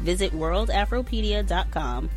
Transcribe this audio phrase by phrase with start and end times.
[0.00, 2.10] Visit worldafropedia.com,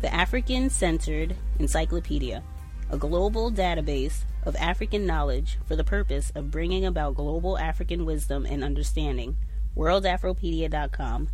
[0.00, 2.42] the African centered encyclopedia,
[2.90, 8.46] a global database of African knowledge for the purpose of bringing about global African wisdom
[8.46, 9.36] and understanding.
[9.76, 11.28] worldafropedia.com.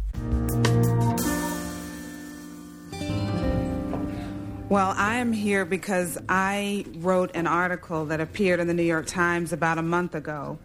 [4.71, 9.07] Well, I am here because I wrote an article that appeared in the New York
[9.07, 10.61] Times about a month ago.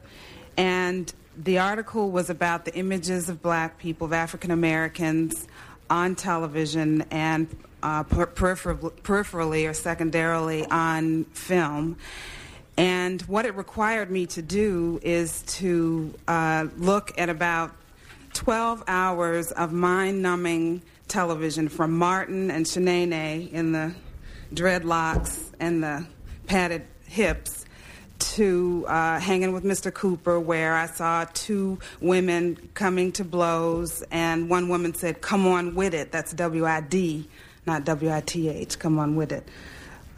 [0.58, 5.48] And the article was about the images of black people, of African Americans
[5.90, 7.48] on television and
[7.84, 11.98] uh, per- peripherally or secondarily on film.
[12.78, 17.72] And what it required me to do is to uh, look at about
[18.34, 23.94] 12 hours of mind numbing television from Martin and Shanae in the
[24.54, 26.06] dreadlocks and the
[26.48, 27.65] padded hips
[28.20, 29.94] to uh, Hanging with Mr.
[29.94, 35.76] Cooper, where I saw two women coming to blows, and one woman said, Come on
[35.76, 36.12] with it.
[36.12, 37.28] That's W I D,
[37.66, 38.80] not W I T H.
[38.80, 39.48] Come on with it.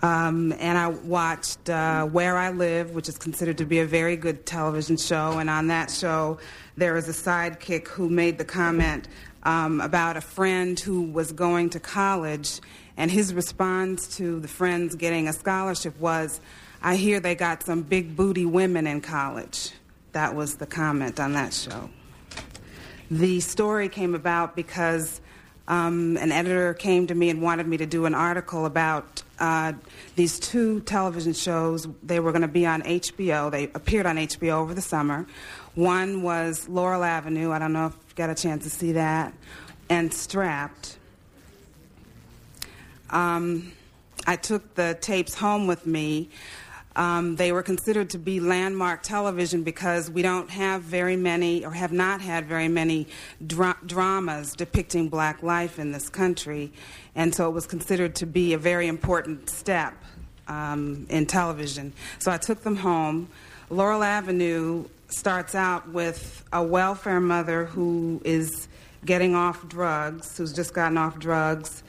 [0.01, 4.15] Um, and I watched uh, Where I Live, which is considered to be a very
[4.15, 5.39] good television show.
[5.39, 6.37] And on that show,
[6.75, 9.07] there was a sidekick who made the comment
[9.43, 12.59] um, about a friend who was going to college,
[12.95, 16.41] and his response to the friends getting a scholarship was,
[16.81, 19.71] I hear they got some big booty women in college.
[20.11, 21.89] That was the comment on that show.
[23.09, 25.21] The story came about because
[25.67, 29.73] um, an editor came to me and wanted me to do an article about uh,
[30.15, 31.87] these two television shows.
[32.03, 33.51] They were going to be on HBO.
[33.51, 35.27] They appeared on HBO over the summer.
[35.75, 37.51] One was Laurel Avenue.
[37.51, 39.33] I don't know if you got a chance to see that.
[39.89, 40.97] And Strapped.
[43.09, 43.71] Um,
[44.25, 46.29] I took the tapes home with me
[46.97, 51.71] um, they were considered to be landmark television because we don't have very many, or
[51.71, 53.07] have not had very many,
[53.45, 56.71] dra- dramas depicting black life in this country.
[57.13, 59.93] And so it was considered to be a very important step
[60.47, 61.93] um, in television.
[62.17, 63.29] So I took them home.
[63.69, 68.67] Laurel Avenue starts out with a welfare mother who is
[69.05, 71.83] getting off drugs, who's just gotten off drugs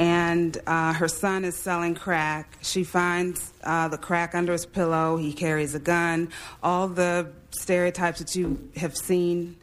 [0.00, 2.56] and uh, her son is selling crack.
[2.62, 5.18] She finds uh, the crack under his pillow.
[5.18, 6.30] He carries a gun.
[6.62, 9.58] All the stereotypes that you have seen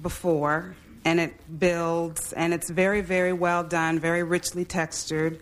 [0.00, 0.74] before,
[1.04, 5.40] and it builds, and it's very, very well done, very richly textured.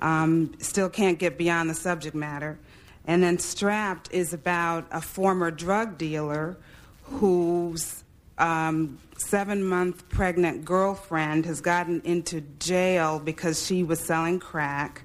[0.00, 2.58] Um, still can't get beyond the subject matter.
[3.06, 6.56] And then Strapped is about a former drug dealer
[7.02, 8.02] who's
[8.38, 15.02] um, seven month pregnant girlfriend has gotten into jail because she was selling crack.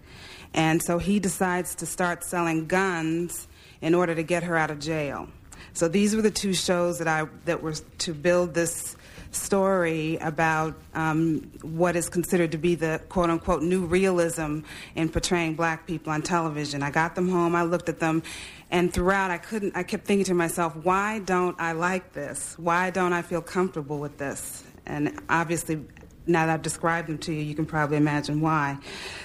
[0.53, 3.47] And so he decides to start selling guns
[3.81, 5.27] in order to get her out of jail.
[5.73, 8.95] So these were the two shows that I that were to build this
[9.31, 14.61] story about um, what is considered to be the quote unquote new realism
[14.95, 16.81] in portraying black people on television.
[16.81, 18.23] I got them home, I looked at them,
[18.71, 22.55] and throughout I couldn't, I kept thinking to myself, why don't I like this?
[22.57, 24.63] Why don't I feel comfortable with this?
[24.85, 25.85] And obviously,
[26.27, 28.77] now that I've described them to you, you can probably imagine why.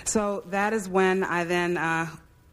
[0.04, 2.08] So that is when I then uh,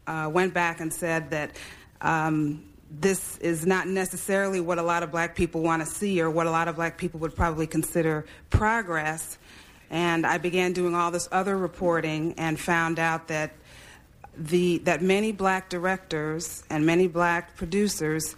[0.06, 1.56] uh, went back and said that.
[2.00, 2.68] Um,
[3.00, 6.46] this is not necessarily what a lot of black people want to see or what
[6.46, 9.38] a lot of black people would probably consider progress.
[9.88, 13.52] And I began doing all this other reporting and found out that
[14.36, 18.34] the that many black directors and many black producers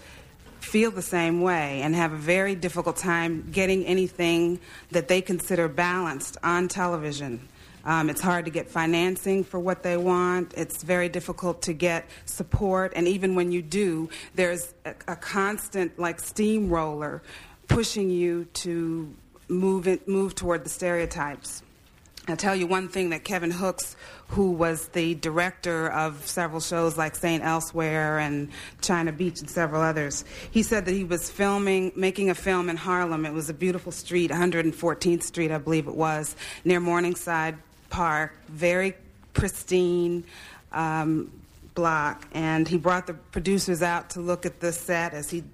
[0.60, 4.58] feel the same way and have a very difficult time getting anything
[4.90, 7.48] that they consider balanced on television.
[7.84, 10.54] Um, it's hard to get financing for what they want.
[10.56, 12.94] It's very difficult to get support.
[12.96, 17.22] And even when you do, there's a, a constant, like, steamroller
[17.68, 19.14] pushing you to
[19.48, 21.62] move, it, move toward the stereotypes.
[22.26, 23.96] I'll tell you one thing that Kevin Hooks,
[24.28, 27.44] who was the director of several shows like St.
[27.44, 28.48] Elsewhere and
[28.80, 32.78] China Beach and several others, he said that he was filming, making a film in
[32.78, 33.26] Harlem.
[33.26, 36.34] It was a beautiful street, 114th Street, I believe it was,
[36.64, 37.58] near Morningside
[37.90, 38.94] Park, very
[39.34, 40.24] pristine
[40.72, 41.30] um,
[41.74, 42.26] block.
[42.32, 45.44] And he brought the producers out to look at the set as he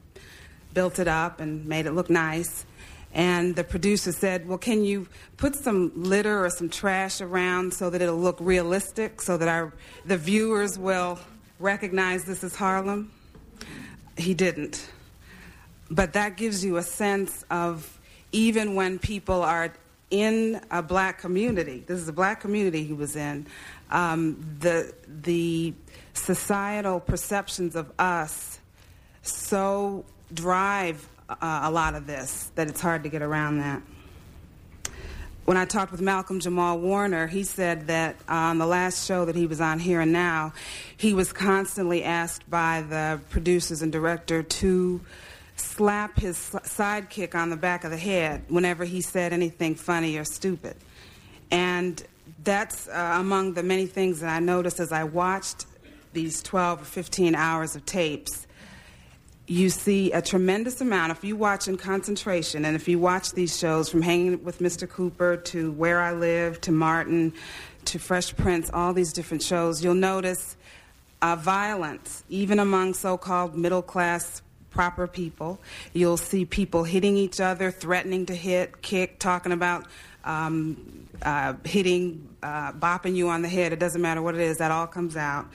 [0.72, 2.64] built it up and made it look nice.
[3.12, 7.90] And the producer said, Well, can you put some litter or some trash around so
[7.90, 9.72] that it'll look realistic, so that our,
[10.04, 11.18] the viewers will
[11.58, 13.10] recognize this is Harlem?
[14.16, 14.90] He didn't.
[15.90, 17.98] But that gives you a sense of
[18.32, 19.72] even when people are
[20.10, 23.46] in a black community, this is a black community he was in,
[23.90, 25.72] um, the, the
[26.14, 28.58] societal perceptions of us
[29.22, 31.08] so drive
[31.40, 33.82] uh, a lot of this, that it's hard to get around that.
[35.44, 39.34] When I talked with Malcolm Jamal Warner, he said that on the last show that
[39.34, 40.52] he was on Here and Now,
[40.96, 45.00] he was constantly asked by the producers and director to
[45.56, 50.24] slap his sidekick on the back of the head whenever he said anything funny or
[50.24, 50.76] stupid.
[51.50, 52.02] And
[52.44, 55.66] that's uh, among the many things that I noticed as I watched
[56.12, 58.46] these 12 or 15 hours of tapes
[59.50, 61.10] you see a tremendous amount.
[61.10, 64.88] If you watch in concentration, and if you watch these shows from Hanging with Mr.
[64.88, 67.32] Cooper to Where I Live to Martin
[67.86, 70.56] to Fresh Prince, all these different shows, you'll notice
[71.20, 75.58] uh, violence, even among so called middle class proper people.
[75.94, 79.86] You'll see people hitting each other, threatening to hit, kick, talking about
[80.22, 83.72] um, uh, hitting, uh, bopping you on the head.
[83.72, 85.48] It doesn't matter what it is, that all comes out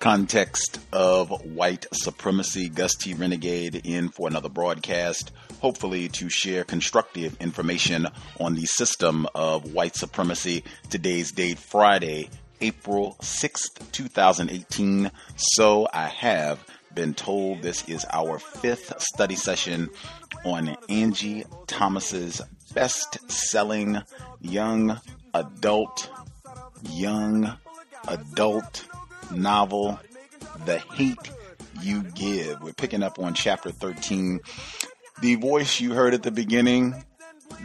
[0.00, 2.68] context of white supremacy.
[2.70, 3.12] Gus T.
[3.14, 5.30] Renegade in for another broadcast,
[5.60, 8.08] hopefully to share constructive information
[8.40, 10.64] on the system of white supremacy.
[10.88, 12.30] Today's date, Friday,
[12.62, 15.10] April 6th, 2018.
[15.36, 16.64] So I have
[16.94, 19.90] been told this is our fifth study session
[20.44, 22.40] on Angie Thomas's
[22.74, 24.00] best selling
[24.40, 24.98] young
[25.34, 26.10] adult,
[26.90, 27.56] young
[28.08, 28.84] adult
[29.30, 29.98] novel,
[30.64, 31.30] The Hate
[31.82, 32.60] U Give.
[32.62, 34.40] We're picking up on chapter 13.
[35.20, 37.04] The voice you heard at the beginning,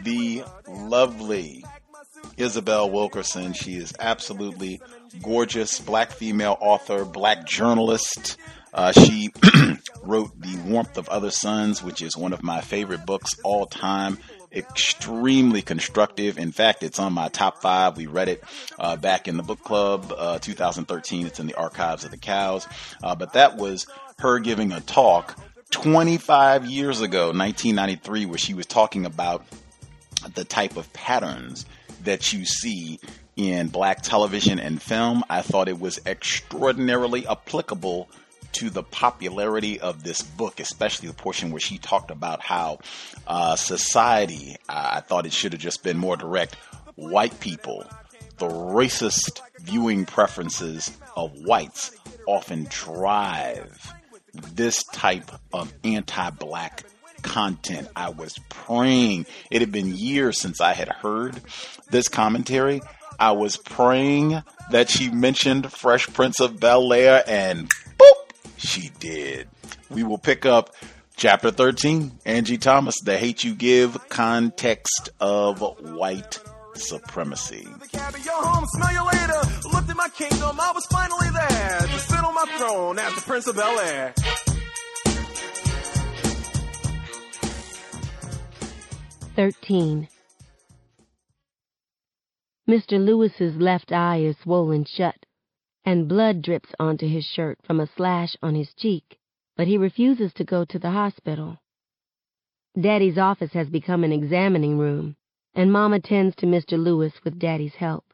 [0.02, 1.64] the lovely
[2.36, 3.52] Isabel Wilkerson.
[3.52, 4.80] She is absolutely
[5.22, 8.36] gorgeous, black female author, black journalist.
[8.74, 9.30] Uh, she
[10.02, 14.18] wrote The Warmth of Other Suns, which is one of my favorite books all time
[14.56, 16.38] extremely constructive.
[16.38, 17.96] In fact, it's on my top five.
[17.96, 18.42] We read it
[18.78, 21.26] uh, back in the book club, uh, 2013.
[21.26, 22.66] It's in the archives of the COWS.
[23.02, 23.86] Uh, but that was
[24.18, 25.38] her giving a talk
[25.70, 29.44] 25 years ago, 1993, where she was talking about
[30.34, 31.66] the type of patterns
[32.04, 32.98] that you see
[33.36, 35.22] in black television and film.
[35.28, 38.08] I thought it was extraordinarily applicable
[38.56, 42.78] to the popularity of this book, especially the portion where she talked about how
[43.26, 46.54] uh, society, I thought it should have just been more direct,
[46.94, 47.84] white people,
[48.38, 53.94] the racist viewing preferences of whites often drive
[54.54, 56.84] this type of anti black
[57.22, 57.88] content.
[57.96, 59.26] I was praying.
[59.50, 61.40] It had been years since I had heard
[61.90, 62.82] this commentary.
[63.18, 67.70] I was praying that she mentioned Fresh Prince of Bel Air and
[68.56, 69.48] she did.
[69.90, 70.74] We will pick up
[71.16, 76.38] chapter 13, Angie Thomas, The Hate U Give, Context of White
[76.74, 77.66] Supremacy.
[77.66, 79.40] smell you later.
[79.72, 83.20] Looked at my kingdom, I was finally there to sit on my throne as the
[83.22, 84.14] Prince of Bel Air.
[89.34, 90.08] Thirteen.
[92.68, 92.92] Mr.
[92.92, 95.14] Lewis's left eye is swollen shut
[95.86, 99.18] and blood drips onto his shirt from a slash on his cheek,
[99.56, 101.58] but he refuses to go to the hospital.
[102.78, 105.16] Daddy's office has become an examining room,
[105.54, 106.72] and Mama tends to Mr.
[106.72, 108.04] Lewis with Daddy's help.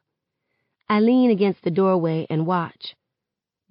[0.89, 2.95] I lean against the doorway and watch.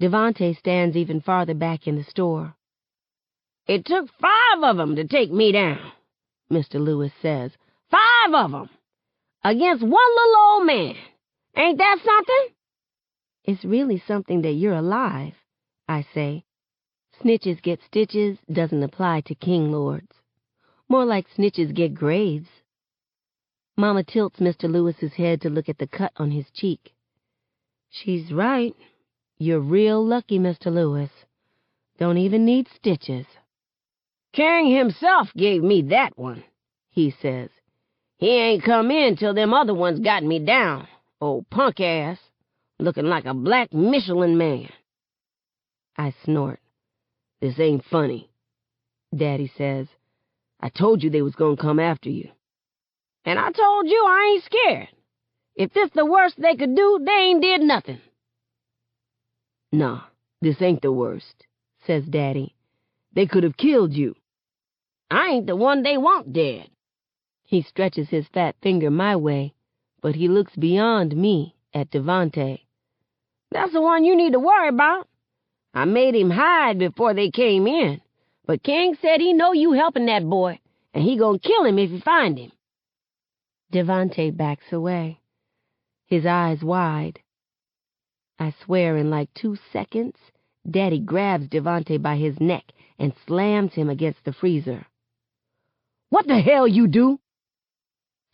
[0.02, 2.56] Devante stands even farther back in the store.
[3.68, 5.92] It took five of 'em to take me down,
[6.52, 6.84] Mr.
[6.84, 7.52] Lewis says.
[7.92, 8.70] Five of 'em!
[9.44, 10.96] Against one little old man.
[11.56, 12.56] Ain't that something?
[13.44, 15.34] It's really something that you're alive,
[15.88, 16.44] I say.
[17.22, 20.12] Snitches get stitches doesn't apply to king lords.
[20.88, 22.50] More like snitches get grades.
[23.78, 24.72] Mama tilts Mr.
[24.72, 26.94] Lewis's head to look at the cut on his cheek.
[27.90, 28.76] She's right.
[29.38, 30.68] You're real lucky, Mr.
[30.68, 31.10] Lewis.
[31.98, 33.26] Don't even need stitches.
[34.34, 36.44] King himself gave me that one,
[36.90, 37.50] he says.
[38.18, 40.88] He ain't come in till them other ones got me down.
[41.20, 42.20] Old punk ass,
[42.82, 44.70] looking like a black Michelin man.
[45.98, 46.60] I snort.
[47.40, 48.30] This ain't funny.
[49.16, 49.88] Daddy says,
[50.60, 52.30] I told you they was gonna come after you.
[53.24, 54.88] And I told you I ain't scared.
[55.56, 58.02] If this the worst they could do, they ain't did nothing.
[59.72, 60.02] Nah,
[60.42, 61.46] this ain't the worst,
[61.86, 62.56] says Daddy.
[63.14, 64.16] They could have killed you.
[65.10, 66.70] I ain't the one they want dead.
[67.44, 69.54] He stretches his fat finger my way,
[70.02, 72.62] but he looks beyond me at Devante.
[73.52, 75.08] That's the one you need to worry about.
[75.74, 78.02] I made him hide before they came in,
[78.46, 80.60] but King said he know you helping that boy,
[80.94, 82.52] and he gonna kill him if you find him.
[83.72, 85.20] Devante backs away,
[86.06, 87.20] his eyes wide.
[88.40, 90.16] I swear in like two seconds,
[90.70, 92.66] Daddy grabs Devante by his neck
[93.00, 94.86] and slams him against the freezer.
[96.10, 97.20] What the hell you do?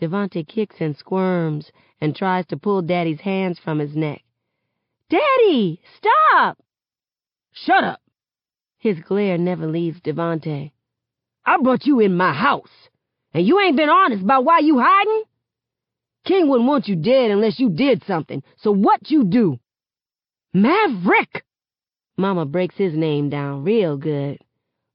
[0.02, 1.72] Devante kicks and squirms
[2.02, 4.24] and tries to pull Daddy's hands from his neck.
[5.10, 6.58] Daddy, stop!
[7.54, 8.02] Shut up!
[8.78, 10.72] His glare never leaves Devante.
[11.46, 12.90] I brought you in my house,
[13.34, 15.24] and you ain't been honest about why you hiding?
[16.26, 19.60] King wouldn't want you dead unless you did something, so what you do?
[20.54, 21.46] Maverick!
[22.18, 24.40] Mama breaks his name down real good.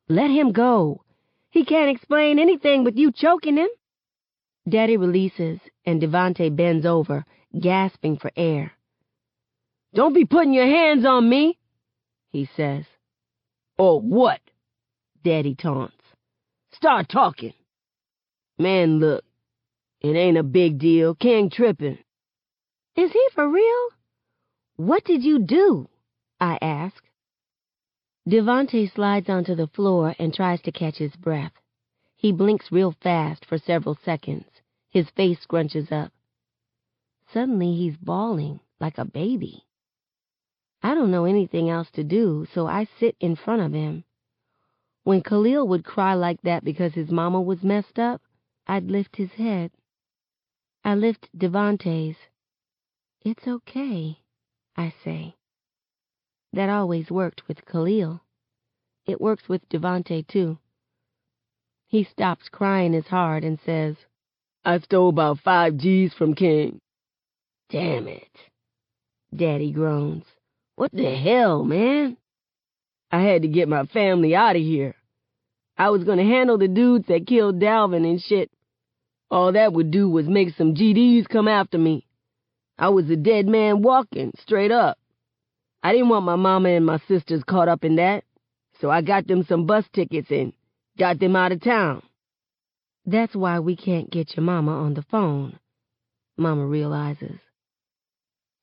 [0.09, 1.04] Let him go.
[1.50, 3.69] He can't explain anything with you choking him.
[4.69, 7.25] Daddy releases, and Devante bends over,
[7.59, 8.73] gasping for air.
[9.94, 11.58] Don't be putting your hands on me,
[12.30, 12.84] he says.
[13.76, 14.40] Or what?
[15.22, 15.94] Daddy taunts.
[16.72, 17.52] Start talking.
[18.58, 19.25] Man, look,
[20.00, 21.14] it ain't a big deal.
[21.14, 21.99] King tripping.
[22.96, 23.88] Is he for real?
[24.76, 25.88] What did you do?
[26.40, 27.02] I ask.
[28.28, 31.52] Devante slides onto the floor and tries to catch his breath.
[32.16, 34.46] He blinks real fast for several seconds.
[34.90, 36.12] His face scrunches up.
[37.32, 39.64] Suddenly he's bawling like a baby.
[40.82, 44.04] I don't know anything else to do, so I sit in front of him.
[45.04, 48.20] When Khalil would cry like that because his mama was messed up,
[48.66, 49.70] I'd lift his head.
[50.84, 52.16] I lift Devante's.
[53.24, 54.18] It's okay,
[54.76, 55.36] I say.
[56.52, 58.20] That always worked with Khalil.
[59.06, 60.58] It works with Devante, too.
[61.86, 63.96] He stops crying as hard and says,
[64.64, 66.80] I stole about five G's from King.
[67.68, 68.30] Damn it.
[69.34, 70.24] Daddy groans.
[70.76, 72.16] What the hell, man?
[73.10, 74.94] I had to get my family out of here.
[75.76, 78.50] I was gonna handle the dudes that killed Dalvin and shit.
[79.30, 82.06] All that would do was make some GDs come after me.
[82.78, 84.98] I was a dead man walking, straight up.
[85.82, 88.24] I didn't want my mama and my sisters caught up in that,
[88.80, 90.52] so I got them some bus tickets and
[90.98, 92.02] got them out of town.
[93.04, 95.58] That's why we can't get your mama on the phone,
[96.36, 97.38] Mama realizes.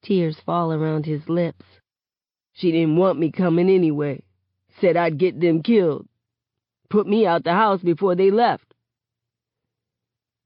[0.04, 1.66] Tears fall around his lips.
[2.60, 4.22] She didn't want me coming anyway.
[4.82, 6.08] Said I'd get them killed.
[6.90, 8.74] Put me out the house before they left.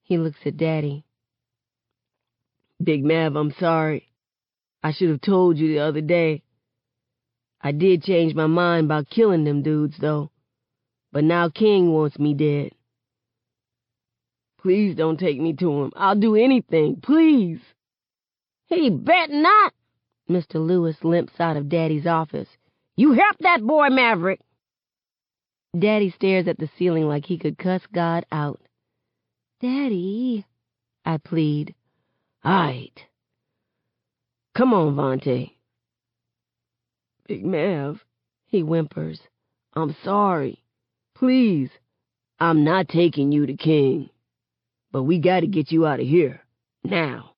[0.04, 1.06] He looks at Daddy.
[2.84, 4.10] Big Mav, I'm sorry.
[4.84, 6.44] I should have told you the other day.
[7.60, 10.30] I did change my mind about killing them dudes, though.
[11.12, 12.74] But now King wants me dead.
[14.62, 15.92] Please don't take me to him.
[15.96, 17.60] I'll do anything, please.
[18.68, 19.74] He bet not.
[20.30, 20.56] Mr.
[20.56, 22.48] Lewis limps out of Daddy's office.
[22.96, 24.40] You help that boy, Maverick.
[25.78, 28.62] Daddy stares at the ceiling like he could cuss God out.
[29.60, 30.46] Daddy,
[31.06, 31.74] I plead.
[32.44, 33.04] All right.
[34.56, 35.52] Come on, Vontae.
[37.28, 38.04] Big Mav,
[38.46, 39.20] he whimpers.
[39.74, 40.62] I'm sorry.
[41.16, 41.70] Please.
[42.40, 44.10] I'm not taking you to King.
[44.92, 46.42] But we gotta get you out of here.
[46.84, 47.33] Now.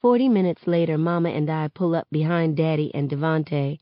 [0.00, 3.78] Forty minutes later, Mama and I pull up behind Daddy and Devante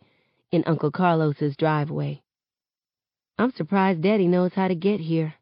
[0.50, 2.22] in Uncle Carlos's driveway.
[3.38, 5.34] I'm surprised Daddy knows how to get here.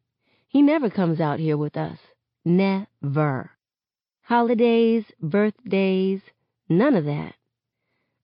[0.49, 1.99] He never comes out here with us.
[2.45, 3.51] Never.
[4.23, 6.21] Holidays, birthdays,
[6.69, 7.35] none of that.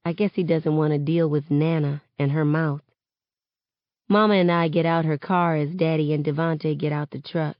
[0.04, 2.82] I guess he doesn't want to deal with Nana and her mouth.
[4.08, 7.56] Mama and I get out her car as Daddy and Devante get out the truck.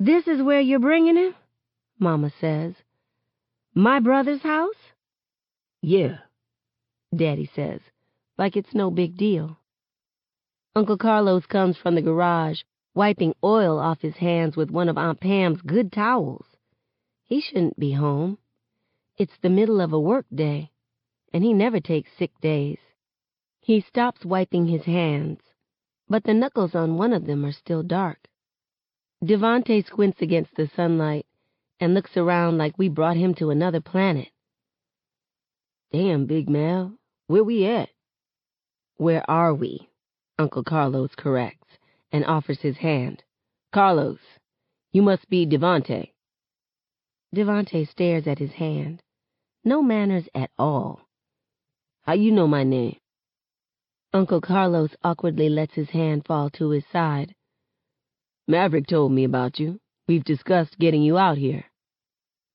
[0.00, 1.34] This is where you're bringing him?
[1.98, 2.74] Mama says.
[3.74, 4.92] My brother's house?
[5.82, 6.18] Yeah,
[7.14, 7.80] Daddy says,
[8.36, 9.58] like it's no big deal.
[10.74, 12.62] Uncle Carlos comes from the garage,
[12.94, 16.46] wiping oil off his hands with one of Aunt Pam's good towels.
[17.24, 18.38] He shouldn't be home.
[19.16, 20.70] It's the middle of a work day,
[21.32, 22.78] and he never takes sick days.
[23.60, 25.40] He stops wiping his hands,
[26.08, 28.28] but the knuckles on one of them are still dark.
[29.22, 31.26] Devante squints against the sunlight
[31.80, 34.28] and looks around like we brought him to another planet.
[35.92, 36.92] Damn, Big Mav,
[37.26, 37.88] where we at?
[38.96, 39.88] Where are we?
[40.38, 41.78] Uncle Carlos corrects
[42.12, 43.22] and offers his hand.
[43.72, 44.18] Carlos,
[44.92, 46.12] you must be Devante.
[47.34, 49.02] Devante stares at his hand.
[49.64, 51.00] No manners at all.
[52.02, 52.96] How you know my name?
[54.12, 57.34] Uncle Carlos awkwardly lets his hand fall to his side.
[58.46, 59.78] Maverick told me about you.
[60.08, 61.66] We've discussed getting you out here.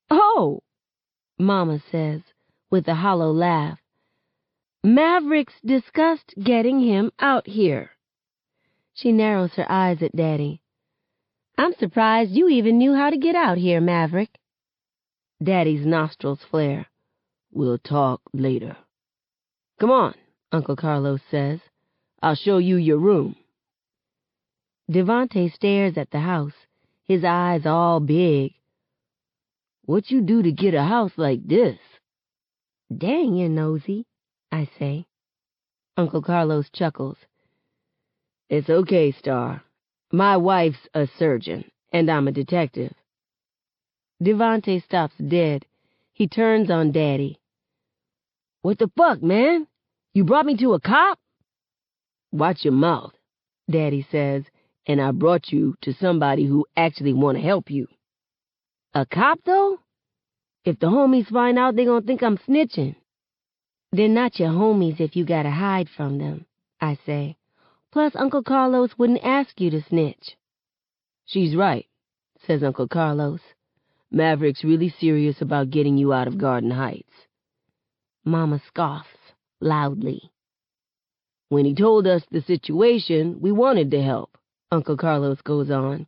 [0.10, 0.64] Oh,
[1.38, 2.22] Mama says,
[2.72, 3.78] with a hollow laugh.
[4.84, 7.92] Maverick's discussed getting him out here.
[8.96, 10.62] She narrows her eyes at Daddy.
[11.58, 14.40] I'm surprised you even knew how to get out here, Maverick.
[15.42, 16.88] Daddy's nostrils flare.
[17.52, 18.76] We'll talk later.
[19.80, 20.16] Come on,
[20.52, 21.60] Uncle Carlos says.
[22.22, 23.36] I'll show you your room.
[24.90, 26.54] Devante stares at the house,
[27.06, 28.54] his eyes all big.
[29.86, 31.78] What you do to get a house like this?
[32.96, 34.06] Dang, you're nosy,
[34.52, 35.06] I say.
[35.98, 37.18] Uncle Carlos chuckles.
[38.50, 39.64] It's okay, Starr.
[40.12, 42.94] My wife's a surgeon, and I'm a detective.
[44.22, 45.66] Devante stops dead.
[46.14, 47.40] He turns on Daddy.
[48.62, 49.68] What the fuck, man?
[50.14, 51.20] You brought me to a cop?
[52.32, 53.14] Watch your mouth,
[53.70, 54.44] Daddy says,
[54.86, 57.88] and I brought you to somebody who actually want to help you.
[58.94, 59.80] A cop, though?
[60.66, 62.96] If the homies find out, they gonna think I'm snitching.
[63.92, 66.46] They're not your homies if you gotta hide from them,
[66.80, 67.38] I say.
[67.92, 70.36] Plus, Uncle Carlos wouldn't ask you to snitch.
[71.26, 71.86] She's right,
[72.46, 73.42] says Uncle Carlos.
[74.12, 77.14] Maverick's really serious about getting you out of Garden Heights.
[78.26, 80.32] Mama scoffs loudly.
[81.50, 84.38] When he told us the situation, we wanted to help,
[84.74, 86.08] Uncle Carlos goes on,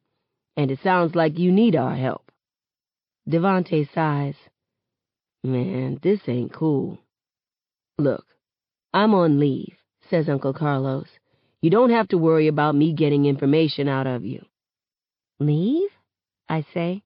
[0.57, 2.31] and it sounds like you need our help.
[3.29, 4.33] Devante sighs.
[5.44, 6.98] Man, this ain't cool.
[8.00, 8.25] Look,
[8.92, 9.75] I'm on leave,
[10.09, 11.07] says Uncle Carlos.
[11.61, 14.44] You don't have to worry about me getting information out of you.
[15.40, 15.92] Leave?
[16.50, 17.03] I say.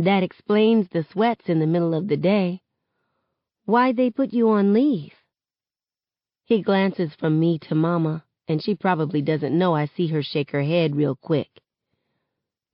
[0.00, 2.62] That explains the sweats in the middle of the day.
[3.64, 5.14] Why'd they put you on leave?
[6.46, 10.50] He glances from me to Mama, and she probably doesn't know I see her shake
[10.52, 11.48] her head real quick.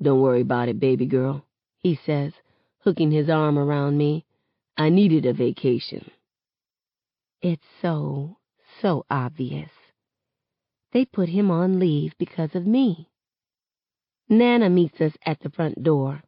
[0.00, 1.44] Don't worry about it, baby girl,
[1.78, 2.32] he says,
[2.80, 4.24] hooking his arm around me.
[4.76, 6.10] I needed a vacation.
[7.40, 8.38] It's so,
[8.80, 9.70] so obvious.
[10.92, 13.08] They put him on leave because of me.
[14.28, 16.22] Nana meets us at the front door.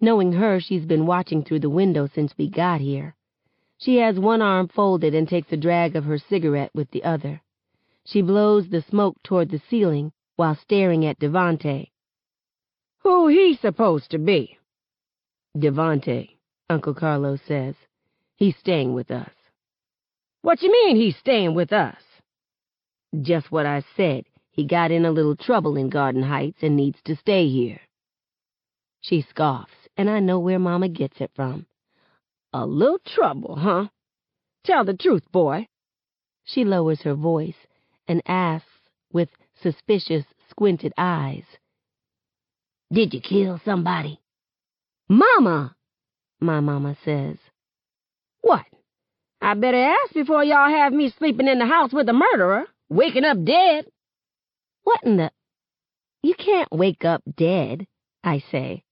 [0.00, 3.14] Knowing her, she's been watching through the window since we got here.
[3.78, 7.42] She has one arm folded and takes a drag of her cigarette with the other.
[8.06, 11.90] She blows the smoke toward the ceiling while staring at Devante.
[13.00, 14.58] Who he supposed to be?
[15.56, 16.36] Devante,
[16.68, 17.74] Uncle Carlos says.
[18.36, 19.32] He's staying with us.
[20.42, 22.00] What you mean he's staying with us?
[23.20, 24.24] Just what I said.
[24.50, 27.80] He got in a little trouble in Garden Heights and needs to stay here.
[29.00, 31.66] She scoffs, and I know where Mama gets it from.
[32.52, 33.88] A little trouble, huh?
[34.64, 35.68] Tell the truth, boy.
[36.44, 37.66] She lowers her voice
[38.10, 38.66] and asks
[39.12, 39.28] with
[39.62, 41.44] suspicious, squinted eyes.
[42.92, 44.18] Did you kill somebody?
[45.08, 45.76] Mama,
[46.40, 47.36] my mama says.
[48.40, 48.66] What?
[49.40, 53.24] I better ask before y'all have me sleeping in the house with a murderer, waking
[53.24, 53.86] up dead.
[54.82, 55.30] What in the...
[56.24, 57.86] You can't wake up dead,
[58.24, 58.82] I say.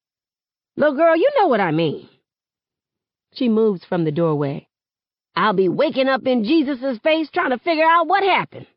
[0.76, 2.08] Little girl, you know what I mean.
[3.34, 4.68] She moves from the doorway.
[5.34, 8.68] I'll be waking up in Jesus' face trying to figure out what happened.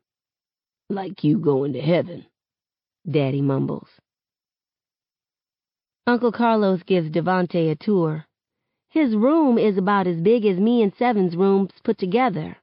[0.88, 2.26] Like you going to heaven,
[3.10, 3.88] Daddy mumbles.
[6.06, 8.26] Uncle Carlos gives Devante a tour.
[8.88, 12.56] His room is about as big as me and Seven's rooms put together.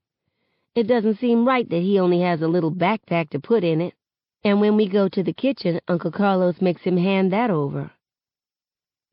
[0.75, 3.95] It doesn't seem right that he only has a little backpack to put in it,
[4.43, 7.91] and when we go to the kitchen, Uncle Carlos makes him hand that over.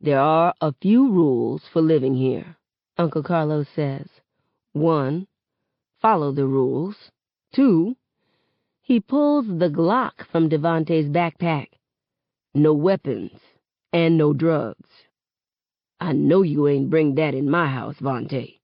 [0.00, 2.56] There are a few rules for living here,
[2.98, 4.08] Uncle Carlos says.
[4.72, 5.26] One,
[6.02, 7.10] follow the rules.
[7.54, 7.96] Two,
[8.86, 11.66] he pulls the Glock from Devante's backpack.
[12.54, 13.32] No weapons
[13.92, 14.88] and no drugs.
[15.98, 18.60] I know you ain't bring that in my house, Vontae,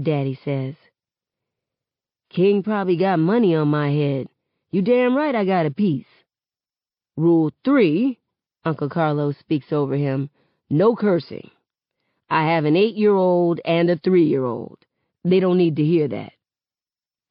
[0.00, 0.76] Daddy says.
[2.32, 4.28] King probably got money on my head.
[4.70, 6.06] You damn right I got a piece.
[7.16, 8.20] Rule three,
[8.64, 10.30] Uncle Carlos speaks over him,
[10.70, 11.50] no cursing.
[12.28, 14.78] I have an eight-year-old and a three-year-old.
[15.24, 16.34] They don't need to hear that.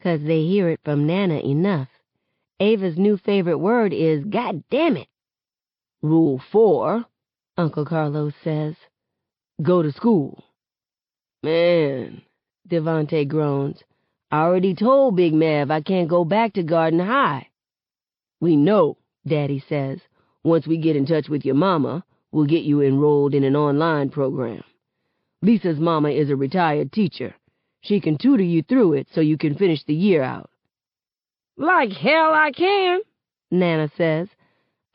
[0.01, 1.87] 'Cause they hear it from Nana enough.
[2.59, 5.07] Ava's new favorite word is God damn it.
[6.01, 7.05] Rule four,
[7.57, 8.75] Uncle Carlos says.
[9.61, 10.43] Go to school.
[11.41, 12.21] Man,
[12.69, 13.81] Devante groans.
[14.31, 17.47] I already told Big Mav I can't go back to Garden High.
[18.41, 19.99] We know, Daddy says.
[20.43, 24.09] Once we get in touch with your mama, we'll get you enrolled in an online
[24.09, 24.63] program.
[25.41, 27.33] Lisa's mama is a retired teacher.
[27.81, 30.49] She can tutor you through it so you can finish the year out.
[31.59, 33.01] Like hell I can,
[33.51, 34.29] Nana says.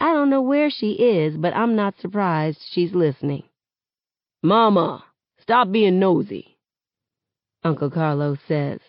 [0.01, 3.43] I don't know where she is, but I'm not surprised she's listening.
[4.43, 5.05] Mama,
[5.43, 6.57] stop being nosy,
[7.63, 8.81] Uncle Carlos says.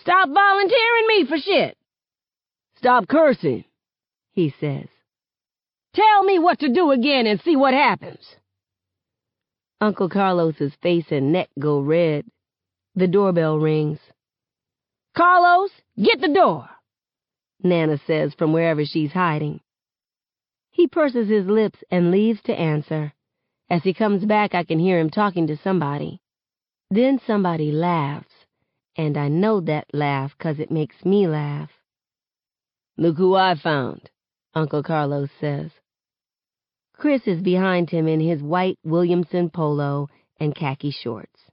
[0.00, 1.78] Stop volunteering me for shit.
[2.78, 3.64] Stop cursing,
[4.32, 4.88] he says.
[5.94, 8.36] Tell me what to do again and see what happens.
[9.80, 12.24] Uncle Carlos's face and neck go red.
[12.96, 14.00] The doorbell rings.
[15.16, 15.70] Carlos,
[16.02, 16.68] get the door,
[17.64, 19.60] Nana says from wherever she's hiding.
[20.70, 23.12] He purses his lips and leaves to answer.
[23.68, 26.20] As he comes back, I can hear him talking to somebody.
[26.90, 28.34] Then somebody laughs,
[28.96, 31.70] and I know that laugh 'cause it makes me laugh.
[32.98, 34.10] Look who I found,
[34.54, 35.72] Uncle Carlos says.
[36.92, 41.50] Chris is behind him in his white Williamson polo and khaki shorts.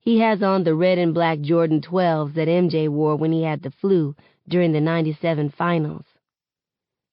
[0.00, 3.62] He has on the red and black Jordan 12s that MJ wore when he had
[3.62, 4.16] the flu
[4.48, 6.04] during the 97 finals.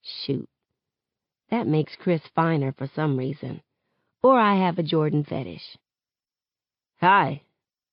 [0.01, 0.49] Shoot.
[1.51, 3.61] That makes Chris finer for some reason.
[4.21, 5.77] Or I have a Jordan fetish.
[6.99, 7.41] Hi.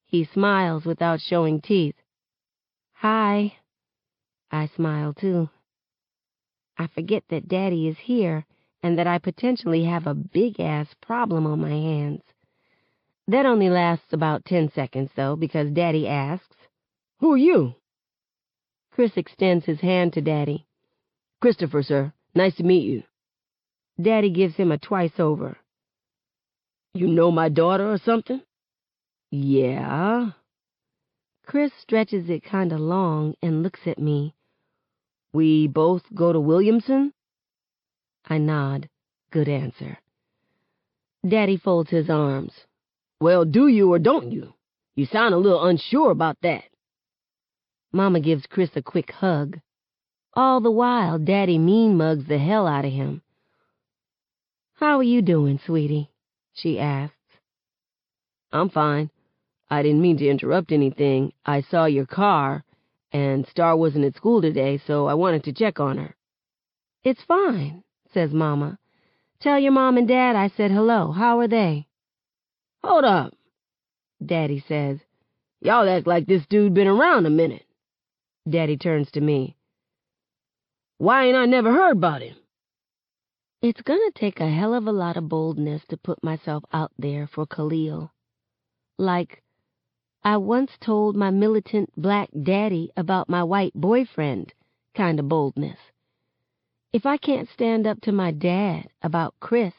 [0.06, 1.96] He smiles without showing teeth.
[2.94, 3.56] Hi.
[4.50, 5.48] I smile too.
[6.78, 8.44] I forget that Daddy is here
[8.82, 12.22] and that I potentially have a big-ass problem on my hands.
[13.28, 16.56] That only lasts about ten seconds, though, because Daddy asks,
[17.18, 17.74] Who are you?
[18.96, 20.66] Chris extends his hand to Daddy.
[21.42, 22.14] Christopher, sir.
[22.34, 23.02] Nice to meet you.
[24.00, 25.58] Daddy gives him a twice-over.
[26.94, 28.40] You know my daughter or something?
[29.30, 30.30] Yeah.
[31.44, 34.34] Chris stretches it kinda long and looks at me.
[35.34, 37.12] We both go to Williamson?
[38.24, 38.88] I nod.
[39.30, 39.98] Good answer.
[41.28, 42.54] Daddy folds his arms.
[43.20, 44.54] Well, do you or don't you?
[44.94, 46.64] You sound a little unsure about that.
[47.96, 49.58] Mama gives Chris a quick hug.
[50.34, 53.22] All the while, Daddy mean mugs the hell out of him.
[54.74, 56.10] How are you doing, sweetie?
[56.52, 57.16] she asks.
[58.52, 59.08] I'm fine.
[59.70, 61.32] I didn't mean to interrupt anything.
[61.46, 62.64] I saw your car,
[63.12, 66.14] and Starr wasn't at school today, so I wanted to check on her.
[67.02, 67.82] It's fine,
[68.12, 68.78] says Mama.
[69.40, 71.12] Tell your mom and dad I said hello.
[71.12, 71.86] How are they?
[72.84, 73.32] Hold up,
[74.24, 74.98] Daddy says.
[75.62, 77.65] Y'all act like this dude been around a minute.
[78.48, 79.56] Daddy turns to me.
[80.98, 82.36] Why ain't I never heard about him?
[83.60, 87.26] It's gonna take a hell of a lot of boldness to put myself out there
[87.26, 88.12] for Khalil.
[88.98, 89.42] Like,
[90.22, 94.52] I once told my militant black daddy about my white boyfriend
[94.94, 95.78] kind of boldness.
[96.92, 99.74] If I can't stand up to my dad about Chris,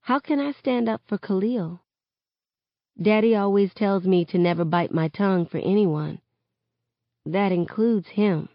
[0.00, 1.80] how can I stand up for Khalil?
[3.00, 6.20] Daddy always tells me to never bite my tongue for anyone.
[7.26, 8.48] That includes him.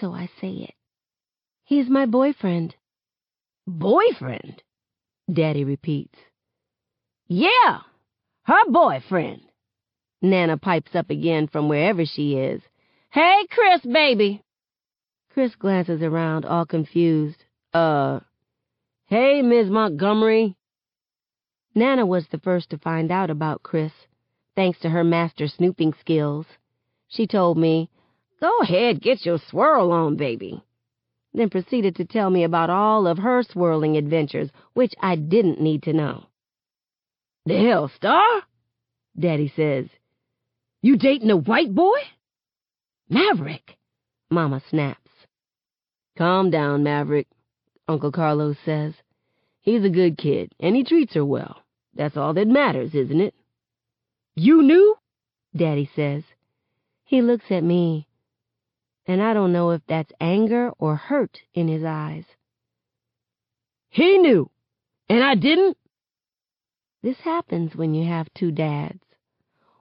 [0.00, 0.74] So I say it.
[1.64, 2.74] He's my boyfriend.
[3.66, 4.62] Boyfriend?
[5.32, 6.18] Daddy repeats.
[7.26, 7.80] Yeah,
[8.42, 9.40] her boyfriend.
[10.20, 12.62] Nana pipes up again from wherever she is.
[13.10, 14.42] Hey, Chris, baby.
[15.32, 17.44] Chris glances around, all confused.
[17.72, 18.20] Uh,
[19.06, 20.56] hey, Miss Montgomery.
[21.74, 23.92] Nana was the first to find out about Chris,
[24.56, 26.46] thanks to her master snooping skills.
[27.08, 27.90] She told me,
[28.40, 30.62] Go ahead, get your swirl on, baby.
[31.32, 35.82] Then proceeded to tell me about all of her swirling adventures, which I didn't need
[35.84, 36.26] to know.
[37.46, 38.42] The hell, Starr?
[39.18, 39.86] Daddy says.
[40.82, 41.98] You dating a white boy?
[43.08, 43.76] Maverick,
[44.30, 45.00] Mama snaps.
[46.16, 47.26] Calm down, Maverick,
[47.88, 48.94] Uncle Carlos says.
[49.60, 51.62] He's a good kid, and he treats her well.
[51.94, 53.34] That's all that matters, isn't it?
[54.36, 54.96] You knew?
[55.56, 56.24] Daddy says.
[57.04, 58.08] He looks at me,
[59.06, 62.24] and I don't know if that's anger or hurt in his eyes.
[63.90, 64.50] He knew,
[65.08, 65.76] and I didn't?
[67.02, 69.02] This happens when you have two dads.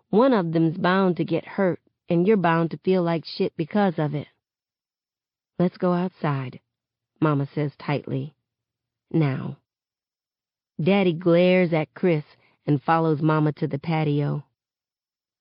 [0.09, 3.95] One of them's bound to get hurt, and you're bound to feel like shit because
[3.97, 4.27] of it.
[5.57, 6.59] Let's go outside,
[7.19, 8.35] Mama says tightly.
[9.09, 9.57] Now.
[10.79, 12.25] Daddy glares at Chris
[12.65, 14.43] and follows Mama to the patio.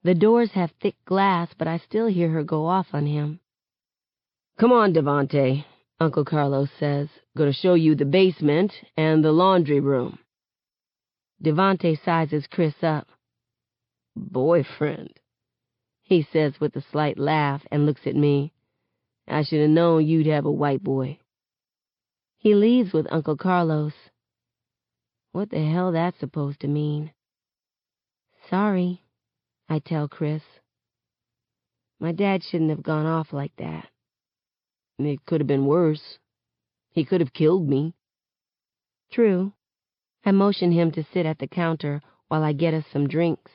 [0.03, 3.41] The doors have thick glass, but I still hear her go off on him.
[4.59, 5.65] Come on, Devante,
[6.01, 7.09] Uncle Carlos says.
[7.37, 10.19] Gonna show you the basement and the laundry room.
[11.43, 13.09] Devante sizes Chris up.
[14.15, 15.19] Boyfriend,
[16.03, 18.53] he says with a slight laugh and looks at me.
[19.27, 21.19] I should have known you'd have a white boy.
[22.37, 23.95] He leaves with Uncle Carlos.
[25.33, 27.13] What the hell that's supposed to mean?
[28.51, 29.03] Sorry,
[29.69, 30.43] I tell Chris.
[31.99, 33.89] My dad shouldn't have gone off like that.
[34.99, 36.19] It could have been worse.
[36.91, 37.95] He could have killed me.
[39.11, 39.53] True.
[40.25, 43.51] I motion him to sit at the counter while I get us some drinks.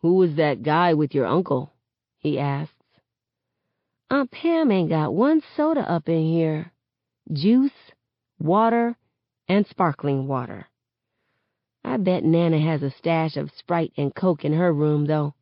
[0.00, 1.72] Who was that guy with your uncle?
[2.18, 2.74] he asks.
[4.10, 6.72] Aunt Pam ain't got one soda up in here.
[7.32, 7.70] Juice,
[8.38, 8.96] water,
[9.48, 10.68] and sparkling water.
[11.84, 15.34] I bet Nana has a stash of Sprite and Coke in her room, though.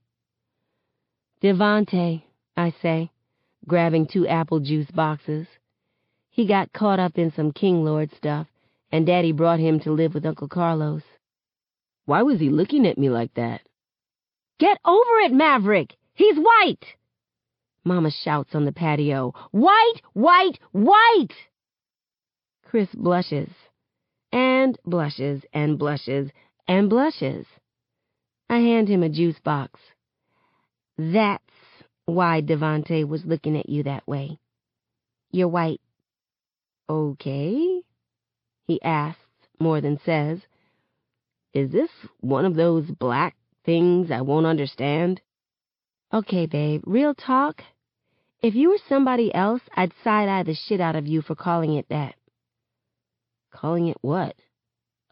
[1.43, 2.23] Devante,
[2.57, 3.11] I say,
[3.67, 5.47] grabbing two apple juice boxes.
[6.31, 8.47] He got caught up in some King Lord stuff,
[8.91, 11.03] and Daddy brought him to live with Uncle Carlos.
[12.07, 13.61] Why was he looking at me like that?
[14.59, 15.97] Get over it, Maverick!
[16.15, 16.85] He's white!
[17.85, 19.33] Mama shouts on the patio.
[19.53, 21.35] White, white, white!
[22.65, 23.49] Chris blushes,
[24.33, 26.31] and blushes, and blushes,
[26.69, 27.47] and blushes.
[28.49, 29.81] I hand him a juice box.
[30.99, 31.43] That's
[32.05, 34.39] why Devante was looking at you that way.
[35.31, 35.81] You're white.
[36.89, 37.83] Okay,
[38.67, 39.21] he asks
[39.61, 40.41] more than says.
[41.53, 41.91] Is this
[42.21, 45.21] one of those black things I won't understand?
[46.13, 47.63] Okay, babe, real talk.
[48.43, 51.87] If you were somebody else, I'd side-eye the shit out of you for calling it
[51.91, 52.15] that.
[53.51, 54.37] Calling it what?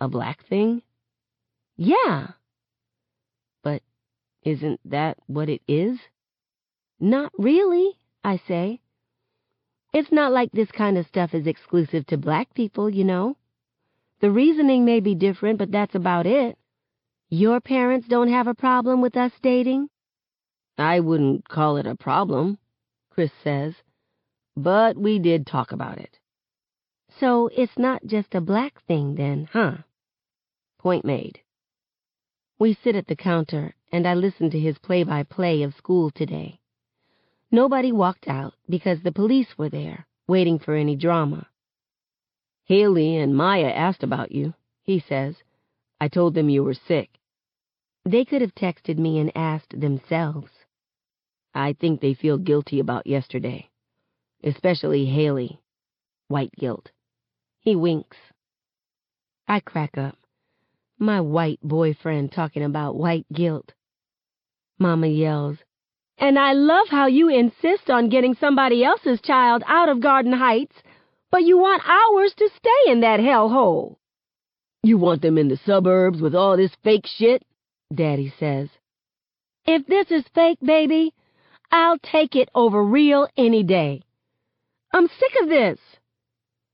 [0.00, 0.82] A black thing?
[1.76, 2.28] Yeah.
[3.62, 3.82] But
[4.42, 5.98] isn't that what it is?
[7.00, 8.80] Not really, I say.
[9.92, 13.36] It's not like this kind of stuff is exclusive to black people, you know.
[14.20, 16.58] The reasoning may be different, but that's about it.
[17.30, 19.88] Your parents don't have a problem with us dating?
[20.76, 22.58] I wouldn't call it a problem,
[23.10, 23.74] Chris says,
[24.56, 26.18] but we did talk about it.
[27.20, 29.78] So it's not just a black thing then, huh?
[30.78, 31.40] Point made.
[32.58, 36.60] We sit at the counter, and I listen to his play-by-play of school today.
[37.50, 41.48] Nobody walked out because the police were there, waiting for any drama.
[42.64, 45.36] Haley and Maya asked about you, he says.
[46.00, 47.10] I told them you were sick.
[48.04, 50.50] They could have texted me and asked themselves.
[51.54, 53.70] I think they feel guilty about yesterday.
[54.44, 55.60] Especially Haley.
[56.28, 56.90] White guilt.
[57.68, 58.16] He winks.
[59.46, 60.16] I crack up.
[60.98, 63.74] My white boyfriend talking about white guilt.
[64.78, 65.58] Mama yells,
[66.16, 70.76] And I love how you insist on getting somebody else's child out of Garden Heights,
[71.30, 73.96] but you want ours to stay in that hellhole.
[74.82, 77.42] You want them in the suburbs with all this fake shit?
[77.94, 78.70] Daddy says.
[79.66, 81.12] If this is fake, baby,
[81.70, 84.04] I'll take it over real any day.
[84.90, 85.78] I'm sick of this.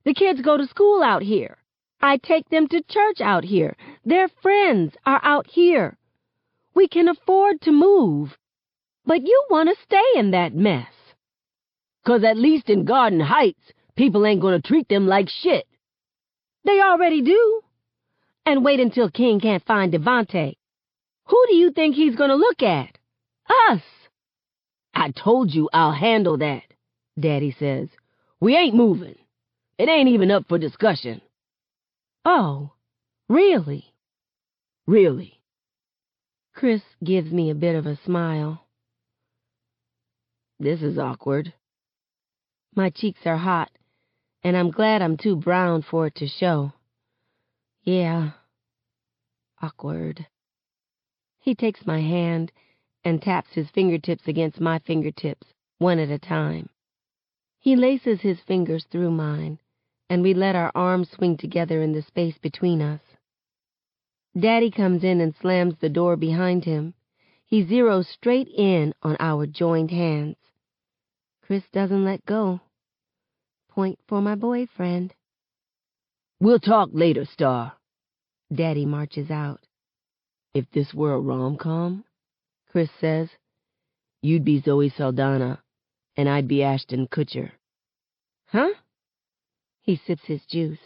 [0.05, 1.57] The kids go to school out here.
[2.01, 3.77] I take them to church out here.
[4.05, 5.97] Their friends are out here.
[6.75, 8.37] We can afford to move.
[9.07, 10.93] But you want to stay in that mess.
[12.05, 15.67] 'Cause at least in Garden Heights, people ain't gonna treat them like shit.
[16.64, 17.62] They already do.
[18.45, 20.57] And wait until King can't find Devante.
[21.27, 22.99] Who do you think he's gonna look at?
[23.71, 23.83] Us.
[24.95, 26.64] I told you I'll handle that,
[27.19, 27.88] Daddy says.
[28.40, 29.17] We ain't moving.
[29.77, 31.21] It ain't even up for discussion.
[32.25, 32.73] Oh,
[33.29, 33.93] really?
[34.87, 35.41] Really.
[36.55, 38.67] Chris gives me a bit of a smile.
[40.61, 41.53] This is awkward.
[42.77, 43.71] My cheeks are hot,
[44.45, 46.73] and I'm glad I'm too brown for it to show.
[47.83, 48.31] Yeah,
[49.61, 50.27] awkward.
[51.41, 52.53] He takes my hand
[53.05, 55.47] and taps his fingertips against my fingertips,
[55.79, 56.69] one at a time.
[57.59, 59.59] He laces his fingers through mine,
[60.09, 63.01] and we let our arms swing together in the space between us.
[64.38, 66.95] Daddy comes in and slams the door behind him.
[67.47, 70.37] He zeroes straight in on our joined hands.
[71.43, 72.61] Chris doesn't let go.
[73.71, 75.14] Point for my boyfriend.
[76.40, 77.75] We'll talk later, Starr.
[78.53, 79.61] Daddy marches out.
[80.53, 82.05] If this were a rom-com,
[82.71, 83.29] Chris says,
[84.23, 85.62] you'd be Zoe Saldana,
[86.17, 87.53] and I'd be Ashton Kutcher.
[88.47, 88.71] Huh?
[89.85, 90.79] He sips his juice.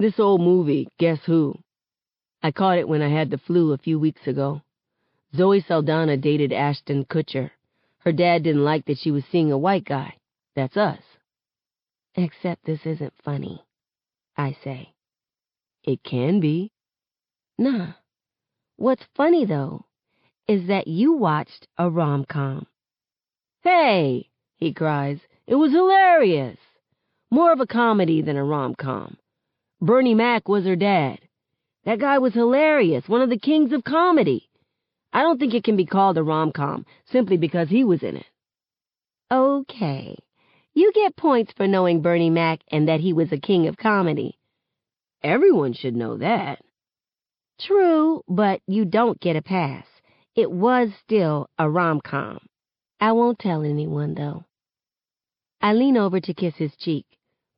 [0.00, 1.54] This old movie, Guess Who?
[2.42, 4.62] I caught it when I had the flu a few weeks ago.
[5.36, 7.52] Zoe Saldana dated Ashton Kutcher.
[7.98, 10.16] Her dad didn't like that she was seeing a white guy.
[10.56, 10.98] That's us.
[12.16, 13.62] Except this isn't funny,
[14.36, 14.92] I say.
[15.84, 16.72] It can be.
[17.58, 17.92] Nah.
[18.76, 19.84] What's funny, though,
[20.48, 22.66] is that you watched a rom-com.
[23.62, 26.58] Hey, he cries, it was hilarious.
[27.30, 29.16] More of a comedy than a rom-com.
[29.80, 31.20] Bernie Mac was her dad.
[31.84, 34.48] That guy was hilarious, one of the kings of comedy.
[35.12, 38.26] I don't think it can be called a rom-com simply because he was in it.
[39.30, 40.16] Okay.
[40.74, 44.38] You get points for knowing Bernie Mac and that he was a king of comedy.
[45.22, 46.60] Everyone should know that.
[47.60, 49.86] True, but you don't get a pass.
[50.34, 52.38] It was still a rom-com.
[53.00, 54.44] I won't tell anyone, though.
[55.60, 57.06] I lean over to kiss his cheek,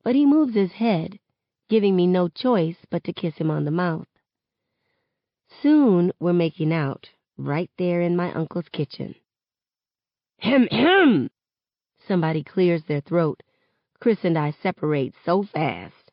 [0.03, 1.19] but he moves his head,
[1.69, 4.07] giving me no choice but to kiss him on the mouth.
[5.61, 9.15] Soon we're making out, right there in my uncle's kitchen.
[10.39, 11.29] Hem, hem!
[12.07, 13.41] Somebody clears their throat.
[13.99, 16.11] Chris and I separate so fast.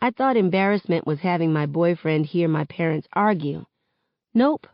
[0.00, 3.66] I thought embarrassment was having my boyfriend hear my parents argue.
[4.32, 4.66] Nope.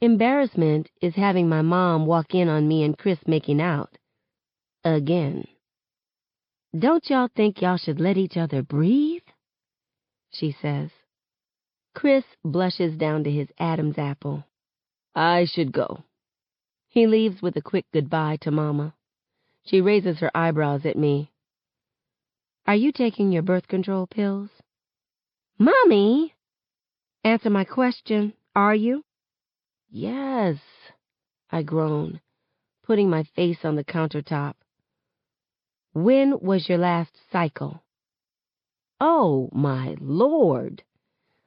[0.00, 3.98] Embarrassment is having my mom walk in on me and Chris making out.
[4.82, 5.44] Again.
[6.78, 9.22] Don't y'all think y'all should let each other breathe?
[10.30, 10.90] She says.
[11.94, 14.44] Chris blushes down to his Adam's apple.
[15.14, 16.04] I should go.
[16.88, 18.94] He leaves with a quick goodbye to Mama.
[19.64, 21.30] She raises her eyebrows at me.
[22.66, 24.50] Are you taking your birth control pills?
[25.58, 26.34] Mommy!
[27.22, 28.32] Answer my question.
[28.56, 29.04] Are you?
[29.90, 30.56] Yes,
[31.50, 32.20] I groan,
[32.82, 34.54] putting my face on the countertop.
[35.94, 37.82] When was your last cycle?
[38.98, 40.82] Oh, my lord!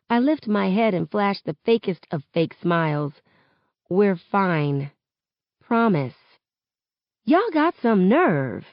[0.08, 3.14] I lift my head and flash the fakest of fake smiles.
[3.90, 4.92] We're fine.
[5.62, 6.14] Promise.
[7.24, 8.66] Y'all got some nerve.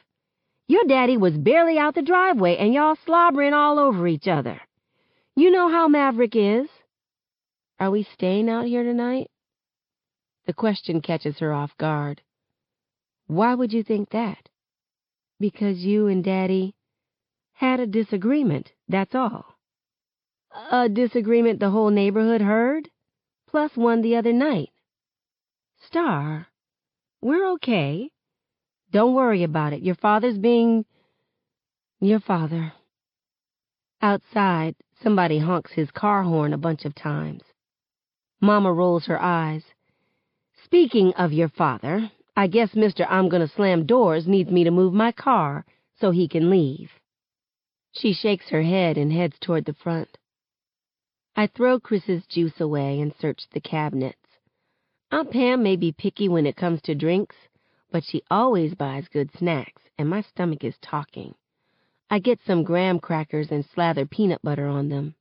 [0.67, 4.61] Your daddy was barely out the driveway and y'all slobbering all over each other.
[5.35, 6.69] You know how Maverick is.
[7.79, 9.31] Are we staying out here tonight?
[10.45, 12.21] The question catches her off guard.
[13.25, 14.49] Why would you think that?
[15.43, 16.73] Because you and Daddy
[17.51, 19.43] had a disagreement, that's all.
[20.71, 22.89] A disagreement the whole neighborhood heard,
[23.49, 24.69] plus one the other night.
[25.85, 26.47] Starr,
[27.21, 28.09] we're okay.
[28.93, 29.81] Don't worry about it.
[29.81, 30.85] Your father's being...
[31.99, 32.71] your father.
[34.01, 37.43] Outside, somebody honks his car horn a bunch of times.
[38.39, 39.65] Mama rolls her eyes.
[40.63, 43.05] Speaking of your father, I guess Mr.
[43.07, 45.65] I'm gonna slam doors needs me to move my car
[45.99, 46.91] so he can leave.
[47.91, 50.17] She shakes her head and heads toward the front.
[51.35, 54.17] I throw Chris's juice away and search the cabinets.
[55.11, 57.35] Aunt Pam may be picky when it comes to drinks,
[57.91, 61.35] but she always buys good snacks, and my stomach is talking.
[62.09, 65.13] I get some graham crackers and slather peanut butter on them.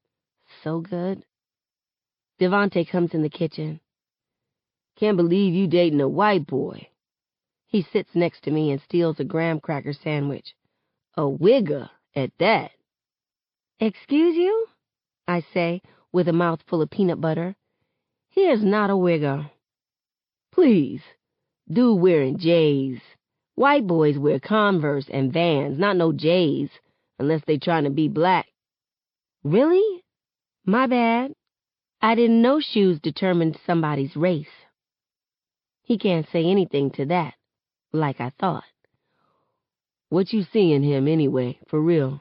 [0.64, 1.24] So good.
[2.40, 3.80] Devante comes in the kitchen.
[4.96, 6.88] Can't believe you dating a white boy.
[7.72, 10.54] He sits next to me and steals a graham cracker sandwich.
[11.16, 12.72] A wigger at that.
[13.80, 14.66] Excuse you?
[15.26, 15.80] I say,
[16.12, 17.56] with a mouthful of peanut butter.
[18.28, 19.50] Here's not a wigger.
[20.52, 21.00] Please,
[21.66, 23.00] Dude wearing J's.
[23.54, 26.68] White boys wear Converse and Vans, not no J's,
[27.18, 28.48] unless they trying to be black.
[29.44, 30.04] Really?
[30.66, 31.32] My bad.
[32.02, 34.52] I didn't know shoes determined somebody's race.
[35.82, 37.34] He can't say anything to that,
[37.92, 38.64] like I thought.
[40.08, 42.20] What you see in him, anyway, for real?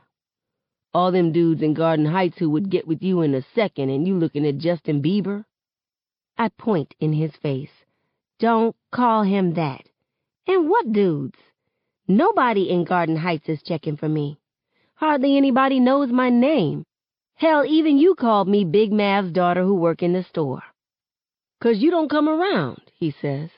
[0.94, 4.08] All them dudes in Garden Heights who would get with you in a second and
[4.08, 5.46] you looking at Justin Bieber?
[6.38, 7.72] I point in his face.
[8.40, 9.84] Don't call him that.
[10.48, 11.38] And what dudes?
[12.08, 14.40] Nobody in Garden Heights is checking for me.
[14.96, 16.86] Hardly anybody knows my name.
[17.36, 20.64] Hell, even you called me Big Mav's daughter who work in the store.
[21.60, 23.50] 'Cause you don't come around, he says.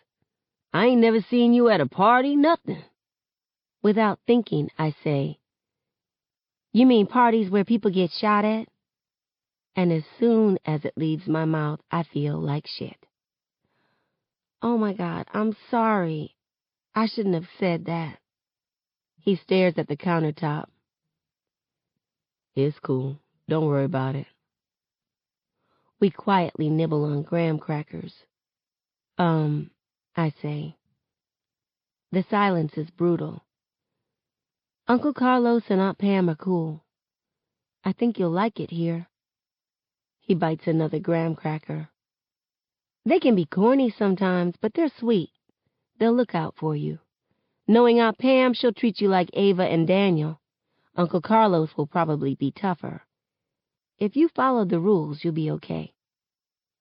[0.74, 2.84] I ain't never seen you at a party, nothing.
[3.84, 5.40] Without thinking, I say,
[6.72, 8.68] You mean parties where people get shot at?
[9.76, 12.98] And as soon as it leaves my mouth, I feel like shit.
[14.62, 16.36] Oh my God, I'm sorry.
[16.96, 18.18] I shouldn't have said that.
[19.20, 20.66] He stares at the countertop.
[22.56, 23.20] It's cool.
[23.48, 24.28] Don't worry about it.
[26.00, 28.14] We quietly nibble on graham crackers.
[29.18, 29.72] Um,
[30.16, 30.78] I say.
[32.12, 33.44] The silence is brutal.
[34.88, 36.84] Uncle Carlos and Aunt Pam are cool.
[37.84, 39.08] I think you'll like it here.
[40.20, 41.90] He bites another graham cracker.
[43.06, 45.32] They can be corny sometimes, but they're sweet.
[45.98, 47.00] They'll look out for you.
[47.68, 50.40] Knowing Aunt Pam, she'll treat you like Ava and Daniel.
[50.96, 53.02] Uncle Carlos will probably be tougher.
[53.98, 55.94] If you follow the rules, you'll be okay.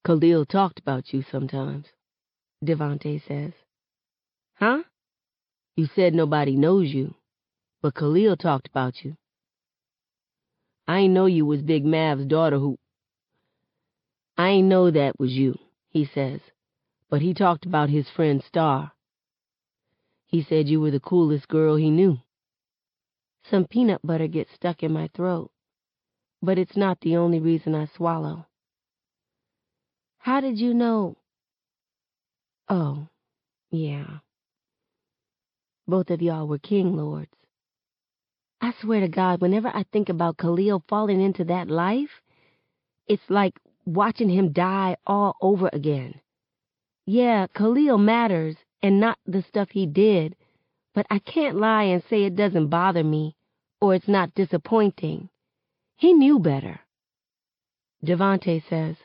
[0.05, 1.87] Khalil talked about you sometimes,
[2.63, 3.53] Devante says.
[4.55, 4.83] Huh?
[5.75, 7.15] You said nobody knows you,
[7.81, 9.17] but Khalil talked about you.
[10.87, 12.79] I ain't know you was Big Mav's daughter who...
[14.37, 15.59] I ain't know that was you,
[15.89, 16.41] he says,
[17.11, 18.93] but he talked about his friend Starr.
[20.27, 22.19] He said you were the coolest girl he knew.
[23.51, 25.51] Some peanut butter gets stuck in my throat,
[26.41, 28.47] but it's not the only reason I swallow.
[30.19, 31.17] How did you know?
[32.69, 33.09] Oh,
[33.71, 34.19] yeah.
[35.87, 37.35] Both of y'all were king lords.
[38.61, 42.23] I swear to God, whenever I think about Khalil falling into that life,
[43.09, 46.21] it's like watching him die all over again.
[47.05, 50.37] Yeah, Khalil matters, and not the stuff he did,
[50.95, 53.35] but I can't lie and say it doesn't bother me,
[53.81, 55.29] or it's not disappointing.
[55.97, 56.81] He knew better.
[58.05, 58.97] Devante says,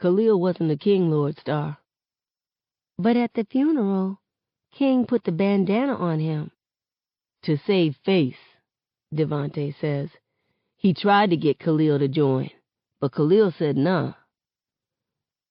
[0.00, 1.78] Khalil wasn't a King Lord Starr.
[3.02, 4.20] But at the funeral,
[4.70, 6.52] King put the bandana on him.
[7.42, 8.38] To save face,
[9.12, 10.08] Devante says.
[10.76, 12.50] He tried to get Khalil to join,
[13.00, 14.12] but Khalil said nah.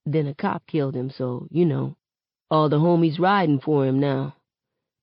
[0.05, 1.97] Then a cop killed him, so, you know,
[2.49, 4.37] all the homies riding for him now.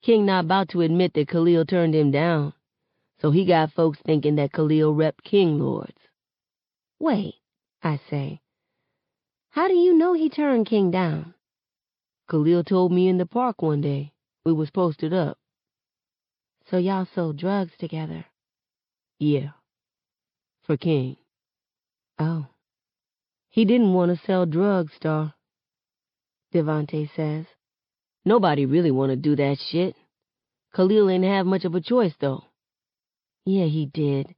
[0.01, 2.55] King not about to admit that Khalil turned him down,
[3.21, 6.01] so he got folks thinking that Khalil repped King Lords.
[6.99, 7.35] Wait,
[7.83, 8.41] I say.
[9.51, 11.35] How do you know he turned King down?
[12.31, 14.13] Khalil told me in the park one day.
[14.45, 15.39] We was posted up.
[16.71, 18.27] So y'all sold drugs together?
[19.19, 19.51] Yeah.
[20.63, 21.17] For King.
[22.19, 22.47] Oh.
[23.49, 25.35] He didn't want to sell drugs, Starr.
[26.55, 27.47] Devante says.
[28.25, 29.97] Nobody really want to do that shit.
[30.75, 32.45] Khalil ain't have much of a choice, though.
[33.47, 34.35] Yeah, he did,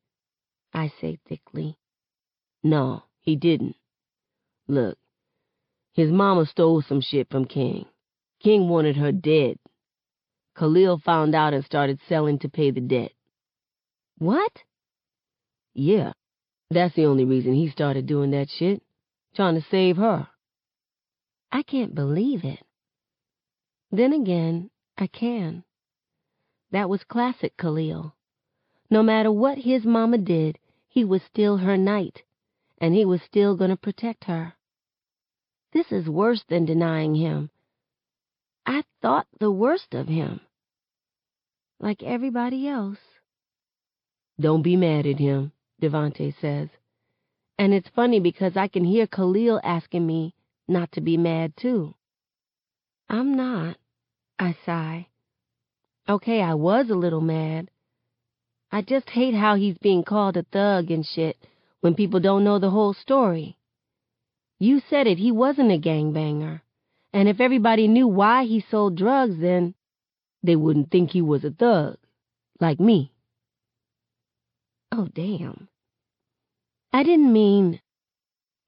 [0.72, 1.76] I say thickly.
[2.62, 3.74] No, he didn't.
[4.68, 4.96] Look,
[5.92, 7.86] his mama stole some shit from King.
[8.40, 9.58] King wanted her dead.
[10.56, 13.12] Khalil found out and started selling to pay the debt.
[14.18, 14.52] What?
[15.74, 16.12] Yeah,
[16.70, 18.82] that's the only reason he started doing that shit.
[19.34, 20.28] Trying to save her.
[21.52, 22.60] I can't believe it.
[23.90, 25.64] Then again, I can.
[26.70, 28.14] That was classic Khalil.
[28.88, 32.22] No matter what his mama did, he was still her knight,
[32.78, 34.54] and he was still going to protect her.
[35.72, 37.50] This is worse than denying him.
[38.66, 40.40] I thought the worst of him.
[41.78, 42.98] Like everybody else.
[44.38, 46.68] Don't be mad at him, Devante says.
[47.58, 50.34] And it's funny because I can hear Khalil asking me
[50.66, 51.94] not to be mad, too.
[53.08, 53.76] I'm not,
[54.38, 55.08] I sigh.
[56.08, 57.70] Okay, I was a little mad.
[58.72, 61.36] I just hate how he's being called a thug and shit
[61.80, 63.56] when people don't know the whole story.
[64.60, 66.60] You said it, he wasn't a gangbanger.
[67.14, 69.74] And if everybody knew why he sold drugs, then
[70.42, 71.96] they wouldn't think he was a thug,
[72.60, 73.10] like me.
[74.92, 75.68] Oh, damn.
[76.92, 77.80] I didn't mean...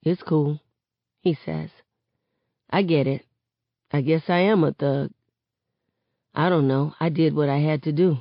[0.01, 0.59] It's cool,
[1.21, 1.69] he says.
[2.69, 3.25] I get it.
[3.91, 5.11] I guess I am a thug.
[6.33, 6.95] I don't know.
[6.99, 8.17] I did what I had to do.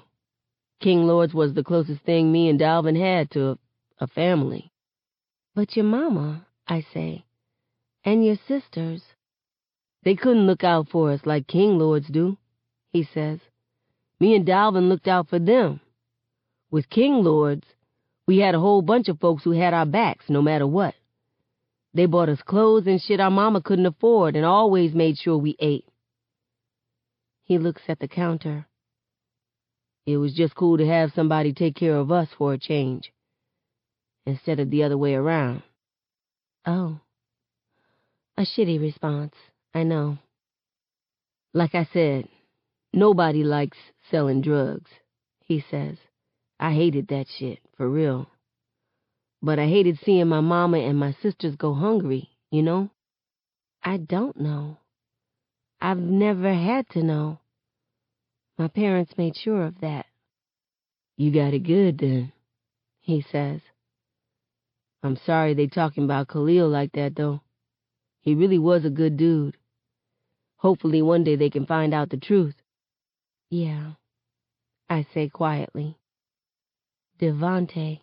[0.81, 3.59] King Lords was the closest thing me and Dalvin had to a,
[4.01, 4.71] a family.
[5.55, 7.25] But your mama, I say,
[8.05, 9.03] and your sisters.
[10.05, 12.37] They couldn't look out for us like King Lords do,
[12.91, 13.41] he says.
[14.19, 15.81] Me and Dalvin looked out for them.
[16.71, 17.67] With King Lords,
[18.27, 20.95] we had a whole bunch of folks who had our backs no matter what.
[21.95, 25.57] They bought us clothes and shit our mama couldn't afford and always made sure we
[25.61, 25.87] ate.
[27.45, 28.67] He looks at the counter.
[30.07, 33.13] It was just cool to have somebody take care of us for a change,
[34.27, 35.63] instead of the other way around.
[36.67, 37.01] Oh.
[38.39, 39.35] A shitty response,
[39.75, 40.19] I know.
[41.53, 42.29] Like I said,
[42.93, 43.77] nobody likes
[44.11, 44.91] selling drugs,
[45.45, 45.99] he says.
[46.59, 48.27] I hated that shit, for real.
[49.43, 52.91] But I hated seeing my mama and my sisters go hungry, you know?
[53.83, 54.79] I don't know.
[55.81, 57.41] I've never had to know.
[58.57, 60.07] My parents made sure of that.
[61.17, 62.33] You got it good then,
[63.01, 63.61] he says.
[65.03, 67.41] I'm sorry they talking about Khalil like that, though.
[68.23, 69.57] He really was a good dude.
[70.57, 72.55] Hopefully one day they can find out the truth.
[73.51, 73.93] Yeah,
[74.89, 75.99] I say quietly.
[77.21, 78.01] Devante.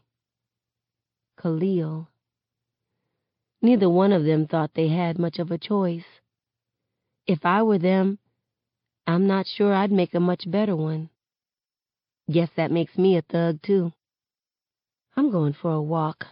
[1.42, 2.10] Khalil.
[3.62, 6.06] Neither one of them thought they had much of a choice.
[7.26, 8.20] If I were them,
[9.08, 11.10] I'm not sure I'd make a much better one.
[12.30, 13.94] Guess that makes me a thug, too.
[15.16, 16.26] I'm going for a walk,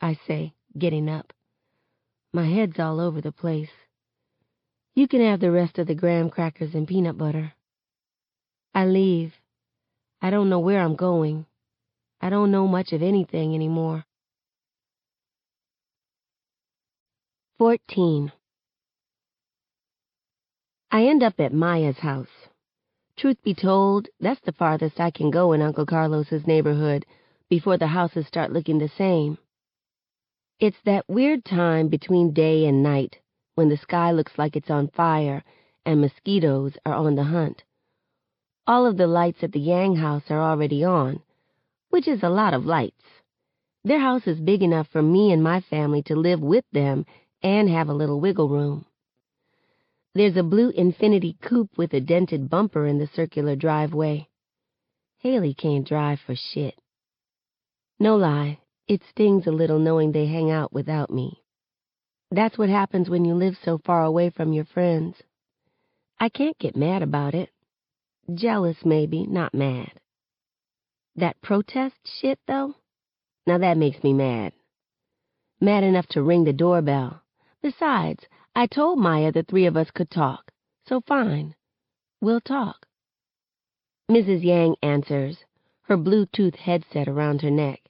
[0.00, 1.32] I say, getting up.
[2.32, 3.70] My head's all over the place.
[4.94, 7.52] You can have the rest of the graham crackers and peanut butter.
[8.74, 9.34] I leave.
[10.22, 11.44] I don't know where I'm going.
[12.20, 14.04] I don't know much of anything anymore.
[17.58, 18.32] 14.
[20.90, 22.28] I end up at Maya's house.
[23.16, 27.04] Truth be told, that's the farthest I can go in Uncle Carlos's neighborhood
[27.50, 29.36] before the houses start looking the same.
[30.62, 33.16] It's that weird time between day and night
[33.56, 35.42] when the sky looks like it's on fire
[35.84, 37.64] and mosquitoes are on the hunt.
[38.64, 41.20] All of the lights at the Yang house are already on,
[41.90, 43.02] which is a lot of lights.
[43.82, 47.06] Their house is big enough for me and my family to live with them
[47.42, 48.86] and have a little wiggle room.
[50.14, 54.28] There's a blue Infiniti coupe with a dented bumper in the circular driveway.
[55.18, 56.78] Hailey can't drive for shit.
[57.98, 58.60] No lie,
[58.92, 61.42] it stings a little knowing they hang out without me.
[62.30, 65.16] That's what happens when you live so far away from your friends.
[66.20, 67.48] I can't get mad about it.
[68.34, 69.92] Jealous, maybe, not mad.
[71.16, 72.74] That protest shit, though?
[73.46, 74.52] Now that makes me mad.
[75.58, 77.22] Mad enough to ring the doorbell.
[77.62, 80.52] Besides, I told Maya the three of us could talk,
[80.86, 81.54] so fine.
[82.20, 82.86] We'll talk.
[84.10, 84.44] Mrs.
[84.44, 85.38] Yang answers,
[85.82, 87.80] her Bluetooth headset around her neck.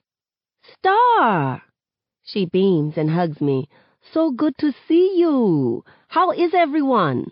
[0.63, 1.61] Starr!
[2.23, 3.67] She beams and hugs me.
[4.13, 5.83] So good to see you.
[6.07, 7.31] How is everyone?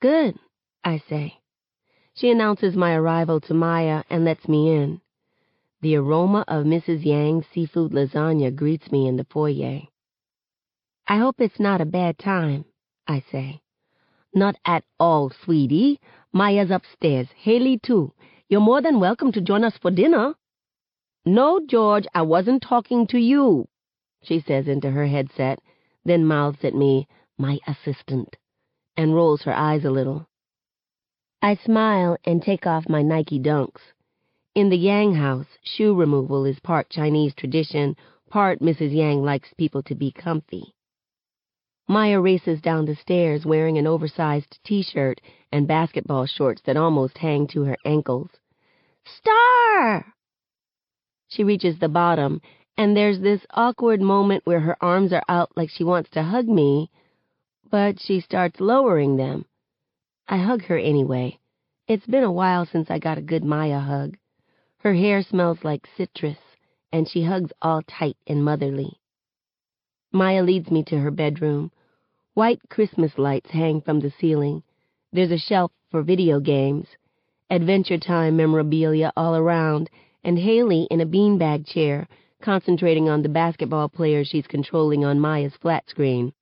[0.00, 0.38] Good,
[0.84, 1.40] I say.
[2.14, 5.00] She announces my arrival to Maya and lets me in.
[5.80, 7.04] The aroma of Mrs.
[7.04, 9.82] Yang's seafood lasagna greets me in the foyer.
[11.06, 12.64] I hope it's not a bad time,
[13.06, 13.62] I say.
[14.34, 16.00] Not at all, sweetie.
[16.32, 17.28] Maya's upstairs.
[17.36, 18.12] Hailey, too.
[18.48, 20.34] You're more than welcome to join us for dinner.
[21.30, 23.68] No, George, I wasn't talking to you,
[24.22, 25.58] she says into her headset,
[26.02, 27.06] then mouths at me,
[27.36, 28.38] my assistant,
[28.96, 30.26] and rolls her eyes a little.
[31.42, 33.92] I smile and take off my Nike dunks.
[34.54, 37.94] In the Yang house, shoe removal is part Chinese tradition,
[38.30, 38.94] part Mrs.
[38.94, 40.72] Yang likes people to be comfy.
[41.86, 45.20] Maya races down the stairs wearing an oversized t-shirt
[45.52, 48.30] and basketball shorts that almost hang to her ankles.
[49.04, 50.14] Starr!
[51.28, 52.40] She reaches the bottom,
[52.76, 56.48] and there's this awkward moment where her arms are out like she wants to hug
[56.48, 56.90] me,
[57.70, 59.44] but she starts lowering them.
[60.26, 61.38] I hug her anyway.
[61.86, 64.16] It's been a while since I got a good Maya hug.
[64.78, 66.38] Her hair smells like citrus,
[66.92, 68.98] and she hugs all tight and motherly.
[70.12, 71.70] Maya leads me to her bedroom.
[72.32, 74.62] White Christmas lights hang from the ceiling.
[75.12, 76.86] There's a shelf for video games,
[77.50, 79.90] Adventure Time memorabilia all around,
[80.24, 82.08] and Hailey in a beanbag chair,
[82.42, 86.32] concentrating on the basketball player she's controlling on Maya's flat screen.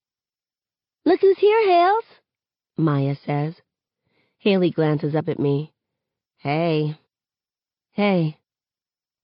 [1.05, 2.05] Look who's here, Hales,
[2.77, 3.55] Maya says.
[4.39, 5.73] Hailey glances up at me.
[6.39, 6.99] Hey.
[7.93, 8.39] Hey.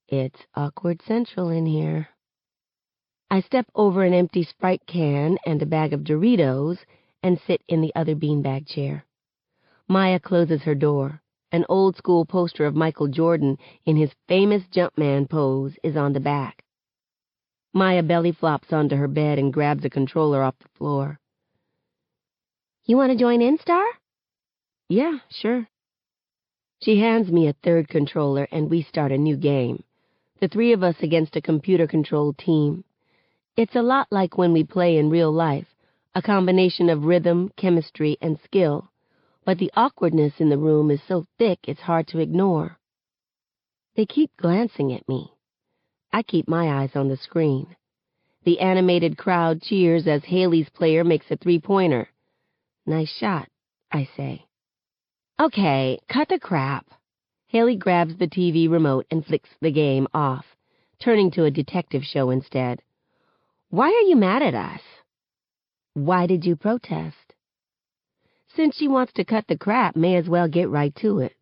[0.09, 2.09] It's awkward central in here.
[3.31, 6.79] I step over an empty Sprite can and a bag of Doritos
[7.23, 9.05] and sit in the other beanbag chair.
[9.89, 11.23] Maya closes her door.
[11.53, 16.21] An old school poster of Michael Jordan in his famous Jumpman pose is on the
[16.21, 16.65] back.
[17.75, 21.21] Maya belly flops onto her bed and grabs a controller off the floor.
[22.87, 23.85] You want to join in, Starr?
[24.89, 25.69] Yeah, sure.
[26.81, 29.85] She hands me a third controller and we start a new game.
[30.41, 32.83] The three of us against a computer controlled team.
[33.59, 35.69] It's a lot like when we play in real life,
[36.15, 38.91] a combination of rhythm, chemistry, and skill,
[39.45, 42.79] but the awkwardness in the room is so thick it's hard to ignore.
[43.97, 45.33] They keep glancing at me.
[46.13, 47.77] I keep my eyes on the screen.
[48.45, 52.09] The animated crowd cheers as Hailey's player makes a three-pointer.
[52.87, 53.49] Nice shot,
[53.91, 54.47] I say.
[55.41, 56.87] Okay, cut the crap.
[57.47, 60.45] Hailey grabs the TV remote and flicks the game off,
[60.99, 62.83] turning to a detective show instead.
[63.71, 64.81] Why are you mad at us?
[65.95, 67.32] Why did you protest?
[68.55, 71.35] Since she wants to cut the crap, may as well get right to it.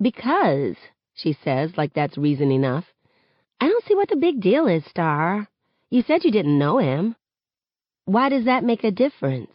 [0.00, 0.76] Because,
[1.14, 2.84] she says, like that's reason enough.
[3.60, 5.48] I don't see what the big deal is, Starr.
[5.90, 7.16] You said you didn't know him.
[8.04, 9.52] Why does that make a difference?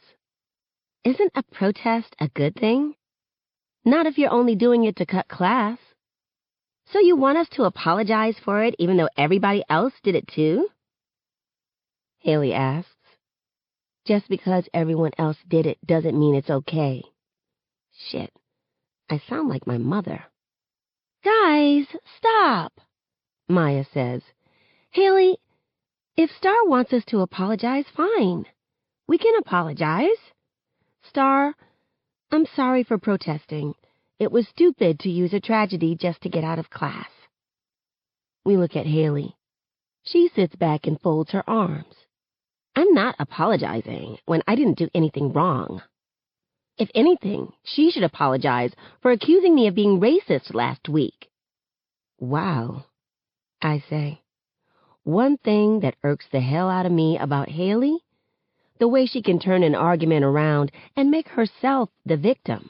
[1.03, 2.95] Isn't a protest a good thing?
[3.85, 5.77] Not if you're only doing it to cut class.
[6.91, 10.67] So you want us to apologize for it even though everybody else did it too?
[12.19, 12.89] Hailey asks.
[14.09, 17.03] Just because everyone else did it doesn't mean it's okay.
[18.09, 18.33] Shit,
[19.07, 20.23] I sound like my mother.
[21.23, 21.85] Guys,
[22.17, 22.73] stop,
[23.47, 24.23] Maya says.
[24.89, 25.37] Hailey,
[26.17, 28.47] if Starr wants us to apologize, fine.
[29.07, 30.17] We can apologize.
[31.03, 31.53] Starr,
[32.31, 33.75] I'm sorry for protesting.
[34.17, 37.11] It was stupid to use a tragedy just to get out of class.
[38.43, 39.35] We look at Hailey.
[40.01, 41.93] She sits back and folds her arms.
[42.79, 45.81] I'm not apologizing when I didn't do anything wrong.
[46.77, 48.71] If anything, she should apologize
[49.01, 51.29] for accusing me of being racist last week.
[52.21, 52.85] Wow,
[53.61, 54.21] I say.
[55.03, 57.97] One thing that irks the hell out of me about Hailey?
[58.79, 62.69] The way she can turn an argument around and make herself the victim.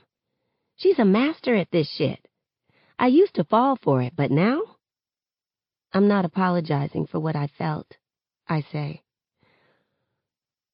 [0.75, 2.27] She's a master at this shit.
[2.97, 4.59] I used to fall for it, but now?
[5.93, 7.95] I'm not apologizing for what I felt,
[8.47, 9.03] I say.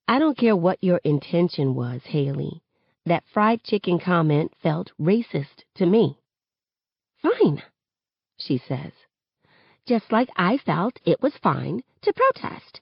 [0.08, 2.62] I don't care what your intention was, Hailey.
[3.06, 6.20] That fried chicken comment felt racist to me.
[7.22, 7.64] Fine,
[8.38, 8.92] she says.
[9.88, 12.82] Just like I felt it was fine to protest.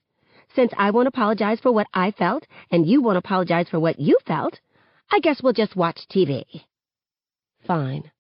[0.56, 4.18] Since I won't apologize for what I felt and you won't apologize for what you
[4.26, 4.60] felt,
[5.12, 6.44] I guess we'll just watch TV.
[7.66, 8.12] Fine,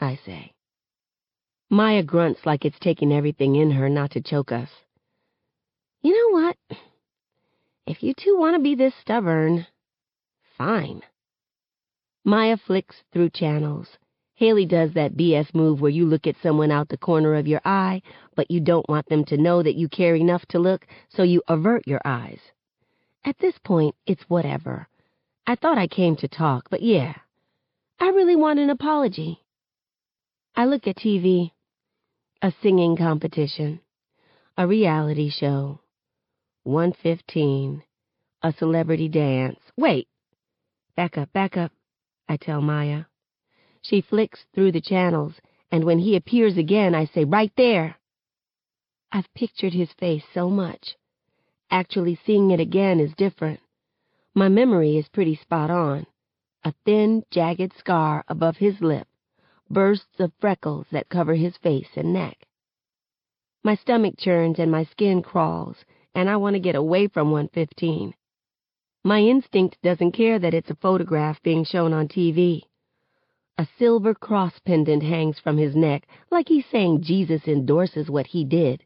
[0.00, 0.52] I say.
[1.70, 4.68] Maya grunts like it's taking everything in her not to choke us.
[6.02, 6.56] You know what?
[7.92, 9.66] If you two want to be this stubborn,
[10.56, 11.02] fine.
[12.24, 13.86] Maya flicks through channels.
[14.32, 17.60] Hailey does that BS move where you look at someone out the corner of your
[17.66, 18.00] eye,
[18.34, 21.42] but you don't want them to know that you care enough to look, so you
[21.48, 22.40] avert your eyes.
[23.26, 24.88] At this point, it's whatever.
[25.46, 27.12] I thought I came to talk, but yeah,
[28.00, 29.44] I really want an apology.
[30.56, 31.50] I look at TV
[32.40, 33.80] a singing competition,
[34.56, 35.81] a reality show,
[36.64, 37.82] 115,
[38.42, 39.58] a celebrity dance.
[39.76, 40.08] Wait!
[40.96, 41.72] Back up, back up,
[42.28, 43.04] I tell Maya.
[43.80, 45.34] She flicks through the channels,
[45.70, 47.96] and when he appears again, I say, right there.
[49.10, 50.96] I've pictured his face so much.
[51.70, 53.60] Actually seeing it again is different.
[54.34, 56.06] My memory is pretty spot on.
[56.64, 59.08] A thin, jagged scar above his lip
[59.72, 62.46] bursts of freckles that cover his face and neck.
[63.64, 65.76] My stomach churns and my skin crawls,
[66.14, 68.14] and I want to get away from 115.
[69.04, 72.62] My instinct doesn't care that it's a photograph being shown on TV.
[73.58, 78.44] A silver cross pendant hangs from his neck, like he's saying Jesus endorses what he
[78.44, 78.84] did.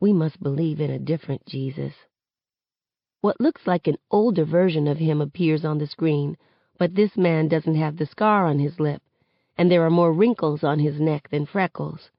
[0.00, 1.94] We must believe in a different Jesus.
[3.20, 6.36] What looks like an older version of him appears on the screen,
[6.78, 9.02] but this man doesn't have the scar on his lip
[9.58, 12.10] and there are more wrinkles on his neck than freckles.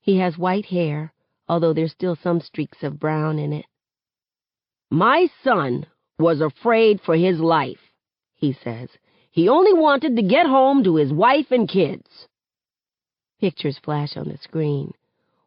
[0.00, 1.12] He has white hair,
[1.52, 3.66] although there's still some streaks of brown in it.
[4.90, 5.84] My son
[6.18, 7.92] was afraid for his life,
[8.34, 8.88] he says.
[9.30, 12.26] He only wanted to get home to his wife and kids.
[13.38, 14.94] Pictures flash on the screen.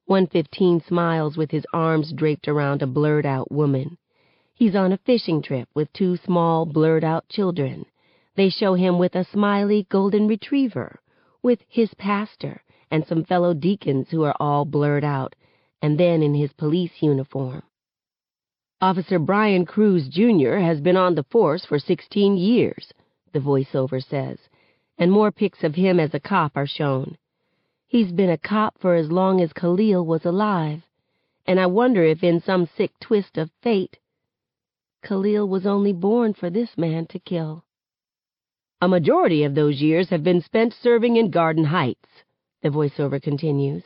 [0.05, 3.97] 115 smiles with his arms draped around a blurred out woman.
[4.53, 7.87] He's on a fishing trip with two small, blurred out children.
[8.35, 10.99] They show him with a smiley golden retriever
[11.41, 15.35] with his pastor and some fellow deacons who are all blurred out,
[15.85, 17.61] and then in his police uniform.
[18.81, 20.55] Officer Brian Cruz, Jr.
[20.55, 22.91] has been on the force for 16 years,
[23.33, 24.39] the voiceover says,
[24.97, 27.15] and more pics of him as a cop are shown.
[27.85, 30.81] He's been a cop for as long as Khalil was alive,
[31.45, 33.99] and I wonder if in some sick twist of fate,
[35.03, 37.63] Khalil was only born for this man to kill.
[38.81, 42.09] A majority of those years have been spent serving in Garden Heights,
[42.63, 43.83] the voiceover continues,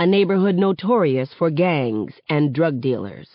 [0.00, 3.28] a neighborhood notorious for gangs and drug dealers.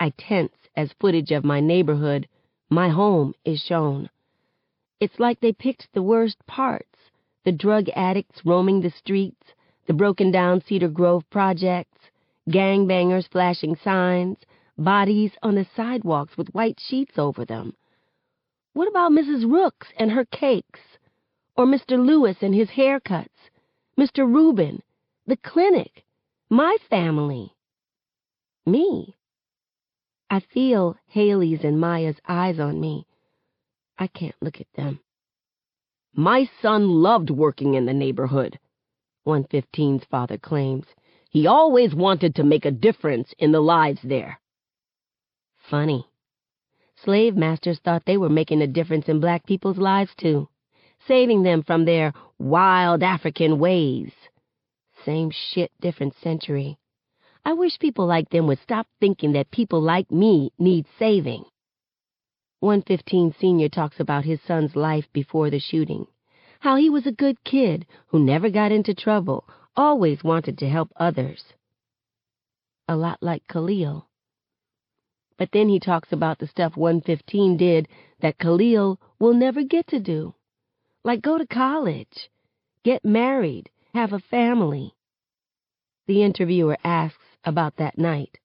[0.00, 2.26] I tense as footage of my neighborhood,
[2.68, 4.10] my home, is shown.
[4.98, 6.88] It's like they picked the worst parts
[7.44, 9.52] the drug addicts roaming the streets,
[9.86, 12.10] the broken down Cedar Grove projects,
[12.48, 14.38] gangbangers flashing signs,
[14.78, 17.74] bodies on the sidewalks with white sheets over them
[18.74, 19.48] what about Mrs.
[19.50, 20.80] Rooks and her cakes?
[21.56, 22.04] Or Mr.
[22.04, 23.28] Lewis and his haircuts?
[23.98, 24.26] Mr.
[24.26, 24.82] Reuben?
[25.26, 26.04] The clinic?
[26.50, 27.54] My family?
[28.66, 29.16] Me?
[30.28, 33.06] I feel Hailey's and Maya's eyes on me.
[33.98, 35.00] I can't look at them.
[36.14, 38.58] My son loved working in the neighborhood,
[39.26, 40.86] 115's father claims.
[41.30, 44.38] He always wanted to make a difference in the lives there.
[45.70, 46.06] Funny.
[47.02, 50.48] Slave masters thought they were making a difference in black people's lives, too,
[51.08, 54.12] saving them from their wild African ways.
[55.04, 56.78] Same shit, different century.
[57.44, 61.44] I wish people like them would stop thinking that people like me need saving.
[62.60, 66.06] 115 Senior talks about his son's life before the shooting,
[66.60, 69.46] how he was a good kid who never got into trouble,
[69.76, 71.52] always wanted to help others.
[72.88, 74.08] A lot like Khalil.
[75.36, 77.88] But then he talks about the stuff 115 did
[78.20, 80.34] that Khalil will never get to do.
[81.04, 82.30] Like go to college,
[82.82, 84.92] get married, have a family.
[86.08, 88.38] The interviewer asks about that night.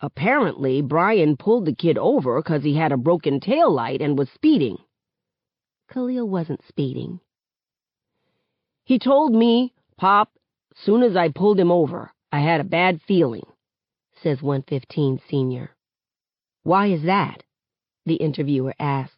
[0.00, 4.30] Apparently, Brian pulled the kid over because he had a broken tail light and was
[4.30, 4.76] speeding.
[5.92, 7.18] Khalil wasn't speeding.
[8.84, 10.30] He told me, Pop,
[10.76, 13.46] soon as I pulled him over, I had a bad feeling,
[14.22, 15.70] says 115 Senior.
[16.62, 17.42] Why is that?
[18.04, 19.16] The interviewer asks.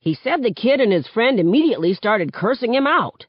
[0.00, 3.24] He said the kid and his friend immediately started cursing him out.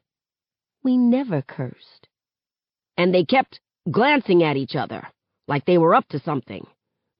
[0.87, 2.07] We never cursed.
[2.95, 3.59] And they kept
[3.91, 5.05] glancing at each other
[5.45, 6.65] like they were up to something.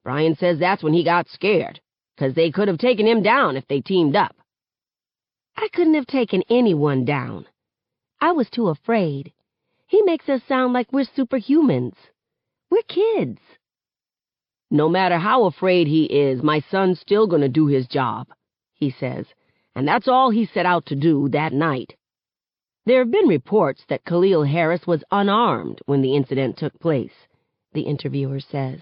[0.05, 1.81] Brian says that's when he got scared,
[2.15, 4.37] because they could have taken him down if they teamed up.
[5.57, 7.45] I couldn't have taken anyone down.
[8.21, 9.33] I was too afraid.
[9.85, 11.97] He makes us sound like we're superhumans.
[12.71, 13.41] We're kids.
[14.71, 18.29] No matter how afraid he is, my son's still to do his job,
[18.75, 19.25] he says,
[19.75, 21.97] and that's all he set out to do that night.
[22.87, 27.27] There have been reports that Khalil Harris was unarmed when the incident took place
[27.73, 28.79] the interviewer says.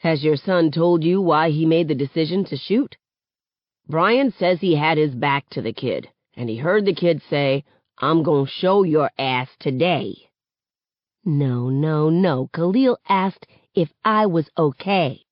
[0.00, 2.98] Has your son told you why he made the decision to shoot?
[3.88, 7.64] Brian says he had his back to the kid, and he heard the kid say,
[7.96, 10.28] I'm going to show your ass today.
[11.24, 12.50] No, no, no.
[12.52, 15.22] Khalil asked if I was okay.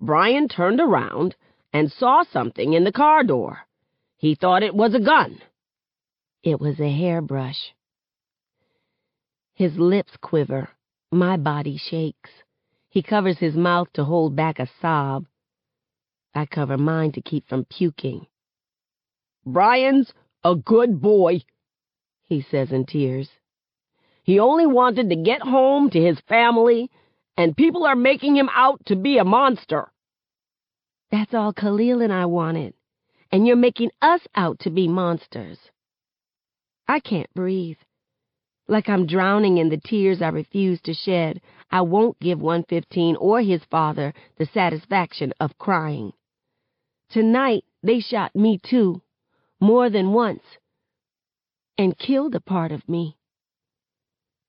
[0.00, 1.34] Brian turned around
[1.72, 3.66] and saw something in the car door.
[4.16, 5.40] He thought it was a gun.
[6.42, 7.74] It was a hairbrush.
[9.54, 10.70] His lips quiver
[11.12, 12.30] my body shakes.
[12.88, 15.26] He covers his mouth to hold back a sob.
[16.34, 18.26] I cover mine to keep from puking.
[19.44, 20.12] Brian's
[20.44, 21.42] a good boy,
[22.22, 23.28] he says in tears.
[24.22, 26.90] He only wanted to get home to his family,
[27.36, 29.90] and people are making him out to be a monster.
[31.10, 32.74] That's all Khalil and I wanted,
[33.32, 35.58] and you're making us out to be monsters.
[36.90, 37.78] I can't breathe.
[38.66, 43.40] Like I'm drowning in the tears I refuse to shed, I won't give 115 or
[43.42, 46.14] his father the satisfaction of crying.
[47.08, 49.02] Tonight they shot me too,
[49.60, 50.42] more than once,
[51.78, 53.16] and killed a part of me.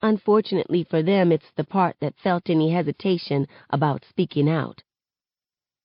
[0.02, 4.82] Unfortunately for them, it's the part that felt any hesitation about speaking out.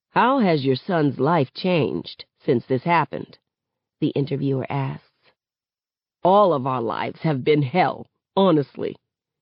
[0.09, 3.37] How has your son's life changed since this happened?
[4.01, 5.06] The interviewer asks.
[6.27, 8.97] All of our lives have been hell, honestly,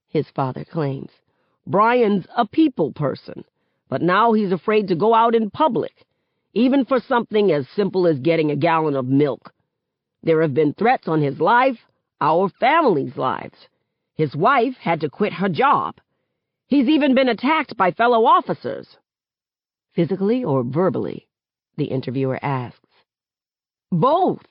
[0.07, 1.11] his father claims.
[1.67, 3.43] Brian's a people person,
[3.89, 6.05] but now he's afraid to go out in public,
[6.53, 9.55] even for something as simple as getting a gallon of milk.
[10.23, 11.79] There have been threats on his life,
[12.21, 13.57] our family's lives.
[14.15, 15.95] His wife had to quit her job.
[16.67, 18.99] He's even been attacked by fellow officers.
[19.95, 21.29] Physically or verbally?
[21.79, 22.91] The interviewer asks.
[23.91, 24.45] Both,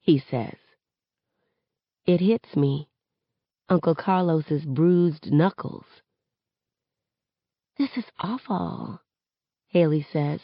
[0.00, 0.56] he says.
[2.08, 2.88] It hits me.
[3.68, 5.84] Uncle Carlos's bruised knuckles.
[7.76, 9.02] This is awful,
[9.66, 10.40] Hailey says.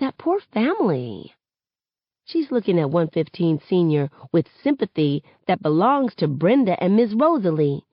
[0.00, 1.32] That poor family.
[2.24, 7.84] She's looking at 115 Senior with sympathy that belongs to Brenda and Miss Rosalie.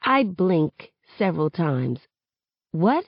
[0.00, 2.00] I blink several times.
[2.72, 3.04] What?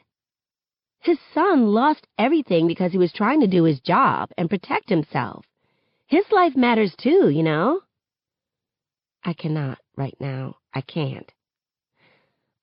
[1.01, 5.47] His son lost everything because he was trying to do his job and protect himself.
[6.07, 7.81] His life matters too, you know.
[9.25, 10.57] I cannot right now.
[10.75, 11.31] I can't.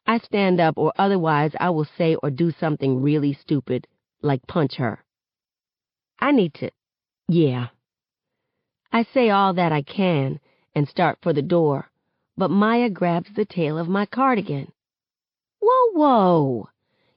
[0.05, 3.88] I stand up, or otherwise I will say or do something really stupid,
[4.22, 5.03] like punch her.
[6.20, 6.72] I need to.
[7.28, 7.68] Yeah.
[8.91, 10.39] I say all that I can
[10.74, 11.91] and start for the door,
[12.36, 14.72] but Maya grabs the tail of my cardigan.
[15.62, 16.70] Whoa, whoa!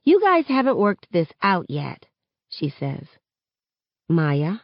[0.03, 2.05] You guys haven't worked this out yet,
[2.49, 3.07] she says.
[4.07, 4.57] Maya,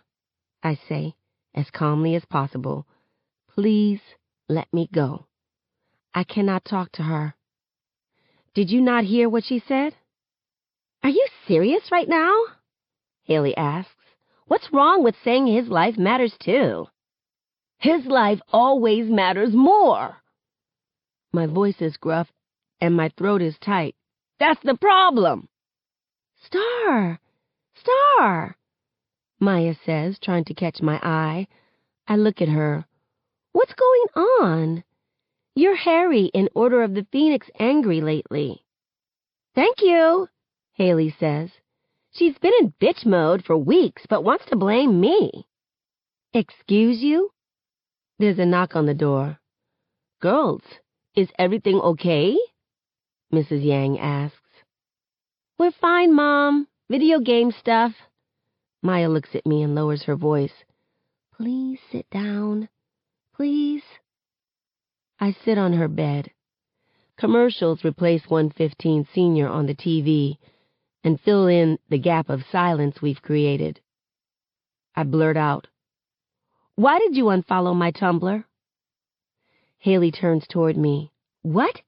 [0.62, 1.16] I say,
[1.56, 2.86] as calmly as possible,
[3.50, 4.02] please
[4.50, 5.28] let me go.
[6.14, 7.36] I cannot talk to her.
[8.56, 9.94] Did you not hear what she said?
[11.04, 12.34] Are you serious right now?
[13.24, 13.94] Hailey asks.
[14.48, 16.88] What's wrong with saying his life matters too?
[17.78, 20.18] His life always matters more.
[21.32, 22.28] My voice is gruff
[22.82, 23.96] and my throat is tight.
[24.40, 25.48] That's the problem.
[26.44, 27.20] Starr!
[27.76, 28.58] Starr!
[29.40, 31.48] Maya says, trying to catch my eye.
[32.08, 32.86] I look at her.
[33.60, 34.84] What's going on?
[35.54, 38.64] You're Harry in Order of the Phoenix angry lately.
[39.54, 40.30] Thank you,
[40.76, 41.50] Hailey says.
[42.12, 45.46] She's been in bitch mode for weeks, but wants to blame me.
[46.34, 47.32] Excuse you?
[48.18, 49.38] There's a knock on the door.
[50.22, 50.64] Girls,
[51.14, 52.38] is everything okay?
[53.34, 53.66] Mrs.
[53.66, 54.38] Yang asks.
[55.58, 56.70] We're fine, Mom.
[56.90, 57.92] Video game stuff.
[58.82, 60.64] Maya looks at me and lowers her voice.
[61.36, 62.70] Please sit down.
[63.40, 63.84] Please.
[65.18, 66.30] I sit on her bed.
[67.18, 70.36] Commercials replace 115 Senior on the TV
[71.06, 73.80] and fill in the gap of silence we've created.
[74.94, 75.68] I blurt out,
[76.76, 78.44] Why did you unfollow my Tumblr?
[79.78, 81.14] Hailey turns toward me.
[81.42, 81.82] What?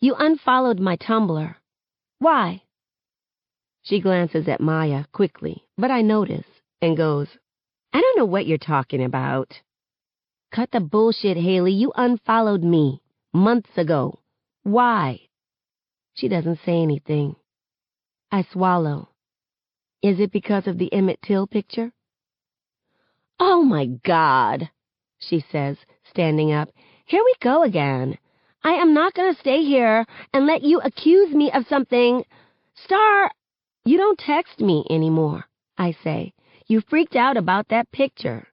[0.00, 1.54] You unfollowed my Tumblr.
[2.18, 2.62] Why?
[3.80, 6.44] She glances at Maya quickly, but I notice
[6.82, 7.28] and goes,
[7.94, 9.62] I don't know what you're talking about.
[10.56, 11.72] Cut the bullshit, Hailey.
[11.72, 13.02] You unfollowed me
[13.34, 14.20] months ago.
[14.62, 15.20] Why?
[16.14, 17.36] She doesn't say anything.
[18.32, 19.10] I swallow.
[20.02, 21.92] Is it because of the Emmett Till picture?
[23.38, 24.70] Oh my God,
[25.18, 25.76] she says,
[26.08, 26.70] standing up.
[27.04, 28.16] Here we go again.
[28.64, 32.24] I am not going to stay here and let you accuse me of something.
[32.82, 33.30] Starr,
[33.84, 35.44] you don't text me anymore,
[35.76, 36.32] I say.
[36.66, 38.48] You freaked out about that picture.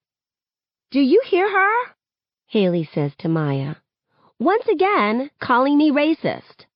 [0.94, 1.96] Do you hear her?
[2.46, 3.78] Hailey says to Maya.
[4.38, 6.68] Once again, calling me racist.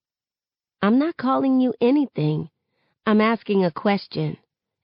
[0.82, 2.49] I'm not calling you anything.
[3.05, 4.38] I'm asking a question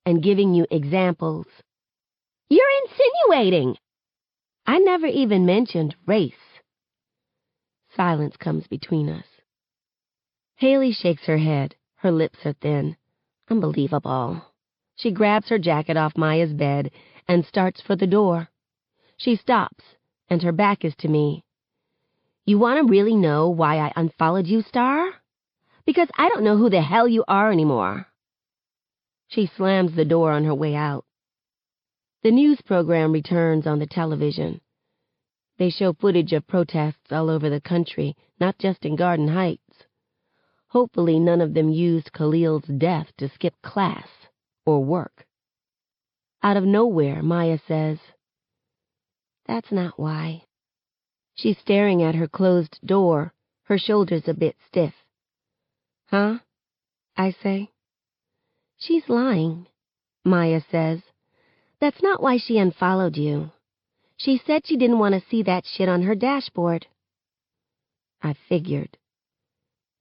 [0.06, 1.48] and giving you examples.
[2.48, 3.76] You're insinuating.
[4.68, 6.62] I never even mentioned race.
[7.96, 9.26] Silence comes between us.
[10.58, 11.74] Hailey shakes her head.
[11.96, 12.98] Her lips are thin.
[13.50, 14.44] Unbelievable.
[14.96, 16.92] She grabs her jacket off Maya's bed
[17.28, 18.50] and starts for the door.
[19.18, 19.84] She stops,
[20.30, 21.44] and her back is to me.
[22.46, 25.14] You want to really know why I unfollowed you, Starr?
[25.86, 28.08] Because I don't know who the hell you are anymore.
[29.28, 31.06] She slams the door on her way out.
[32.24, 34.62] The news program returns on the television.
[35.58, 39.84] They show footage of protests all over the country, not just in Garden Heights.
[40.68, 44.08] Hopefully none of them used Khalil's death to skip class
[44.66, 45.26] or work.
[46.42, 48.00] Out of nowhere, Maya says,
[49.46, 50.44] That's not why.
[51.36, 53.34] She's staring at her closed door,
[53.64, 54.94] her shoulders a bit stiff.
[56.08, 56.40] Huh?
[57.18, 57.70] I say.
[58.78, 59.68] She's lying,
[60.24, 61.02] Maya says.
[61.80, 63.52] That's not why she unfollowed you.
[64.18, 66.88] She said she didn't want to see that shit on her dashboard.
[68.22, 68.98] I figured.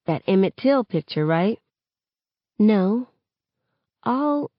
[0.07, 1.59] That Emmett Till picture, right?
[2.59, 3.09] No.
[4.05, 4.51] All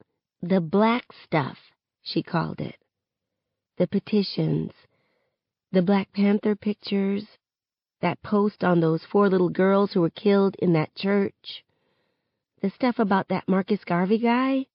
[0.41, 1.57] the black stuff,
[2.01, 2.75] she called it.
[3.77, 4.71] The petitions,
[5.71, 7.25] the Black Panther pictures,
[8.01, 11.63] that post on those four little girls who were killed in that church,
[12.61, 14.67] the stuff about that Marcus Garvey guy,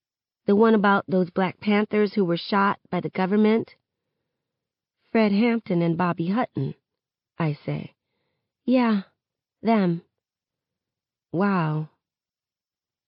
[0.47, 3.75] the one about those Black Panthers who were shot by the government.
[5.13, 6.75] Fred Hampton and Bobby Hutton,
[7.39, 7.95] I say.
[8.65, 9.03] Yeah,
[9.63, 10.03] them.
[11.33, 11.89] Wow.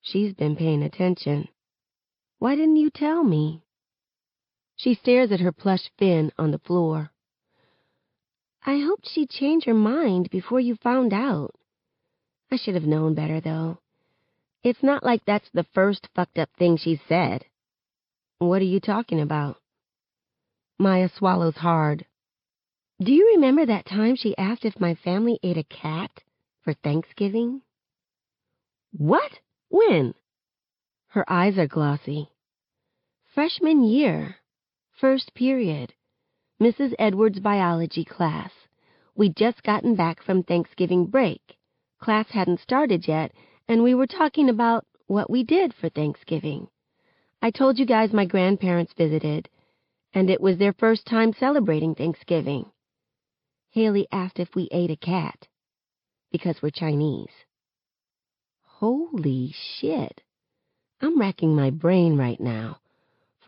[0.03, 1.49] She's been paying attention.
[2.39, 3.65] Why didn't you tell me?
[4.83, 7.13] She stares at her plush Finn on the floor.
[8.65, 11.55] I hoped she'd change her mind before you found out.
[12.51, 13.77] I should have known better, though.
[14.63, 17.45] It's not like that's the first fucked up thing she's said.
[18.39, 19.59] What are you talking about?
[20.79, 22.07] Maya swallows hard.
[23.03, 26.23] Do you remember that time she asked if my family ate a cat
[26.63, 27.61] for Thanksgiving?
[28.97, 29.41] What?
[29.69, 30.15] When?
[31.09, 32.31] Her eyes are glossy.
[33.35, 34.40] Freshman year.
[35.01, 35.95] First period.
[36.61, 36.93] Mrs.
[36.99, 38.53] Edwards' biology class.
[39.15, 41.57] We'd just gotten back from Thanksgiving break.
[42.03, 43.33] Class hadn't started yet,
[43.67, 46.69] and we were talking about what we did for Thanksgiving.
[47.41, 49.49] I told you guys my grandparents visited,
[50.13, 52.71] and it was their first time celebrating Thanksgiving.
[53.71, 55.49] Hailey asked if we ate a cat,
[56.31, 57.33] because we're Chinese.
[58.61, 60.21] Holy shit.
[61.01, 62.80] I'm racking my brain right now.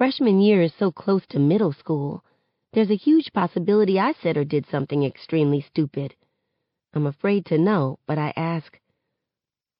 [0.03, 2.25] Freshman year is so close to middle school.
[2.73, 6.17] There's a huge possibility I said or did something extremely stupid.
[6.93, 8.81] I'm afraid to know, but I ask,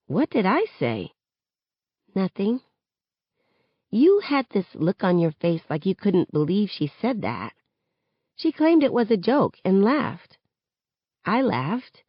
[0.07, 1.11] What did I say?
[2.15, 2.61] Nothing.
[3.91, 7.53] You had this look on your face like you couldn't believe she said that.
[8.37, 10.39] She claimed it was a joke and laughed.
[11.25, 12.05] I laughed,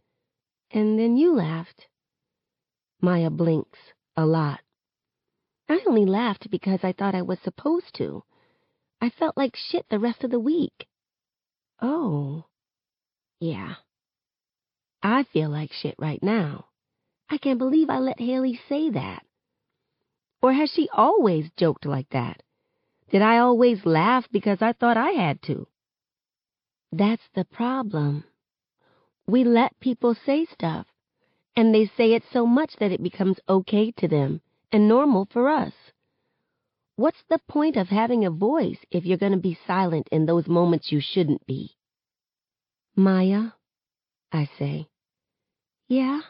[0.69, 1.87] and then you laughed.
[3.01, 3.79] Maya blinks
[4.15, 4.62] a lot.
[5.69, 8.23] I only laughed because I thought I was supposed to.
[9.01, 10.87] I felt like shit the rest of the week.
[11.81, 12.45] Oh.
[13.39, 13.75] Yeah.
[15.01, 16.65] I feel like shit right now.
[17.29, 19.25] I can't believe I let Hailey say that.
[20.41, 22.43] Or has she always joked like that?
[23.09, 25.67] Did I always laugh because I thought I had to?
[26.91, 28.25] That's the problem.
[29.25, 30.87] We let people say stuff,
[31.55, 34.41] and they say it so much that it becomes okay to them
[34.73, 35.73] and normal for us.
[36.95, 40.47] What's the point of having a voice if you're going to be silent in those
[40.47, 41.77] moments you shouldn't be?
[42.95, 43.51] Maya,
[44.31, 44.87] I say.
[45.87, 46.21] Yeah?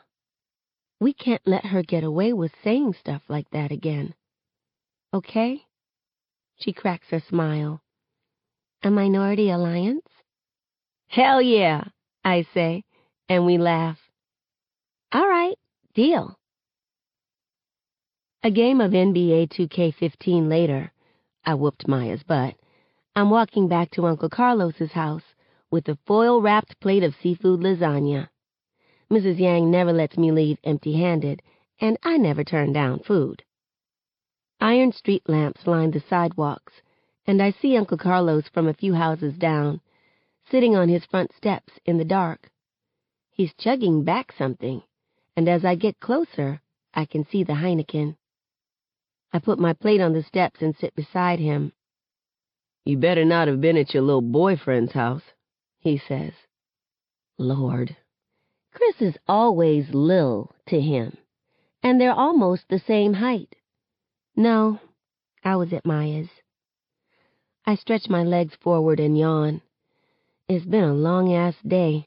[0.99, 4.13] We can't let her get away with saying stuff like that again.
[5.13, 5.63] Okay?
[6.57, 7.81] She cracks her smile.
[8.83, 10.05] A minority alliance?
[11.07, 11.83] Hell yeah,
[12.23, 12.83] I say,
[13.29, 13.99] and we laugh.
[15.11, 15.57] All right,
[15.93, 16.37] deal.
[18.45, 20.91] A game of NBA 2K15 later,
[21.45, 22.55] I whooped Maya's butt.
[23.15, 25.23] I'm walking back to Uncle Carlos's house
[25.71, 28.27] with a foil-wrapped plate of seafood lasagna.
[29.09, 29.39] Mrs.
[29.39, 31.41] Yang never lets me leave empty-handed,
[31.79, 33.43] and I never turn down food.
[34.59, 36.73] Iron street lamps line the sidewalks,
[37.25, 39.79] and I see Uncle Carlos from a few houses down,
[40.51, 42.51] sitting on his front steps in the dark.
[43.31, 44.83] He's chugging back something,
[45.37, 46.59] and as I get closer,
[46.93, 48.17] I can see the Heineken.
[49.33, 51.73] I put my plate on the steps and sit beside him.
[52.85, 55.23] You better not have been at your little boyfriend's house,
[55.79, 56.33] he says.
[57.39, 57.97] Lord.
[58.73, 61.17] Chris is always Lil to him,
[61.81, 63.55] and they're almost the same height.
[64.35, 64.79] No,
[65.43, 66.29] I was at Maya's.
[67.65, 69.61] I stretch my legs forward and yawn.
[70.47, 72.05] It's been a long-ass day.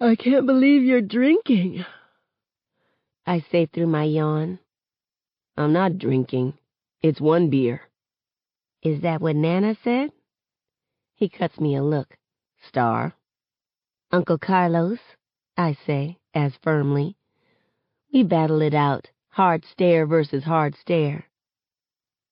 [0.00, 1.84] I can't believe you're drinking,
[3.26, 4.60] I say through my yawn.
[5.58, 6.54] I'm not drinking.
[7.02, 7.80] It's one beer.
[8.80, 10.12] Is that what Nana said?
[11.16, 12.16] He cuts me a look.
[12.68, 13.12] Starr.
[14.12, 15.00] Uncle Carlos,
[15.56, 17.16] I say, as firmly.
[18.12, 21.24] We battle it out, hard stare versus hard stare.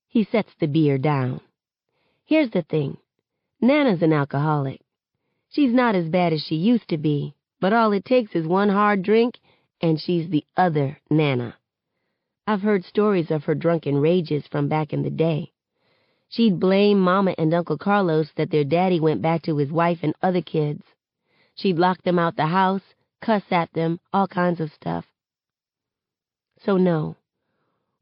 [0.07, 1.41] He sets the beer down.
[2.25, 2.97] Here's the thing.
[3.61, 4.83] Nana's an alcoholic.
[5.49, 8.69] She's not as bad as she used to be, but all it takes is one
[8.69, 9.41] hard drink,
[9.81, 11.57] and she's the other Nana.
[12.47, 15.53] I've heard stories of her drunken rages from back in the day.
[16.29, 20.15] She'd blame Mama and Uncle Carlos that their daddy went back to his wife and
[20.23, 20.83] other kids.
[21.57, 22.83] She'd lock them out the house,
[23.21, 25.07] cuss at them, all kinds of stuff.
[26.65, 27.17] So no,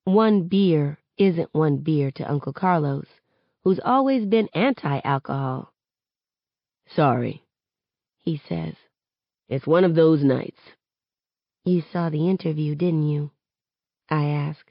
[0.05, 3.07] one beer isn't one beer to Uncle Carlos,
[3.63, 5.73] who's always been anti-alcohol.
[6.95, 7.43] Sorry,
[8.21, 8.75] he says.
[9.49, 10.61] It's one of those nights.
[11.65, 13.31] You saw the interview, didn't you?
[14.11, 14.65] I ask.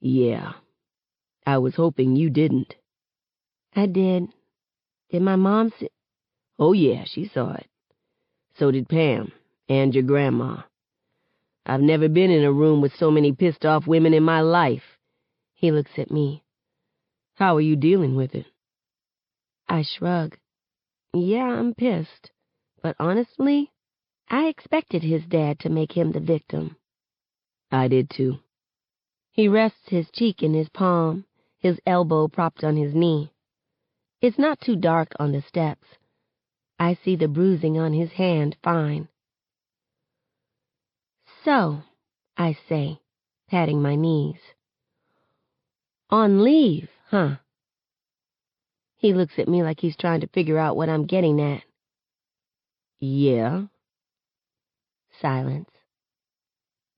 [0.00, 0.52] Yeah.
[1.46, 2.74] I was hoping you didn't.
[3.74, 4.28] I did.
[5.10, 5.88] Did my mom see?
[6.58, 7.66] Oh, yeah, she saw it.
[8.58, 9.32] So did Pam,
[9.68, 10.62] and your grandma.
[11.64, 14.98] I've never been in a room with so many pissed off women in my life.
[15.54, 16.42] He looks at me.
[17.34, 18.46] How are you dealing with it?
[19.68, 20.36] I shrug.
[21.12, 22.30] Yeah, I'm pissed.
[22.82, 23.70] But honestly,
[24.28, 26.76] I expected his dad to make him the victim.
[27.70, 28.38] I did too.
[29.30, 31.24] He rests his cheek in his palm,
[31.58, 33.32] his elbow propped on his knee.
[34.20, 35.86] It's not too dark on the steps.
[36.78, 39.08] I see the bruising on his hand fine.
[41.44, 41.82] So,
[42.36, 43.00] I say,
[43.48, 44.40] patting my knees.
[46.10, 47.36] On leave, huh?
[48.96, 51.62] He looks at me like he's trying to figure out what I'm getting at.
[52.98, 53.66] Yeah.
[55.20, 55.70] Silence.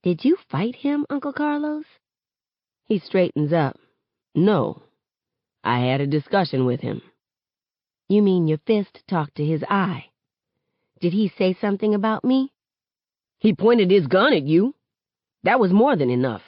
[0.03, 1.85] Did you fight him, Uncle Carlos?
[2.85, 3.77] He straightens up.
[4.33, 4.81] No.
[5.63, 7.03] I had a discussion with him.
[8.09, 10.05] You mean your fist talked to his eye?
[10.99, 12.51] Did he say something about me?
[13.37, 14.73] He pointed his gun at you.
[15.43, 16.41] That was more than enough.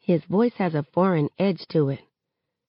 [0.00, 2.00] His voice has a foreign edge to it.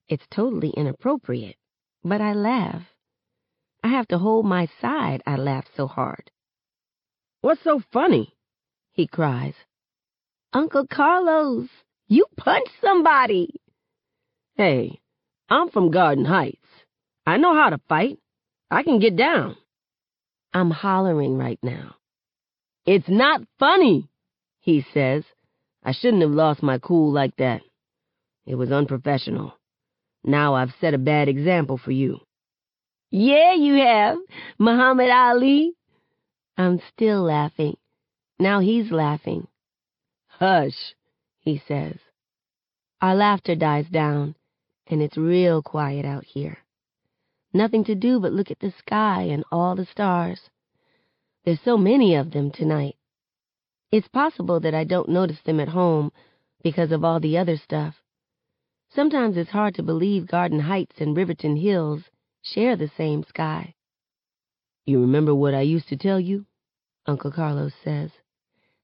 [0.10, 1.58] It's totally inappropriate,
[2.04, 2.84] but I laugh.
[3.84, 6.30] I have to hold my side, I laugh so hard.
[7.42, 8.36] What's so funny?
[8.92, 9.54] He cries.
[10.54, 11.68] Uncle Carlos,
[12.08, 13.60] you punched somebody.
[14.56, 15.00] Hey,
[15.50, 16.66] I'm from Garden Heights.
[17.26, 18.18] I know how to fight.
[18.72, 19.58] I can get down.
[20.54, 21.96] I'm hollering right now.
[22.86, 24.10] It's not funny,
[24.62, 25.24] he says.
[25.84, 27.62] I shouldn't have lost my cool like that.
[28.46, 29.54] It was unprofessional.
[30.24, 32.20] Now I've set a bad example for you.
[33.12, 34.18] Yeah, you have,
[34.58, 35.74] Muhammad Ali.
[36.58, 37.78] I'm still laughing.
[38.40, 39.48] Now he's laughing.
[40.40, 40.94] Hush,
[41.40, 41.98] he says.
[43.02, 44.36] Our laughter dies down,
[44.86, 46.60] and it's real quiet out here.
[47.54, 50.40] Nothing to do but look at the sky and all the stars.
[51.44, 52.98] There's so many of them tonight.
[53.92, 56.12] It's possible that I don't notice them at home
[56.62, 57.96] because of all the other stuff.
[58.90, 62.04] Sometimes it's hard to believe Garden Heights and Riverton Hills
[62.44, 63.74] share the same sky.
[64.86, 66.46] You remember what I used to tell you?
[67.08, 68.12] Uncle Carlos says.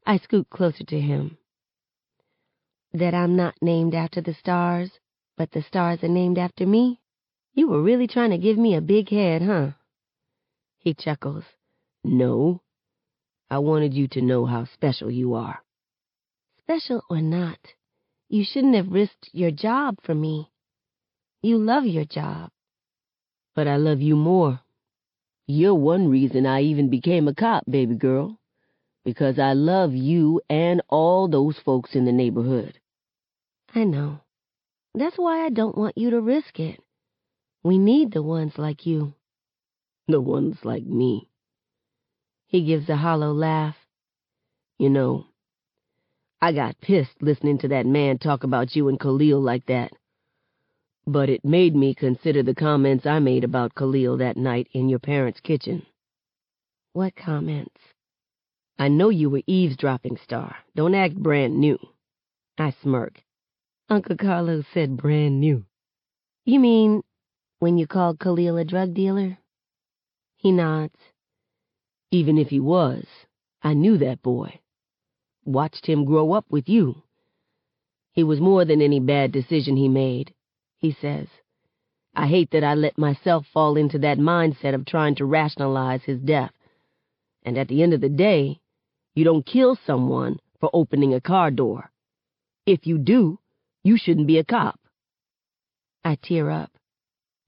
[0.06, 1.38] I scoot closer to him.
[2.94, 4.92] That I'm not named after the stars,
[5.36, 7.00] but the stars are named after me?
[7.54, 9.72] You were really trying to give me a big head, huh?
[10.78, 11.44] He chuckles.
[12.04, 12.62] No.
[13.50, 15.64] I wanted you to know how special you are.
[16.60, 17.60] Special or not,
[18.30, 20.52] you shouldn't have risked your job for me.
[21.42, 22.52] You love your job.
[23.56, 24.60] But I love you more.
[25.48, 28.40] You're one reason I even became a cop, baby girl.
[29.04, 32.80] Because I love you and all those folks in the neighborhood.
[33.76, 34.20] I know.
[34.94, 36.80] That's why I don't want you to risk it.
[37.64, 39.16] We need the ones like you.
[40.08, 41.30] The ones like me.
[42.46, 43.76] He gives a hollow laugh.
[44.78, 45.26] You know,
[46.42, 49.94] I got pissed listening to that man talk about you and Khalil like that.
[51.08, 55.00] But it made me consider the comments I made about Khalil that night in your
[55.00, 55.86] parents' kitchen.
[56.92, 57.80] What comments?
[58.78, 60.58] I know you were eavesdropping, Starr.
[60.76, 61.80] Don't act brand new.
[62.58, 63.24] I smirk.
[63.94, 65.64] Uncle Carlos said brand new.
[66.46, 67.04] You mean
[67.60, 69.38] when you called Khalil a drug dealer?
[70.36, 70.98] He nods.
[72.10, 73.06] Even if he was,
[73.62, 74.60] I knew that boy
[75.46, 77.04] watched him grow up with you.
[78.14, 80.34] He was more than any bad decision he made,
[80.80, 81.28] he says.
[82.16, 86.20] I hate that I let myself fall into that mindset of trying to rationalize his
[86.20, 86.54] death.
[87.44, 88.60] And at the end of the day,
[89.14, 91.92] you don't kill someone for opening a car door.
[92.66, 93.38] If you do,
[93.84, 94.80] you shouldn't be a cop.
[96.04, 96.72] I tear up.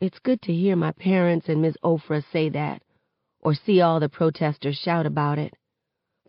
[0.01, 2.81] It's good to hear my parents and Miss Ofrah say that,
[3.41, 5.53] or see all the protesters shout about it.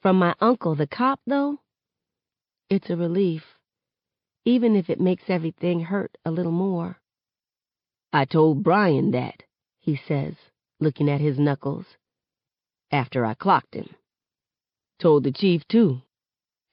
[0.03, 1.59] From my uncle, the cop, though,
[2.71, 3.43] it's a relief,
[4.45, 7.01] even if it makes everything hurt a little more.
[8.13, 9.43] I told Brian that,
[9.81, 10.35] he says,
[10.81, 11.87] looking at his knuckles,
[12.91, 13.89] after I clocked him.
[15.01, 16.03] Told the chief, too.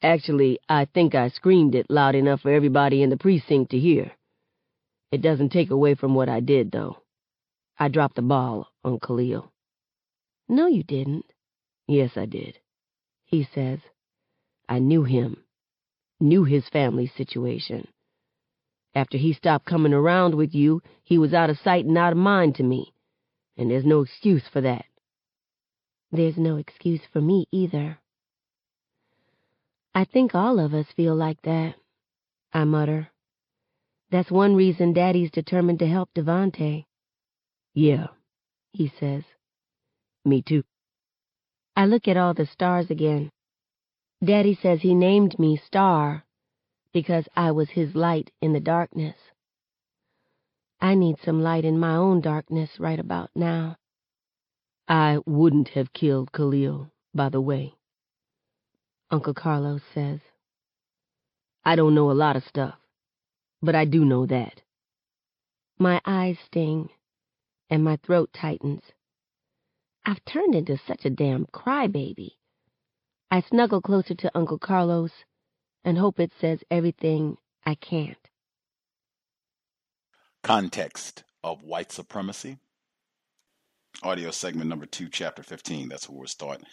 [0.04, 4.12] Actually, I think I screamed it loud enough for everybody in the precinct to hear.
[5.12, 6.98] It doesn't take away from what I did, though.
[7.80, 9.52] I dropped the ball on Khalil.
[10.48, 11.26] No, you didn't.
[11.88, 12.60] Yes, I did
[13.34, 13.80] he says.
[14.70, 15.44] I knew him,
[16.20, 17.88] knew his family situation.
[18.94, 22.18] After he stopped coming around with you, he was out of sight and out of
[22.20, 22.94] mind to me,
[23.58, 24.86] and there's no excuse for that.
[26.12, 27.98] There's no excuse for me either.
[29.96, 31.76] I think all of us feel like that,
[32.52, 33.10] I mutter.
[34.10, 36.86] That's one reason Daddy's determined to help DeVante.
[37.74, 38.08] Yeah,
[38.72, 39.24] he says.
[40.26, 40.64] Me too.
[41.76, 43.32] I look at all the stars again.
[44.24, 46.24] Daddy says he named me Starr
[46.94, 49.18] because I was his light in the darkness.
[50.80, 53.78] I need some light in my own darkness right about now.
[54.88, 57.76] I wouldn't have killed Khalil, by the way,
[59.14, 60.22] Uncle Carlos says.
[61.64, 62.74] I don't know a lot of stuff,
[63.62, 64.64] but I do know that.
[65.78, 66.90] My eyes sting,
[67.70, 68.82] and my throat tightens.
[70.04, 72.32] I've turned into such a damn crybaby.
[73.30, 75.12] I snuggle closer to Uncle Carlos
[75.86, 77.38] and hope it says everything
[77.68, 78.18] I can't.
[80.42, 82.58] Context of white supremacy.
[84.02, 85.90] Audio segment number two, chapter 15.
[85.90, 86.64] That's where we'll start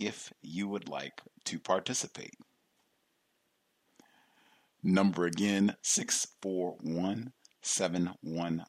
[0.07, 2.37] if you would like to participate.
[4.83, 8.65] Number again 641 715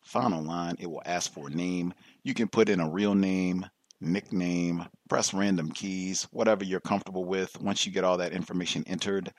[0.00, 1.92] Final line, it will ask for a name.
[2.22, 3.66] You can put in a real name,
[4.00, 7.60] nickname, press random keys, whatever you're comfortable with.
[7.60, 9.30] Once you get all that information entered,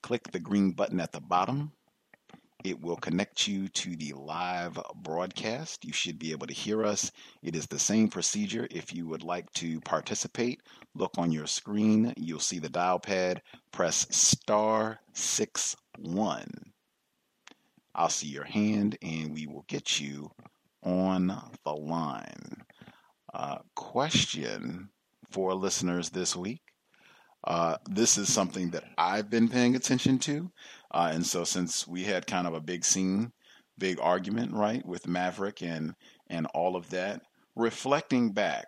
[0.00, 1.72] click the green button at the bottom.
[2.64, 5.84] It will connect you to the live broadcast.
[5.84, 7.12] You should be able to hear us.
[7.42, 8.66] It is the same procedure.
[8.70, 10.60] If you would like to participate,
[10.94, 12.12] look on your screen.
[12.16, 13.42] You'll see the dial pad.
[13.70, 16.50] Press star six one.
[17.94, 20.30] I'll see your hand and we will get you
[20.82, 21.28] on
[21.64, 22.62] the line.
[23.32, 24.88] Uh, question
[25.30, 26.62] for listeners this week.
[27.44, 30.50] Uh, this is something that I've been paying attention to.
[30.90, 33.32] Uh, and so, since we had kind of a big scene,
[33.78, 35.94] big argument, right, with Maverick and,
[36.28, 37.22] and all of that,
[37.54, 38.66] reflecting back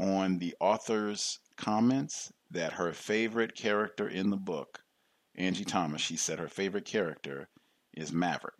[0.00, 4.80] on the author's comments that her favorite character in the book,
[5.36, 7.48] Angie Thomas, she said her favorite character
[7.94, 8.54] is Maverick.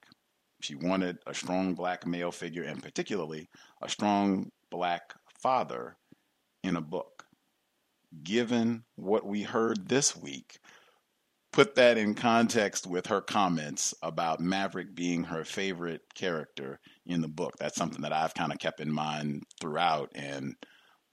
[0.60, 3.48] She wanted a strong black male figure, and particularly
[3.82, 5.96] a strong black father
[6.62, 7.24] in a book.
[8.22, 10.58] Given what we heard this week,
[11.52, 17.28] put that in context with her comments about Maverick being her favorite character in the
[17.28, 17.54] book.
[17.58, 20.10] That's something that I've kind of kept in mind throughout.
[20.14, 20.54] And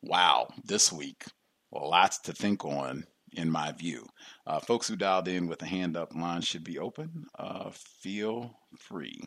[0.02, 1.26] wow, this week,
[1.72, 4.06] lots to think on in my view.
[4.48, 7.26] Uh, folks who dialed in with a hand up line should be open.
[7.38, 9.22] Uh, feel free.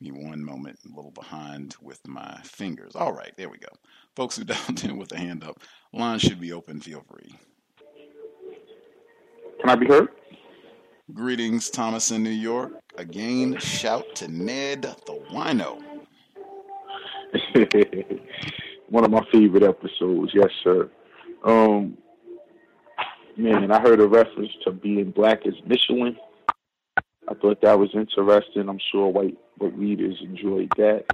[0.00, 2.94] Me one moment, a little behind with my fingers.
[2.94, 3.68] All right, there we go.
[4.16, 5.60] Folks who dialed in with a hand up,
[5.92, 6.80] line should be open.
[6.80, 7.34] Feel free.
[9.60, 10.08] Can I be heard?
[11.12, 12.72] Greetings, Thomas in New York.
[12.96, 15.82] Again, shout to Ned the Wino.
[18.88, 20.88] One of my favorite episodes, yes, sir.
[21.44, 21.98] Um,
[23.36, 26.16] man, I heard a reference to being black as Michelin.
[27.28, 28.68] I thought that was interesting.
[28.68, 31.04] I'm sure white white readers enjoyed that.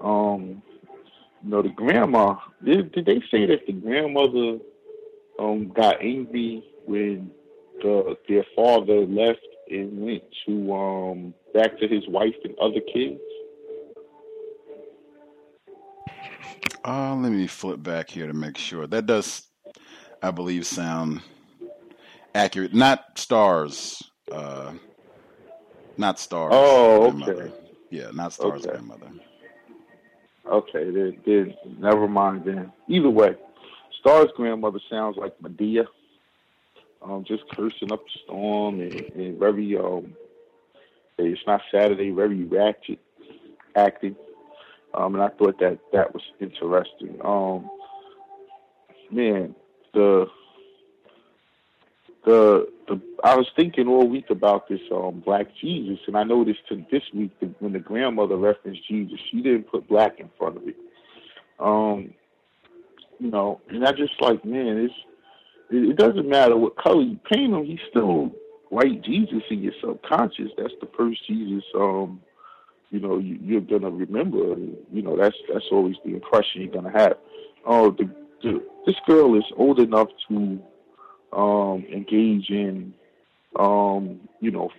[0.00, 0.62] Um,
[1.42, 2.36] you know, the grandma.
[2.64, 4.58] Did, did they say that the grandmother
[5.38, 7.30] um got angry when
[7.82, 9.40] the their father left
[9.70, 13.20] and went to um back to his wife and other kids?
[16.84, 18.86] Uh, let me flip back here to make sure.
[18.86, 19.46] That does,
[20.20, 21.20] I believe, sound
[22.34, 22.74] accurate.
[22.74, 24.02] Not stars.
[24.30, 24.72] Uh,
[25.96, 26.52] not stars.
[26.52, 27.52] Oh, okay.
[27.90, 28.70] Yeah, not stars okay.
[28.70, 29.08] grandmother.
[30.50, 32.44] Okay, then, then never mind.
[32.44, 33.36] Then either way,
[34.00, 35.86] Starr's grandmother sounds like Madea
[37.04, 40.14] um, just cursing up a storm and, and very um,
[41.18, 42.98] it's not Saturday, very ratchet
[43.76, 44.16] acting.
[44.94, 47.18] Um, and I thought that that was interesting.
[47.24, 47.70] Um,
[49.10, 49.54] man,
[49.94, 50.26] the
[52.24, 56.66] the the I was thinking all week about this um black Jesus, and I noticed
[56.68, 60.58] to this week that when the grandmother referenced Jesus, she didn't put black in front
[60.58, 60.76] of it.
[61.58, 62.14] Um,
[63.18, 64.94] you know, and I just like, man, it's
[65.74, 68.30] it, doesn't matter what color you paint him, he's still
[68.68, 70.50] white Jesus in your subconscious.
[70.56, 72.20] That's the first Jesus um,
[72.92, 74.54] you know, you, you're gonna remember.
[74.92, 77.16] You know, that's that's always the impression you're gonna have.
[77.66, 78.08] Oh, the,
[78.42, 80.62] the this girl is old enough to
[81.32, 82.92] um, engage in,
[83.58, 84.70] um, you know,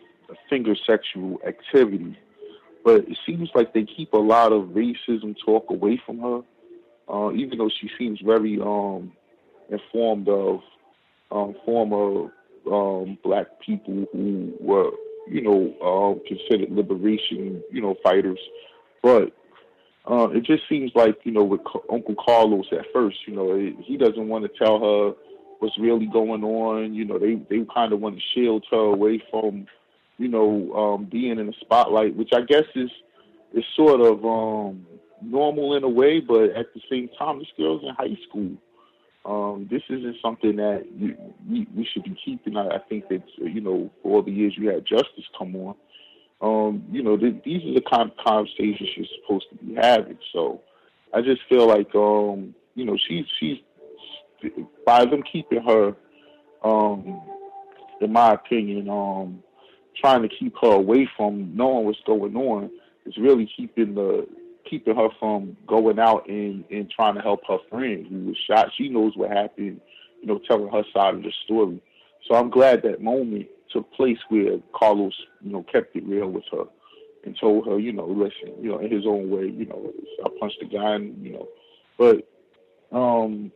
[0.48, 2.16] finger sexual activity,
[2.86, 6.42] but it seems like they keep a lot of racism talk away from her.
[7.12, 9.12] Uh, even though she seems very um,
[9.70, 10.62] informed of
[11.34, 12.32] um, former
[12.72, 14.92] um, black people who were,
[15.28, 18.40] you know, um, considered liberation, you know, fighters.
[19.02, 19.34] But
[20.10, 21.62] uh, it just seems like, you know, with
[21.92, 25.14] Uncle Carlos at first, you know, he doesn't want to tell her
[25.60, 26.94] what's really going on.
[26.94, 29.66] You know, they they kind of want to shield her away from,
[30.18, 32.92] you know, um, being in the spotlight, which I guess is
[33.54, 34.86] is sort of um,
[35.22, 38.58] normal in a way, but at the same time, this girl's in high school
[39.26, 41.16] um, this isn't something that you,
[41.50, 42.58] we, we should be keeping.
[42.58, 45.76] I, I think that you know, for all the years you had justice come on,
[46.42, 50.18] um, you know, th- these are the kind of conversations you're supposed to be having.
[50.34, 50.62] So,
[51.14, 53.58] I just feel like, um, you know, she's she's
[54.86, 55.96] by them keeping her,
[56.64, 57.22] um,
[58.02, 59.42] in my opinion, um,
[60.02, 62.70] trying to keep her away from knowing what's going on
[63.06, 64.28] is really keeping the
[64.74, 68.72] keeping her from going out and and trying to help her friend who was shot.
[68.76, 69.80] She knows what happened,
[70.20, 71.80] you know, telling her side of the story.
[72.28, 76.46] So I'm glad that moment took place where Carlos, you know, kept it real with
[76.52, 76.64] her
[77.24, 79.94] and told her, you know, listen, you know, in his own way, you know,
[80.26, 81.48] I punched the guy, and you know,
[82.00, 82.28] but
[82.98, 83.52] um,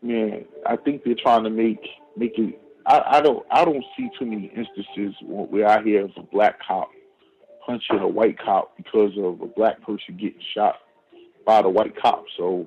[0.00, 1.86] man, I think they're trying to make
[2.16, 2.58] make it.
[2.86, 6.58] I, I don't I don't see too many instances where I hear of a black
[6.66, 6.88] cop
[7.66, 10.76] punching a white cop because of a black person getting shot
[11.46, 12.24] by the white cop.
[12.36, 12.66] So,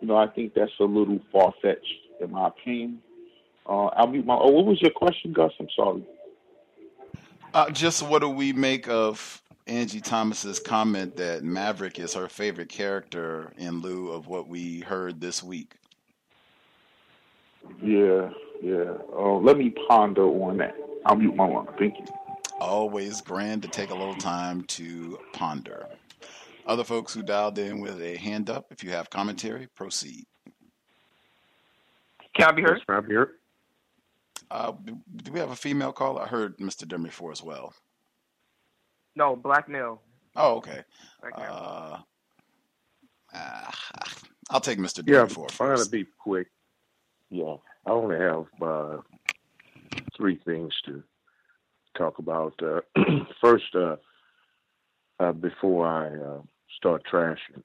[0.00, 1.86] you know, I think that's a little far fetched
[2.20, 3.00] in my opinion.
[3.66, 4.34] Uh, I'll mute my.
[4.34, 5.52] Oh, what was your question, Gus?
[5.60, 6.02] I'm sorry.
[7.54, 12.68] Uh, just what do we make of Angie Thomas's comment that Maverick is her favorite
[12.68, 15.74] character in lieu of what we heard this week?
[17.82, 18.30] Yeah,
[18.62, 18.94] yeah.
[19.14, 20.74] Uh, let me ponder on that.
[21.04, 21.66] I'll mute my line.
[21.78, 22.06] Thank you.
[22.60, 25.86] Always grand to take a little time to ponder.
[26.66, 30.24] Other folks who dialed in with a hand up, if you have commentary, proceed.
[32.34, 32.78] Can I be heard?
[32.78, 33.30] Yes, I'm here.
[34.50, 34.72] Uh,
[35.16, 36.22] do we have a female caller?
[36.22, 36.84] I heard Mr.
[36.84, 37.72] Dermy as well.
[39.14, 40.02] No, black male.
[40.36, 40.82] Oh, okay.
[41.20, 41.48] Black male.
[41.50, 41.98] Uh,
[43.34, 43.70] uh,
[44.50, 45.02] I'll take Mr.
[45.06, 46.48] Yeah, Dermy I'm trying to be quick.
[47.30, 47.56] Yeah,
[47.86, 48.96] I only have uh,
[50.16, 51.02] three things to
[51.98, 52.54] talk about.
[52.62, 52.80] Uh,
[53.40, 53.96] first, uh,
[55.20, 56.42] uh, before I uh,
[56.76, 57.62] start trashing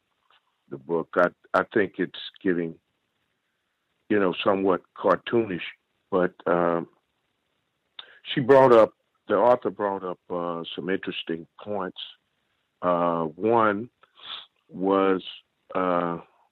[0.69, 2.75] the book, I I think it's getting,
[4.09, 5.61] you know, somewhat cartoonish.
[6.11, 6.87] But um,
[8.33, 8.93] she brought up
[9.27, 11.99] the author brought up uh, some interesting points.
[12.81, 13.89] One
[14.69, 15.21] was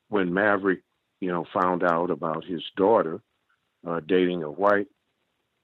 [0.09, 0.81] when Maverick,
[1.19, 3.21] you know, found out about his daughter
[3.87, 4.87] uh, dating a white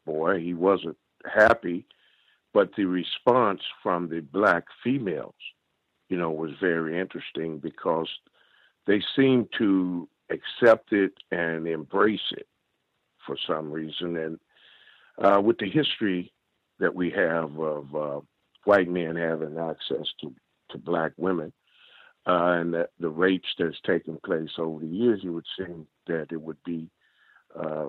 [0.06, 0.40] boy.
[0.40, 1.86] He wasn't happy,
[2.54, 5.36] but the response from the black females,
[6.10, 8.10] you know, was very interesting because
[8.86, 12.48] they seemed to accept it and embrace it
[13.26, 14.18] for some reason.
[14.18, 14.40] And
[15.18, 16.32] uh, with the history
[16.80, 18.20] that we have of uh,
[18.64, 20.34] white men having access to,
[20.70, 21.52] to black women
[22.26, 26.28] uh, and the, the rapes that's taken place over the years, you would think that
[26.32, 26.90] it would be,
[27.58, 27.86] uh,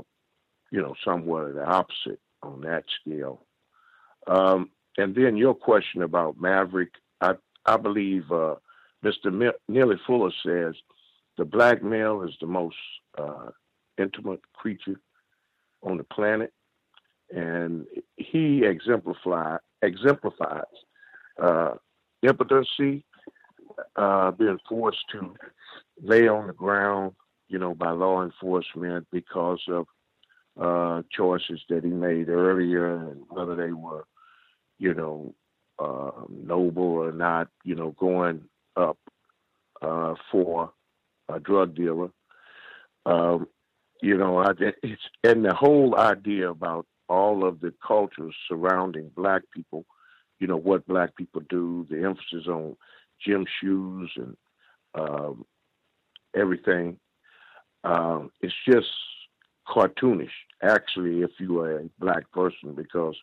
[0.71, 3.43] you know, somewhat of the opposite on that scale.
[4.27, 7.35] Um, and then your question about Maverick, I,
[7.65, 8.57] I believe uh,
[9.05, 9.33] Mr.
[9.33, 10.75] Mi- Neely Fuller says
[11.37, 12.77] the black male is the most
[13.17, 13.51] uh,
[13.97, 15.01] intimate creature
[15.83, 16.53] on the planet,
[17.31, 17.87] and
[18.17, 19.61] he exemplifies
[21.41, 21.75] uh,
[22.23, 23.05] impotency,
[23.97, 25.35] uh, being forced to
[26.03, 27.13] lay on the ground,
[27.49, 29.87] you know, by law enforcement because of
[30.61, 34.07] uh, choices that he made earlier, and whether they were,
[34.79, 35.35] you know,
[35.79, 38.43] uh, noble or not, you know, going
[38.77, 38.99] up
[39.81, 40.73] uh, for
[41.29, 42.11] a drug dealer.
[43.07, 43.47] Um,
[44.03, 44.53] you know, I,
[44.83, 49.85] it's and the whole idea about all of the cultures surrounding black people,
[50.39, 52.77] you know, what black people do, the emphasis on
[53.25, 54.37] gym shoes and
[54.95, 55.45] um,
[56.35, 56.99] everything.
[57.85, 58.89] Um, it's just
[59.69, 60.31] cartoonish,
[60.63, 63.17] actually, if you are a black person, because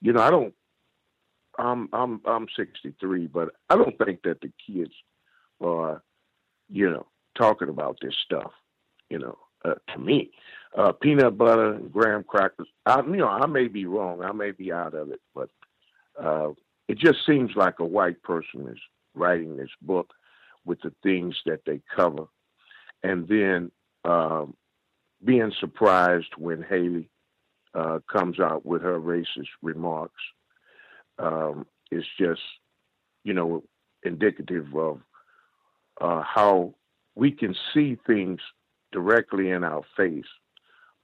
[0.00, 0.54] you know I don't.
[1.58, 4.94] I'm I'm I'm 63, but I don't think that the kids
[5.60, 6.02] are,
[6.70, 7.06] you know,
[7.36, 8.52] talking about this stuff.
[9.10, 10.30] You know, uh, to me,
[10.76, 12.68] uh, peanut butter and graham crackers.
[12.86, 14.22] I, you know, I may be wrong.
[14.22, 15.50] I may be out of it, but
[16.20, 16.50] uh,
[16.88, 18.78] it just seems like a white person is
[19.14, 20.12] writing this book
[20.64, 22.24] with the things that they cover,
[23.02, 23.70] and then
[24.04, 24.54] um,
[25.24, 27.08] being surprised when Hailey
[27.74, 30.20] uh, comes out with her racist remarks
[31.18, 32.40] um, is just,
[33.24, 33.62] you know,
[34.02, 35.00] indicative of
[36.00, 36.74] uh, how
[37.14, 38.40] we can see things
[38.92, 40.24] directly in our face,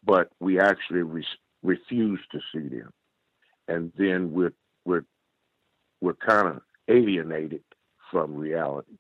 [0.05, 1.24] but we actually re-
[1.62, 2.93] refuse to see them,
[3.66, 4.55] and then we're
[4.85, 5.05] we're
[6.01, 7.62] we're kind of alienated
[8.11, 8.99] from reality.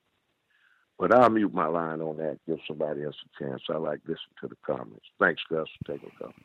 [0.98, 2.38] But I'll mute my line on that.
[2.46, 3.62] Give somebody else a chance.
[3.70, 5.06] I like listening to the comments.
[5.20, 6.44] Thanks, Gus, for taking a comment.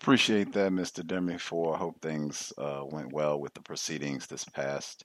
[0.00, 1.06] Appreciate that, Mr.
[1.06, 1.38] Demi.
[1.38, 5.04] For I hope things uh, went well with the proceedings this past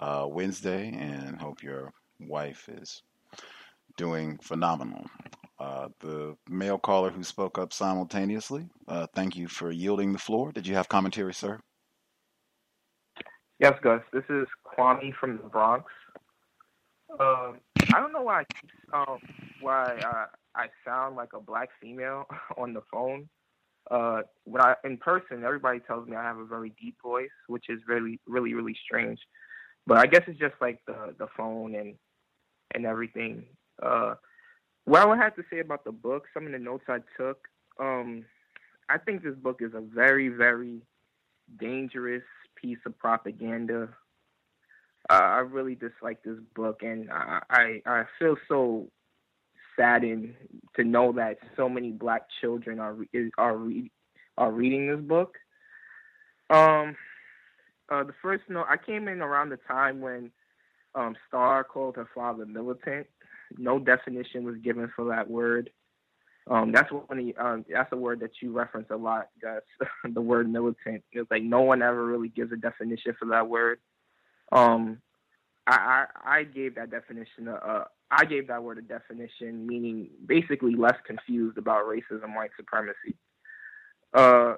[0.00, 3.02] uh, Wednesday, and hope your wife is
[3.96, 5.06] doing phenomenal.
[5.58, 10.52] Uh, the male caller who spoke up simultaneously, uh, thank you for yielding the floor.
[10.52, 11.58] Did you have commentary, sir?
[13.60, 14.02] Yes, Gus.
[14.12, 15.86] This is Kwame from the Bronx.
[17.20, 17.60] Um,
[17.94, 18.42] I don't know why
[18.92, 19.18] I um,
[19.60, 20.26] why I,
[20.56, 22.26] I sound like a black female
[22.56, 23.28] on the phone.
[23.90, 27.66] Uh, when I in person, everybody tells me I have a very deep voice, which
[27.68, 29.20] is really, really, really strange.
[29.86, 31.94] But I guess it's just like the the phone and
[32.74, 33.44] and everything.
[33.80, 34.14] Uh,
[34.86, 37.46] what I would have to say about the book, some of the notes I took,
[37.78, 38.24] um,
[38.88, 40.80] I think this book is a very, very
[41.60, 42.24] dangerous
[42.60, 43.88] piece of propaganda.
[45.10, 48.88] Uh, I really dislike this book, and I, I I feel so
[49.76, 50.34] saddened
[50.76, 52.96] to know that so many black children are
[53.38, 53.58] are
[54.38, 55.36] are reading this book.
[56.50, 56.96] Um,
[57.90, 60.30] uh, the first note I came in around the time when
[60.94, 63.06] um, Starr called her father militant.
[63.58, 65.70] No definition was given for that word.
[66.50, 67.18] Um, that's one.
[67.18, 69.62] He, um, that's a word that you reference a lot, Gus.
[70.14, 71.02] the word militant.
[71.12, 73.80] It's like no one ever really gives a definition for that word.
[74.54, 75.02] Um,
[75.66, 77.48] I, I, I gave that definition.
[77.48, 83.16] A, I gave that word a definition, meaning basically less confused about racism, white supremacy.
[84.12, 84.54] Uh,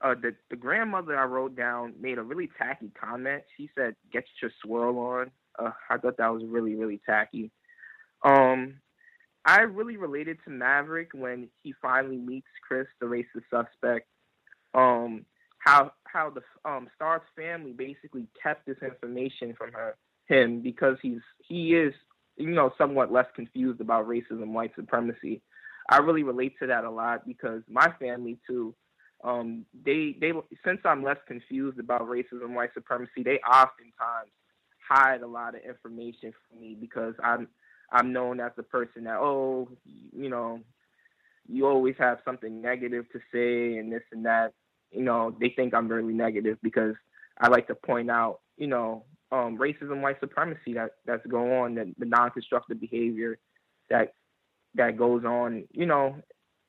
[0.00, 3.42] uh, the the grandmother I wrote down made a really tacky comment.
[3.56, 7.50] She said, "Get your swirl on." Uh, I thought that was really really tacky.
[8.22, 8.74] Um,
[9.44, 14.06] I really related to Maverick when he finally meets Chris, the racist suspect.
[14.74, 15.26] Um,
[15.64, 19.96] how how the um Starr's family basically kept this information from her
[20.26, 21.92] him because he's he is
[22.36, 25.42] you know somewhat less confused about racism, white supremacy.
[25.88, 28.74] I really relate to that a lot because my family too.
[29.22, 30.32] Um, they they
[30.64, 34.30] since I'm less confused about racism, white supremacy, they oftentimes
[34.86, 37.48] hide a lot of information from me because I'm
[37.90, 39.68] I'm known as the person that oh
[40.12, 40.60] you know
[41.48, 44.52] you always have something negative to say and this and that.
[44.94, 46.94] You know they think I'm really negative because
[47.38, 51.74] I like to point out you know um, racism, white supremacy that that's going on,
[51.74, 53.38] the, the non-constructive behavior
[53.90, 54.14] that
[54.74, 56.16] that goes on, you know,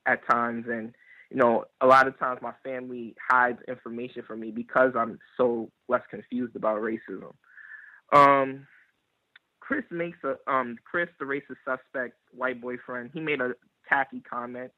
[0.06, 0.94] at times, and
[1.30, 5.70] you know, a lot of times my family hides information from me because I'm so
[5.88, 7.34] less confused about racism.
[8.14, 8.68] Um,
[9.60, 13.54] Chris makes a um Chris, the racist suspect, white boyfriend, he made a
[13.90, 14.72] tacky comment.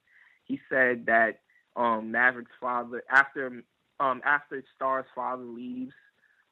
[0.46, 1.40] He said that
[1.78, 3.64] um Maverick's father after
[4.00, 5.94] um after Starr's father leaves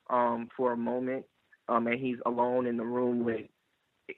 [0.10, 1.26] um for a moment,
[1.68, 3.42] um and he's alone in the room with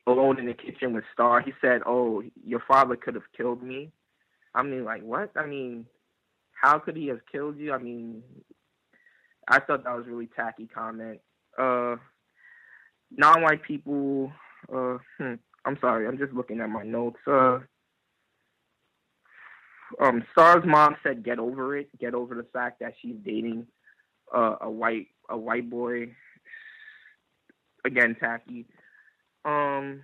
[0.06, 1.42] alone in the kitchen with Starr.
[1.42, 3.92] He said, "Oh, your father could have killed me."
[4.54, 5.32] I mean, like what?
[5.36, 5.86] I mean,
[6.52, 7.74] how could he have killed you?
[7.74, 8.24] I mean,
[9.48, 11.20] I thought that was really tacky comment.
[11.58, 11.96] Uh,
[13.12, 14.32] non-white people.
[14.74, 15.36] Uh, hmm,
[15.66, 17.20] I'm sorry, I'm just looking at my notes.
[17.26, 17.60] Uh,
[20.02, 21.90] um, Starr's mom said, "Get over it.
[22.00, 23.68] Get over the fact that she's dating
[24.34, 26.14] uh, a white a white boy."
[27.86, 28.66] Again, tacky.
[29.46, 30.04] Um.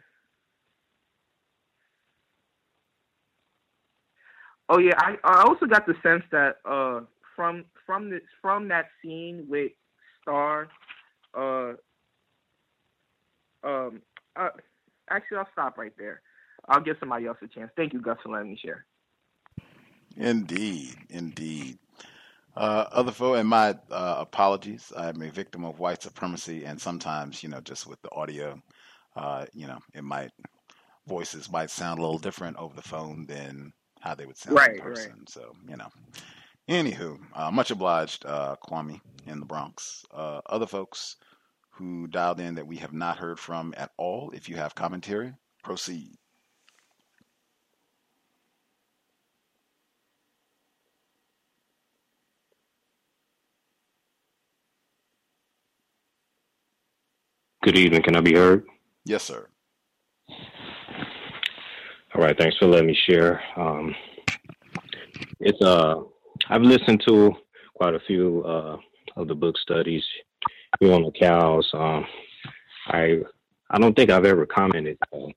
[4.70, 7.02] Oh yeah, I I also got the sense that uh
[7.36, 9.72] from from this from that scene with
[10.22, 10.70] Starr,
[11.38, 11.74] uh,
[13.64, 14.02] um,
[14.36, 14.50] uh,
[15.10, 16.22] actually I'll stop right there.
[16.70, 17.72] I'll give somebody else a chance.
[17.76, 18.86] Thank you, Gus, for letting me share.
[20.18, 21.78] Indeed, indeed.
[22.56, 24.92] Uh, other folk, and my uh, apologies.
[24.96, 28.62] I'm a victim of white supremacy, and sometimes, you know, just with the audio,
[29.16, 30.30] uh, you know, it might
[31.08, 34.76] voices might sound a little different over the phone than how they would sound Right,
[34.76, 34.84] in right.
[34.84, 35.26] person.
[35.28, 35.90] So, you know.
[36.70, 40.06] Anywho, uh, much obliged, uh, Kwame in the Bronx.
[40.14, 41.18] Uh, other folks
[41.72, 45.34] who dialed in that we have not heard from at all, if you have commentary,
[45.64, 46.16] proceed.
[57.64, 58.04] Good evening.
[58.04, 58.66] Can I be heard?
[59.06, 59.48] Yes, sir.
[62.14, 62.38] All right.
[62.38, 63.42] Thanks for letting me share.
[63.56, 63.96] Um,
[65.40, 66.02] it's uh,
[66.50, 67.32] I've listened to
[67.74, 68.76] quite a few uh,
[69.16, 70.04] of the book studies
[70.82, 71.70] here on the COWS.
[71.74, 72.06] Um,
[72.88, 73.20] I
[73.70, 74.98] I don't think I've ever commented.
[75.14, 75.30] Uh,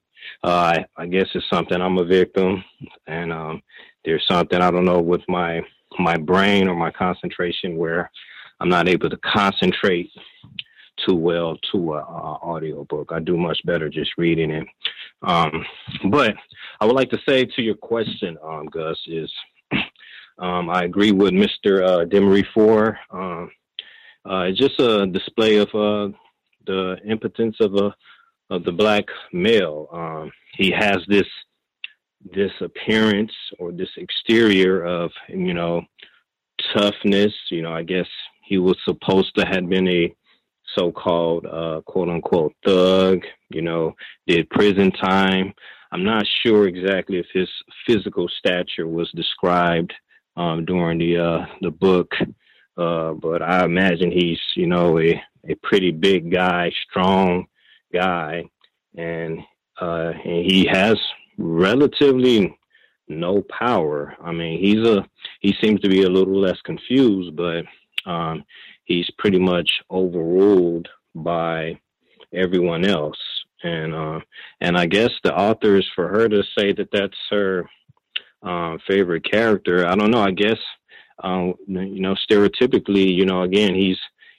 [0.42, 2.64] I I guess it's something I'm a victim,
[3.06, 3.62] and um,
[4.04, 5.62] there's something I don't know with my
[6.00, 8.10] my brain or my concentration where
[8.58, 10.10] I'm not able to concentrate
[11.06, 13.10] too well to a, a audio book.
[13.12, 14.66] I do much better just reading it.
[15.22, 15.64] Um,
[16.10, 16.34] but
[16.80, 19.32] I would like to say to your question, um, Gus, is
[20.38, 21.86] um, I agree with Mr.
[21.86, 22.98] Uh, Demery for.
[23.10, 23.50] Um,
[24.28, 26.08] uh, it's just a display of uh,
[26.66, 27.94] the impotence of a
[28.48, 29.88] of the black male.
[29.92, 31.26] Um, he has this
[32.34, 35.82] this appearance or this exterior of you know
[36.74, 37.32] toughness.
[37.50, 38.08] You know, I guess
[38.42, 40.14] he was supposed to have been a
[40.74, 43.24] so-called uh, quote-unquote thug.
[43.50, 43.94] You know,
[44.26, 45.54] did prison time.
[45.92, 47.48] I'm not sure exactly if his
[47.86, 49.92] physical stature was described
[50.36, 52.12] um, during the uh, the book,
[52.76, 57.46] uh, but I imagine he's you know a a pretty big guy, strong
[57.92, 58.44] guy,
[58.96, 59.40] and
[59.80, 60.96] uh, and he has
[61.38, 62.58] relatively
[63.08, 64.14] no power.
[64.22, 65.06] I mean, he's a
[65.40, 67.64] he seems to be a little less confused, but
[68.04, 68.44] um,
[68.86, 71.78] he's pretty much overruled by
[72.32, 73.18] everyone else.
[73.62, 74.20] And uh,
[74.60, 77.68] and I guess the author is for her to say that that's her
[78.42, 79.86] uh, favorite character.
[79.86, 80.22] I don't know.
[80.22, 80.58] I guess
[81.22, 83.98] um, you know stereotypically, you know, again, he's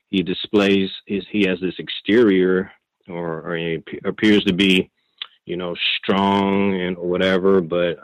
[0.09, 2.71] he displays his, he has this exterior
[3.09, 4.89] or, or he appears to be
[5.47, 7.97] you know, strong and whatever, but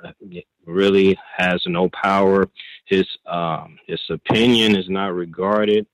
[0.65, 2.49] really has no power.
[2.85, 5.85] His um, his opinion is not regarded,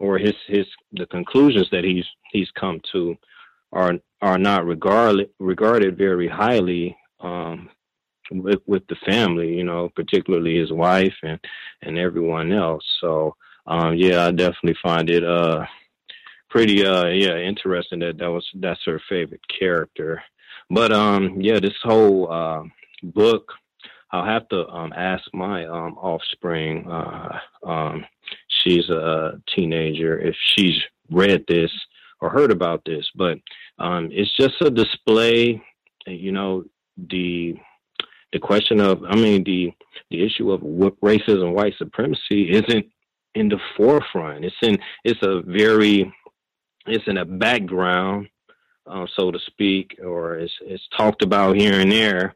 [0.00, 3.16] or his his the conclusions that he's he's come to
[3.72, 7.68] are are not regarded regarded very highly um,
[8.30, 9.54] with with the family.
[9.54, 11.40] You know, particularly his wife and
[11.82, 12.84] and everyone else.
[13.00, 13.36] So
[13.66, 15.64] um, yeah, I definitely find it uh
[16.48, 20.22] pretty uh yeah interesting that that was that's her favorite character
[20.70, 22.62] but um, yeah, this whole uh,
[23.02, 23.52] book,
[24.10, 26.86] I'll have to um, ask my um, offspring.
[26.90, 28.04] Uh, um,
[28.66, 30.76] she's a teenager if she's
[31.10, 31.70] read this
[32.20, 33.38] or heard about this, but
[33.78, 35.62] um, it's just a display.
[36.06, 36.64] You know,
[36.96, 37.54] the
[38.32, 39.72] the question of, I mean, the
[40.10, 42.86] the issue of racism, white supremacy isn't
[43.34, 44.44] in the forefront.
[44.44, 46.12] It's in it's a very
[46.86, 48.28] it's in a background
[48.86, 52.34] uh, so to speak, or it's, it's talked about here and there,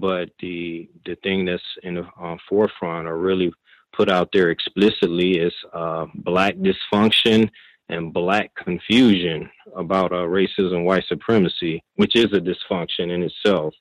[0.00, 3.50] but the the thing that's in the uh, forefront or really
[3.92, 7.50] put out there explicitly is uh, black dysfunction
[7.88, 13.74] and black confusion about uh, racism, white supremacy, which is a dysfunction in itself.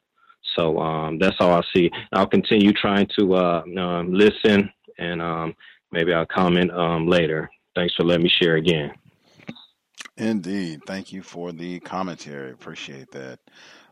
[0.56, 1.92] So um, that's all I see.
[2.14, 5.56] I'll continue trying to uh, um, listen, and um,
[5.92, 7.50] maybe I'll comment um, later.
[7.76, 8.94] Thanks for letting me share again.
[10.18, 10.82] Indeed.
[10.88, 12.52] Thank you for the commentary.
[12.52, 13.40] Appreciate that.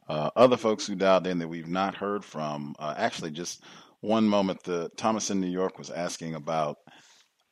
[0.07, 3.63] Uh, other folks who dialed in that we've not heard from, uh, actually, just
[4.05, 4.63] one moment.
[4.63, 6.77] The Thomas in New York was asking about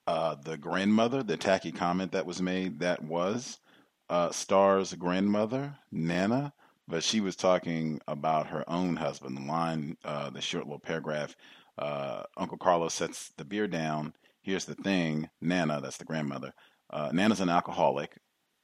[0.07, 2.79] uh, the grandmother, the tacky comment that was made.
[2.79, 3.59] That was
[4.09, 6.53] uh, Starr's grandmother, Nana,
[6.87, 9.37] but she was talking about her own husband.
[9.37, 11.35] The line, uh, the short little paragraph.
[11.77, 14.13] Uh, Uncle Carlos sets the beer down.
[14.41, 16.53] Here's the thing, Nana, that's the grandmother.
[17.11, 18.15] Nana's an alcoholic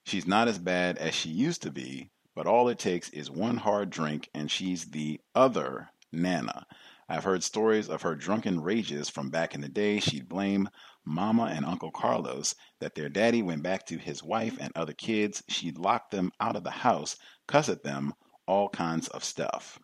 [0.09, 3.57] She's not as bad as she used to be, but all it takes is one
[3.57, 6.65] hard drink and she's the other Nana.
[7.11, 9.99] I've heard stories of her drunken rages from back in the day.
[9.99, 10.69] She'd blame
[11.03, 15.41] Mama and Uncle Carlos that their daddy went back to his wife and other kids.
[15.49, 17.17] She'd lock them out of the house,
[17.47, 18.13] cuss at them,
[18.45, 19.79] all kinds of stuff.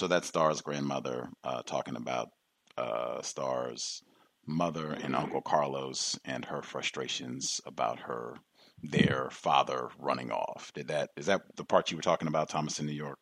[0.00, 2.28] So that's Starr's grandmother uh, talking about
[2.76, 4.02] uh, Starr's
[4.46, 8.36] mother and Uncle Carlos and her frustrations about her
[8.82, 10.72] their father running off.
[10.74, 13.18] Did that is that the part you were talking about, Thomas in New York?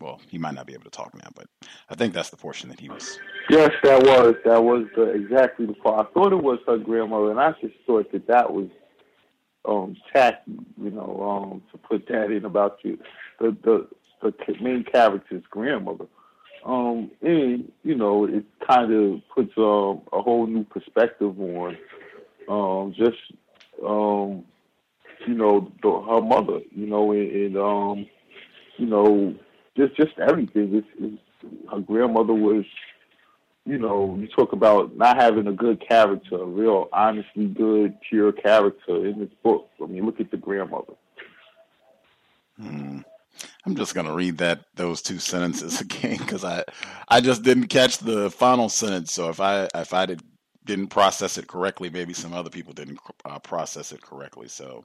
[0.00, 1.46] Well, he might not be able to talk now, but
[1.90, 3.18] I think that's the portion that he was.
[3.50, 6.08] Yes, that was that was the, exactly the part.
[6.08, 8.68] I thought it was her grandmother, and I just thought that that was
[9.66, 12.98] um tacky, you know, um to put that in about you,
[13.40, 13.86] the the
[14.22, 16.06] the main character's grandmother.
[16.64, 21.76] Um, and you know, it kind of puts um, a whole new perspective on
[22.48, 23.16] um, just
[23.86, 24.44] um,
[25.26, 26.60] you know the, her mother.
[26.70, 28.06] You know, and, and um,
[28.76, 29.34] you know,
[29.76, 30.74] just just everything.
[30.74, 31.22] It's, it's,
[31.70, 32.64] her grandmother was,
[33.64, 38.32] you know, you talk about not having a good character, a real honestly good, pure
[38.32, 39.68] character in this book.
[39.82, 40.94] I mean, look at the grandmother.
[42.60, 43.00] Hmm.
[43.64, 46.64] I'm just gonna read that those two sentences again because I
[47.08, 49.12] I just didn't catch the final sentence.
[49.12, 50.22] So if I if I did
[50.64, 54.48] didn't process it correctly, maybe some other people didn't uh, process it correctly.
[54.48, 54.84] So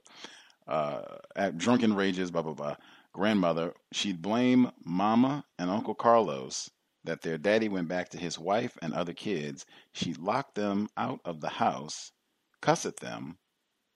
[0.66, 1.02] uh,
[1.34, 2.76] at drunken rages, blah blah blah.
[3.16, 6.70] Grandmother, she'd blame Mama and Uncle Carlos
[7.04, 9.64] that their daddy went back to his wife and other kids.
[9.94, 12.12] She'd lock them out of the house,
[12.60, 13.38] cuss at them,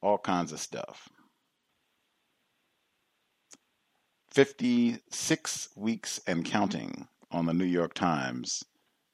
[0.01, 1.11] all kinds of stuff.
[4.31, 8.65] 56 weeks and counting on the New York Times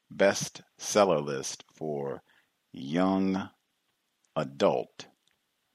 [0.08, 2.22] best seller list for
[2.72, 3.50] young
[4.36, 5.06] adult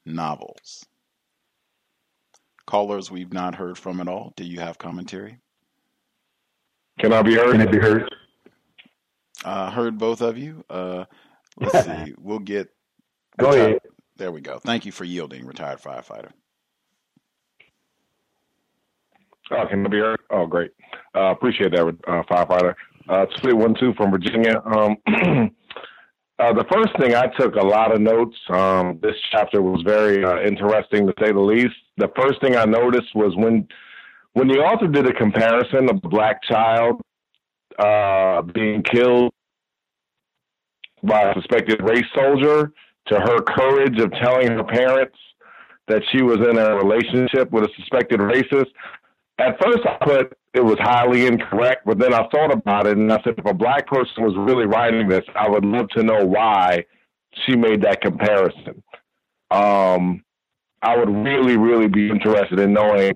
[0.06, 0.86] novels.
[2.66, 4.34] Callers we've not heard from at all.
[4.36, 5.40] Do you have commentary?
[7.00, 7.52] Can I be heard?
[7.52, 8.10] Can it be heard?
[9.44, 10.64] Uh, heard both of you.
[10.70, 11.06] Uh,
[11.60, 12.14] let's see.
[12.20, 12.70] We'll get
[13.38, 13.80] Go ahead.
[14.18, 14.60] There we go.
[14.60, 16.32] Thank you for yielding, retired firefighter.
[19.52, 20.20] Oh, can I be heard?
[20.30, 20.72] Oh, great.
[21.16, 22.76] Uh, appreciate that, uh, firefighter.
[23.10, 24.62] Uh, Split one two from Virginia.
[24.64, 24.98] Um,
[26.40, 28.38] uh, the first thing I took a lot of notes.
[28.50, 31.76] Um, this chapter was very uh, interesting to say the least.
[32.02, 33.68] The first thing I noticed was when
[34.34, 37.00] when the author did a comparison of a black child
[37.78, 39.32] uh, being killed
[41.04, 42.74] by a suspected race soldier
[43.08, 45.18] to her courage of telling her parents
[45.88, 48.72] that she was in a relationship with a suspected racist.
[49.38, 53.14] At first, I put it was highly incorrect, but then I thought about it and
[53.14, 56.26] I said, if a black person was really writing this, I would love to know
[56.26, 56.84] why
[57.46, 58.82] she made that comparison.
[59.52, 60.24] Um,
[60.82, 63.14] I would really, really be interested in knowing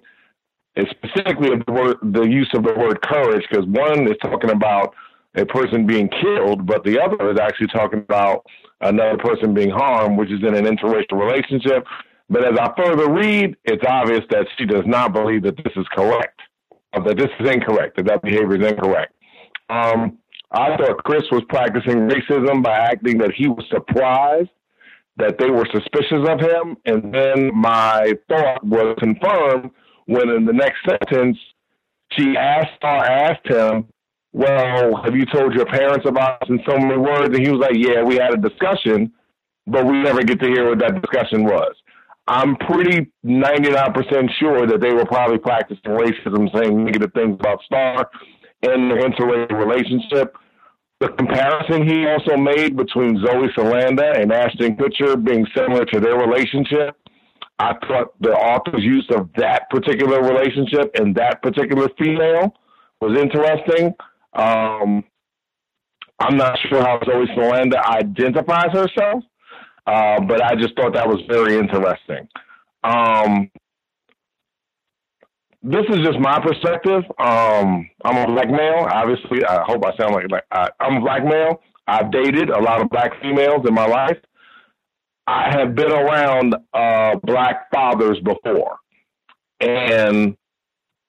[0.89, 4.93] specifically the, word, the use of the word courage, because one is talking about
[5.35, 8.45] a person being killed, but the other is actually talking about
[8.81, 11.85] another person being harmed, which is in an interracial relationship.
[12.29, 15.85] But as I further read, it's obvious that she does not believe that this is
[15.93, 16.39] correct,
[16.93, 19.13] that this is incorrect, that that behavior is incorrect.
[19.69, 20.17] Um,
[20.51, 24.49] I thought Chris was practicing racism by acting that he was surprised
[25.17, 26.77] that they were suspicious of him.
[26.85, 29.71] And then my thought was confirmed
[30.05, 31.37] when in the next sentence,
[32.11, 33.87] she asked or asked him,
[34.33, 37.35] Well, have you told your parents about us in so many words?
[37.35, 39.11] And he was like, Yeah, we had a discussion,
[39.67, 41.75] but we never get to hear what that discussion was.
[42.27, 48.09] I'm pretty 99% sure that they were probably practicing racism, saying negative things about Starr
[48.63, 50.35] and their interracial relationship.
[51.01, 56.17] The comparison he also made between Zoe Saldana and Ashton Kutcher being similar to their
[56.17, 56.95] relationship,
[57.59, 62.53] I thought the author's use of that particular relationship and that particular female
[63.01, 63.93] was interesting.
[64.34, 65.03] Um,
[66.19, 69.23] I'm not sure how Zoe Saldana identifies herself,
[69.85, 72.27] uh, but I just thought that was very interesting.
[72.84, 73.51] Um,
[75.65, 77.03] this is just my perspective.
[77.17, 78.87] Um, I'm a black male.
[78.89, 81.61] Obviously, I hope I sound like, like I, I'm a black male.
[81.87, 84.17] I've dated a lot of black females in my life.
[85.27, 88.77] I have been around uh, black fathers before,
[89.59, 90.37] and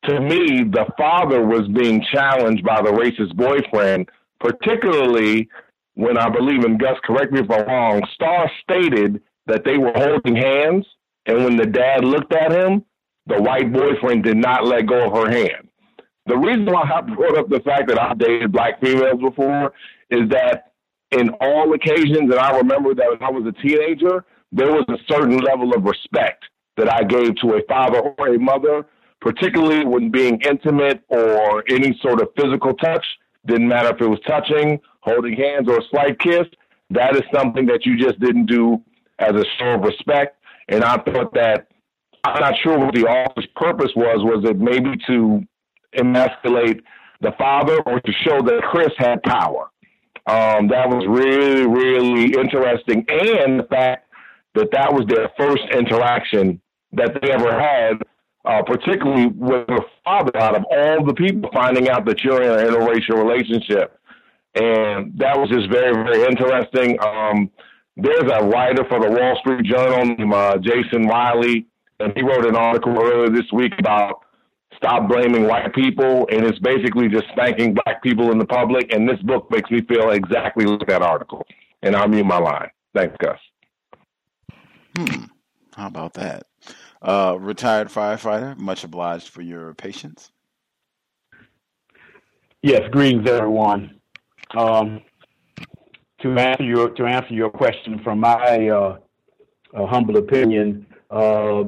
[0.05, 4.09] to me, the father was being challenged by the racist boyfriend,
[4.41, 5.49] particularly
[5.95, 6.97] when I believe in Gus.
[7.05, 8.03] Correct me if I'm wrong.
[8.15, 10.87] Starr stated that they were holding hands,
[11.27, 12.85] and when the dad looked at him,
[13.27, 15.69] the white boyfriend did not let go of her hand.
[16.27, 19.73] The reason why I brought up the fact that I've dated black females before
[20.11, 20.73] is that
[21.13, 24.99] in all occasions, that I remember that when I was a teenager, there was a
[25.09, 26.45] certain level of respect
[26.77, 28.87] that I gave to a father or a mother,
[29.21, 33.05] particularly when being intimate or any sort of physical touch.
[33.47, 36.47] Didn't matter if it was touching, holding hands, or a slight kiss.
[36.91, 38.83] That is something that you just didn't do
[39.19, 40.37] as a show of respect.
[40.69, 41.69] And I thought that
[42.35, 44.19] I'm not sure what the author's purpose was.
[44.25, 45.43] Was it maybe to
[45.99, 46.83] emasculate
[47.21, 49.71] the father or to show that Chris had power?
[50.27, 53.07] Um, that was really, really interesting.
[53.09, 54.11] And the fact
[54.55, 56.61] that that was their first interaction
[56.93, 58.03] that they ever had,
[58.45, 62.51] uh, particularly with their father, out of all the people finding out that you're in
[62.51, 63.99] an interracial relationship.
[64.55, 66.99] And that was just very, very interesting.
[67.05, 67.51] Um,
[67.97, 71.67] there's a writer for the Wall Street Journal named uh, Jason Riley,
[72.01, 74.23] and he wrote an article earlier this week about
[74.77, 78.93] stop blaming white people, and it's basically just spanking black people in the public.
[78.95, 81.47] And this book makes me feel exactly like that article.
[81.83, 82.71] And I'll mute my line.
[82.95, 83.39] Thanks, Gus.
[84.97, 85.25] Hmm.
[85.75, 86.47] How about that?
[87.03, 90.33] Uh, retired firefighter, much obliged for your patience.
[92.63, 94.01] Yes, greetings, everyone.
[94.57, 95.03] Um,
[96.21, 98.99] to answer your to answer your question, from my uh,
[99.75, 101.65] uh, humble opinion, uh,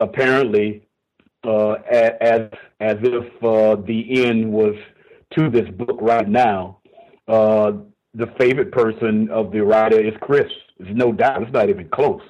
[0.00, 0.86] apparently
[1.44, 1.72] uh,
[2.20, 2.42] as
[2.80, 4.74] as if uh, the end was
[5.38, 6.78] to this book right now.
[7.28, 7.72] Uh,
[8.14, 10.50] the favorite person of the writer is Chris.
[10.78, 11.42] There's no doubt.
[11.42, 12.22] It's not even close,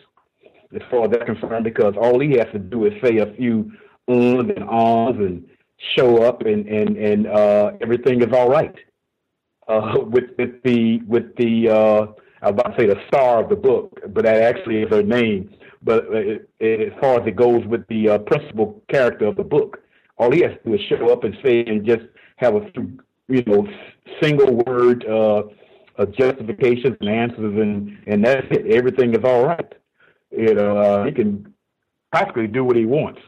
[0.74, 3.72] as far as that's concerned, because all he has to do is say a few
[4.08, 5.46] ums and ahs and
[5.96, 8.74] show up, and and and uh, everything is all right.
[9.68, 12.06] Uh, with with the with the uh,
[12.42, 15.02] I was about to say the star of the book, but that actually is her
[15.02, 15.50] name
[15.82, 19.82] but uh, as far as it goes with the uh, principal character of the book,
[20.18, 22.02] all he has to do is show up and say and just
[22.36, 22.98] have a few,
[23.28, 23.66] you know,
[24.20, 25.42] single word uh,
[25.98, 28.66] uh, justifications and answers, and and that's it.
[28.66, 29.72] Everything is all right.
[30.30, 31.52] You know, uh, he can
[32.12, 33.20] practically do what he wants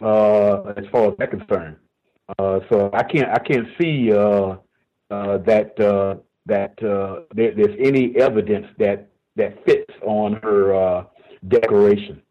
[0.00, 1.76] uh, as far as that's concerned.
[2.38, 4.56] Uh, so I can't I can't see uh,
[5.10, 6.16] uh, that uh,
[6.46, 11.04] that uh, there, there's any evidence that that fits on her uh,
[11.48, 12.22] declaration.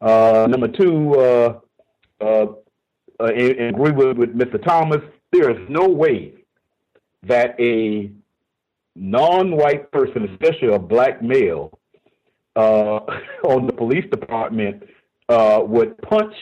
[0.00, 1.58] Uh, number two, uh,
[2.20, 2.46] uh,
[3.20, 4.62] uh agree with, with Mr.
[4.64, 5.00] Thomas.
[5.32, 6.34] There is no way
[7.22, 8.10] that a
[8.96, 11.78] non-white person, especially a black male,
[12.56, 13.00] uh,
[13.44, 14.82] on the police department
[15.28, 16.34] uh, would punch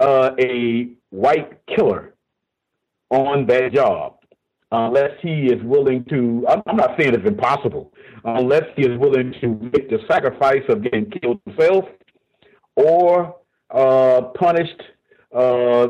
[0.00, 2.14] uh, a white killer
[3.10, 4.17] on that job
[4.72, 6.46] unless he is willing to.
[6.48, 7.92] I'm not saying it's impossible,
[8.24, 11.84] unless he is willing to make the sacrifice of getting killed himself
[12.76, 13.36] or
[13.70, 14.82] uh, punished
[15.34, 15.88] uh,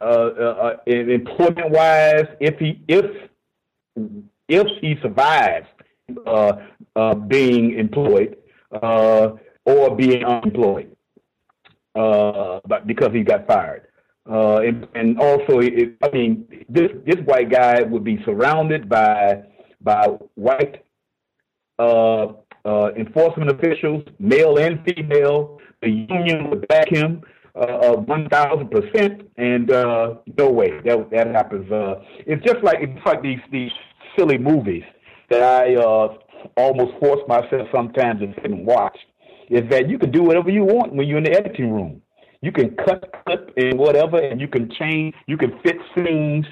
[0.00, 3.04] uh, uh employment wise if he if
[4.48, 5.66] if he survives
[6.26, 6.52] uh,
[6.96, 8.36] uh, being employed
[8.72, 10.94] or being unemployed
[12.86, 13.86] because he got fired.
[14.30, 19.42] Uh, and, and also, it, I mean, this this white guy would be surrounded by
[19.82, 20.82] by white
[21.78, 22.28] uh,
[22.64, 25.58] uh, enforcement officials, male and female.
[25.82, 27.20] The union would back him
[27.54, 31.70] uh, one thousand percent, and uh, no way that that happens.
[31.70, 33.72] Uh, it's just like it's like these these
[34.16, 34.84] silly movies
[35.28, 36.16] that I uh,
[36.56, 38.96] almost force myself sometimes to sit and watch.
[39.50, 42.00] Is that you can do whatever you want when you're in the editing room
[42.44, 46.44] you can cut clip and whatever, and you can change, you can fit scenes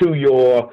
[0.00, 0.70] to your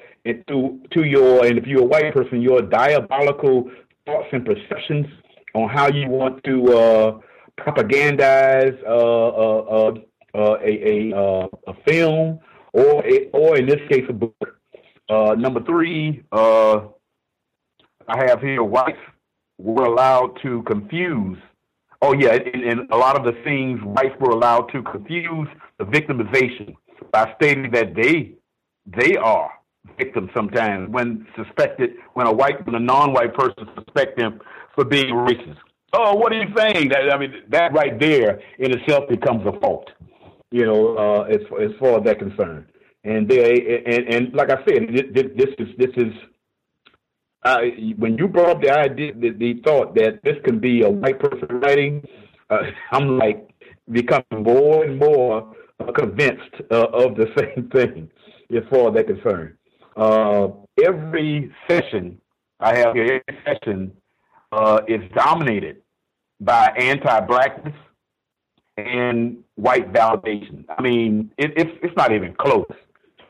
[0.47, 3.71] to to your, and if you're a white person, your diabolical
[4.05, 5.07] thoughts and perceptions
[5.55, 7.19] on how you want to uh,
[7.59, 9.93] propagandize uh, uh, uh,
[10.35, 12.39] uh a a, uh, a film
[12.73, 14.59] or a, or in this case a book.
[15.09, 18.99] number three, I have here whites
[19.57, 21.39] were allowed to confuse
[22.01, 25.47] Oh yeah, and, and a lot of the things whites were allowed to confuse
[25.79, 26.75] the victimization
[27.11, 28.33] by stating that they
[28.85, 29.51] they are
[29.97, 34.39] victims sometimes when suspected when a white when a non-white person suspect them
[34.75, 35.57] for being racist.
[35.93, 36.89] Oh, what are you saying?
[36.89, 39.89] That, I mean, that right there in itself becomes a fault.
[40.51, 42.65] You know, uh, as as far as that concerned.
[43.03, 46.13] And they and, and like I said, this, this is this is
[47.43, 47.59] uh,
[47.97, 51.19] when you brought up the idea, the, the thought that this can be a white
[51.19, 52.07] person writing,
[52.49, 53.49] uh, I'm like
[53.91, 55.55] becoming more and more
[55.95, 58.09] convinced uh, of the same thing
[58.55, 59.57] as far as that concern.
[59.95, 60.49] Uh,
[60.83, 62.19] every session
[62.59, 63.91] I have here, every session
[64.51, 65.77] uh, is dominated
[66.39, 67.73] by anti-blackness
[68.77, 70.65] and white validation.
[70.69, 72.65] I mean, it, it's it's not even close.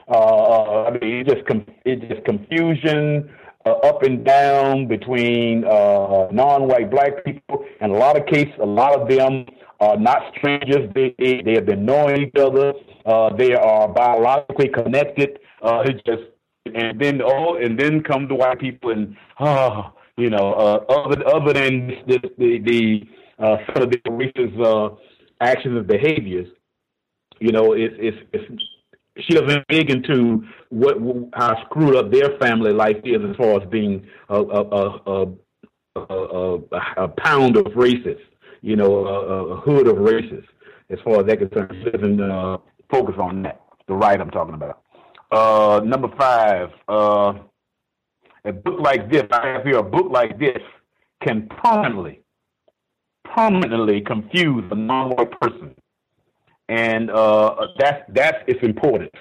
[0.10, 3.30] Uh, I mean, it just com- it just confusion,
[3.68, 7.66] uh, up and down between uh, non-white black people.
[7.82, 9.46] and a lot of cases, a lot of them
[9.80, 10.90] are not strangers.
[10.94, 12.74] They they, they have been knowing each other.
[13.06, 15.40] Uh, they are biologically connected.
[15.62, 16.24] Uh, it just
[16.74, 21.28] and then oh, and then come the white people and oh, you know, uh, other
[21.36, 23.04] other than the the, the
[23.44, 24.96] uh, sort of the racist uh,
[25.42, 26.48] actions and behaviors,
[27.40, 28.64] you know, it's it's it's
[29.22, 30.98] she doesn't dig into what
[31.34, 34.62] how screwed up their family life is as far as being a a
[35.06, 35.28] a,
[35.96, 36.60] a,
[36.98, 38.22] a pound of racist,
[38.62, 40.46] you know, a, a, hood of racist.
[40.90, 42.58] As far as that concerned, she doesn't uh,
[42.90, 43.62] focus on that.
[43.88, 44.82] The right I'm talking about.
[45.32, 47.34] Uh, number five, uh,
[48.46, 49.24] a book like this.
[49.32, 50.62] I have here a book like this
[51.26, 52.22] can permanently,
[53.36, 55.76] permanently confuse a non-white person
[56.70, 59.12] and uh, that's that's it's important.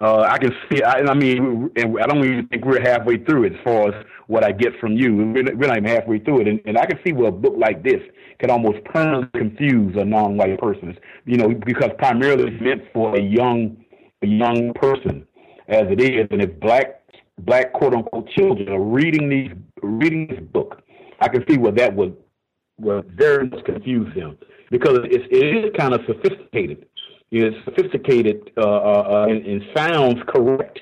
[0.00, 0.82] Uh, I can see.
[0.82, 4.06] I, I mean, and I don't even think we're halfway through it as far as
[4.28, 5.16] what I get from you.
[5.16, 7.54] We're we're not even halfway through it, and, and I can see where a book
[7.56, 8.00] like this
[8.38, 10.96] can almost permanently confuse a non-white person.
[11.24, 13.84] You know, because primarily it's meant for a young,
[14.22, 15.26] a young person,
[15.66, 17.02] as it is, and if black,
[17.40, 19.50] black quote unquote children are reading these,
[19.82, 20.80] reading this book,
[21.20, 22.16] I can see where that would,
[22.78, 24.38] would very much confuse them
[24.70, 26.86] because it's, it is kind of sophisticated.
[27.30, 30.80] It's sophisticated uh, uh, and, and, sounds correct.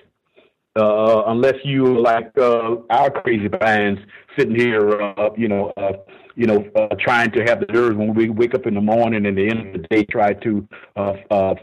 [0.76, 3.98] Uh, unless you like uh, our crazy bands
[4.38, 5.92] sitting here, uh, you know, uh,
[6.34, 9.38] you know, trying to have the nerves when we wake up in the morning and
[9.38, 10.68] the end of the day try to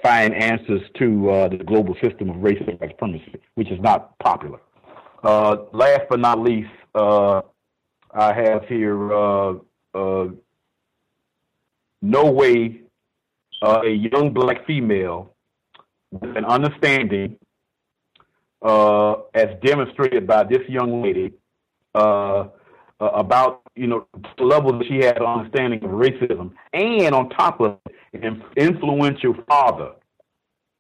[0.02, 4.60] find answers to the global system of race and supremacy, which is not popular.
[5.24, 7.44] last but not least, I
[8.34, 9.60] have here
[12.04, 12.82] no way
[13.62, 15.34] uh, a young black female
[16.12, 17.38] with an understanding,
[18.62, 21.34] uh, as demonstrated by this young lady,
[21.96, 22.48] uh,
[23.00, 24.06] uh about you know
[24.38, 27.78] the level that she had understanding of racism, and on top of
[28.12, 29.94] it, an influential father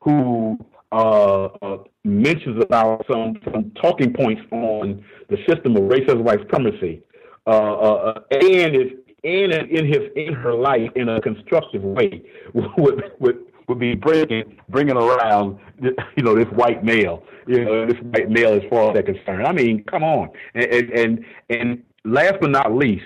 [0.01, 0.57] who
[0.91, 7.01] uh, uh, mentions about some, some talking points on the system of racism white supremacy,
[7.47, 8.91] and is
[9.23, 12.21] in in his in her life in a constructive way
[12.53, 17.97] would would would be bringing bringing around you know this white male you know this
[18.01, 19.45] white male as far as they're concerned.
[19.45, 23.05] I mean, come on, and and and last but not least,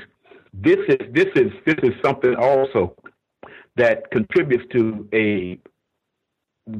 [0.53, 2.95] this is this is this is something also
[3.75, 5.59] that contributes to a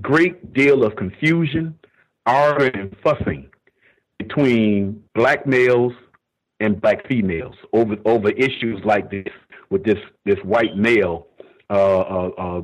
[0.01, 1.77] great deal of confusion,
[2.25, 3.49] arguing, and fussing
[4.19, 5.93] between black males
[6.59, 9.27] and black females over over issues like this
[9.69, 11.27] with this this white male
[11.69, 12.61] uh, uh, uh,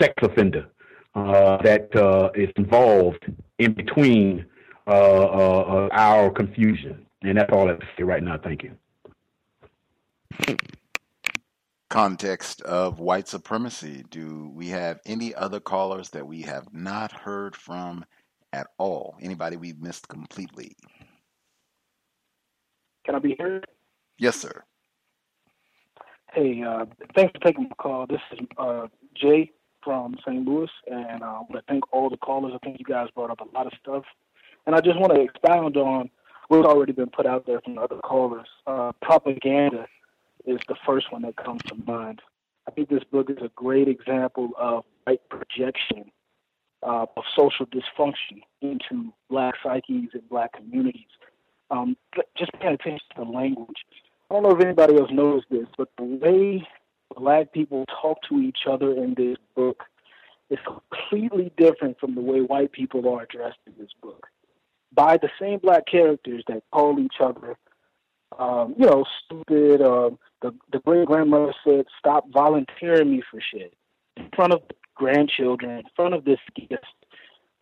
[0.00, 0.66] sex offender
[1.14, 3.24] uh, that uh, is involved
[3.58, 4.46] in between
[4.86, 8.38] our confusion, and that's all I have to say right now.
[8.42, 8.76] Thank you.
[11.90, 14.04] Context of white supremacy.
[14.10, 18.04] Do we have any other callers that we have not heard from
[18.52, 19.16] at all?
[19.20, 20.76] Anybody we've missed completely?
[23.06, 23.66] Can I be heard?
[24.18, 24.64] Yes, sir.
[26.32, 28.06] Hey, uh, thanks for taking my call.
[28.08, 29.52] This is uh, Jay
[29.82, 30.44] from St.
[30.44, 32.52] Louis, and uh, I want to thank all the callers.
[32.52, 34.02] I think you guys brought up a lot of stuff,
[34.66, 36.10] and I just want to expound on
[36.48, 38.48] what's already been put out there from the other callers.
[38.66, 39.86] Uh, propaganda
[40.44, 42.20] is the first one that comes to mind.
[42.66, 46.10] I think this book is a great example of white projection
[46.82, 51.06] uh, of social dysfunction into black psyches and black communities
[51.70, 51.96] um,
[52.36, 53.84] just paying attention to the language.
[54.30, 56.66] I don't know if anybody else knows this, but the way
[57.16, 59.84] black people talk to each other in this book
[60.50, 64.26] is completely different from the way white people are addressed in this book.
[64.92, 67.56] By the same black characters that call each other,
[68.38, 69.82] um, you know, stupid.
[69.82, 73.74] Um, the the great grandmother said, "Stop volunteering me for shit,"
[74.16, 74.62] in front of
[74.94, 76.84] grandchildren, in front of this guest,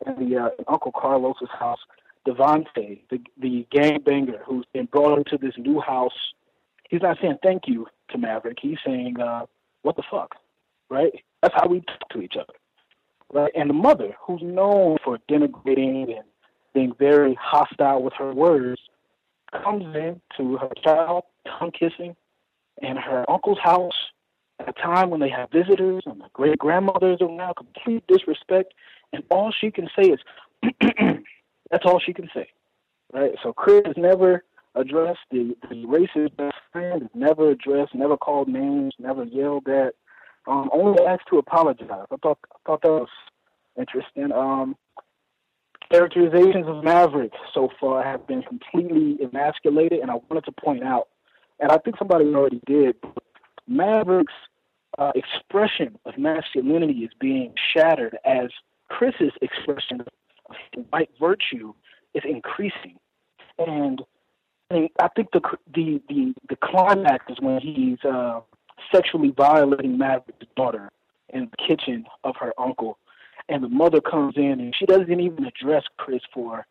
[0.06, 1.81] at the uh, Uncle Carlos's house.
[2.26, 6.12] DeVante, the the gangbanger who's been brought into this new house,
[6.88, 8.59] he's not saying thank you to Maverick.
[8.60, 9.46] He's saying, uh,
[9.82, 10.34] "What the fuck?"
[10.90, 11.12] Right?
[11.42, 12.55] That's how we talk to each other.
[13.32, 13.52] Right?
[13.55, 16.24] And the mother, who's known for denigrating and
[16.72, 18.80] being very hostile with her words,
[19.52, 22.16] comes in to her child, tongue kissing,
[22.82, 23.94] in her uncle's house
[24.60, 28.74] at a time when they have visitors and the great grandmothers around, complete disrespect,
[29.12, 30.20] and all she can say is
[31.70, 32.48] That's all she can say,
[33.12, 33.32] right?
[33.42, 38.94] So Chris has never addressed the, the racist best friend, never addressed, never called names,
[38.98, 39.94] never yelled at,
[40.46, 42.06] um, only asked to apologize.
[42.10, 43.08] I thought I thought that was
[43.78, 44.32] interesting.
[44.32, 44.76] Um,
[45.90, 51.08] characterizations of Maverick so far have been completely emasculated, and I wanted to point out,
[51.60, 52.96] and I think somebody already did,
[53.66, 54.32] Maverick's
[54.98, 58.50] uh, expression of masculinity is being shattered as
[58.88, 60.04] Chris's expression
[60.90, 61.74] white virtue
[62.14, 62.98] is increasing,
[63.58, 64.02] and
[64.70, 65.40] I think the
[65.74, 68.40] the the the climax is when he's uh,
[68.92, 70.90] sexually violating Maverick's daughter
[71.28, 72.98] in the kitchen of her uncle,
[73.48, 76.66] and the mother comes in and she doesn't even address Chris for,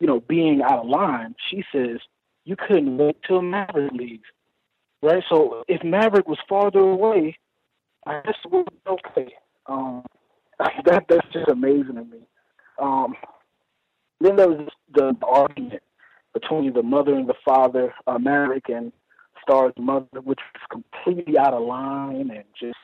[0.00, 1.34] you know, being out of line.
[1.50, 1.98] She says,
[2.44, 4.24] "You couldn't wait till Maverick leaves."
[5.00, 5.22] Right.
[5.28, 7.38] So if Maverick was farther away,
[8.04, 9.34] I guess it would be okay.
[9.66, 10.04] Um,
[10.58, 12.26] that that's just amazing to me.
[12.78, 13.14] Um,
[14.20, 15.82] then there was the, the argument
[16.34, 18.92] between the mother and the father, uh, Maverick and
[19.42, 22.76] Starr's mother, which was completely out of line and just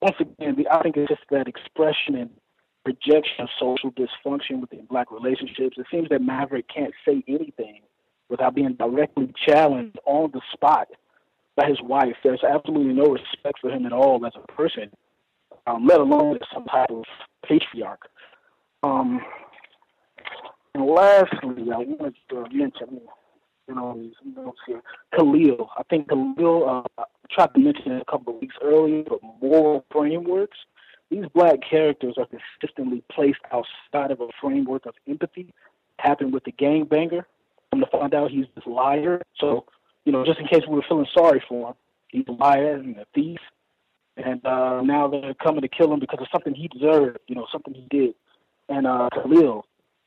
[0.00, 2.30] once again, I think it's just that expression and
[2.84, 5.76] projection of social dysfunction within black relationships.
[5.76, 7.80] It seems that Maverick can't say anything
[8.28, 10.88] without being directly challenged on the spot
[11.56, 12.14] by his wife.
[12.22, 14.90] There's absolutely no respect for him at all as a person,
[15.66, 17.04] um, let alone as some type of
[17.46, 18.08] patriarch.
[18.82, 19.20] Um,
[20.74, 23.00] and lastly, I wanted to mention,
[23.66, 24.00] you know,
[24.66, 24.82] here,
[25.16, 25.70] Khalil.
[25.76, 29.84] I think Khalil, uh, tried to mention it a couple of weeks earlier, but moral
[29.90, 30.58] frameworks.
[31.10, 35.52] These black characters are consistently placed outside of a framework of empathy.
[35.98, 37.24] Happened with the gangbanger.
[37.72, 39.20] I'm to find out he's this liar.
[39.40, 39.64] So,
[40.04, 41.74] you know, just in case we were feeling sorry for him,
[42.08, 43.40] he's a liar and a thief.
[44.16, 47.46] And uh, now they're coming to kill him because of something he deserved, you know,
[47.50, 48.14] something he did
[48.68, 49.64] and uh, Khalil.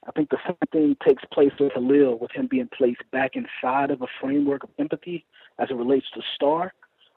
[0.08, 3.92] I think the same thing takes place with Khalil, with him being placed back inside
[3.92, 5.26] of a framework of empathy
[5.60, 6.74] as it relates to Starr.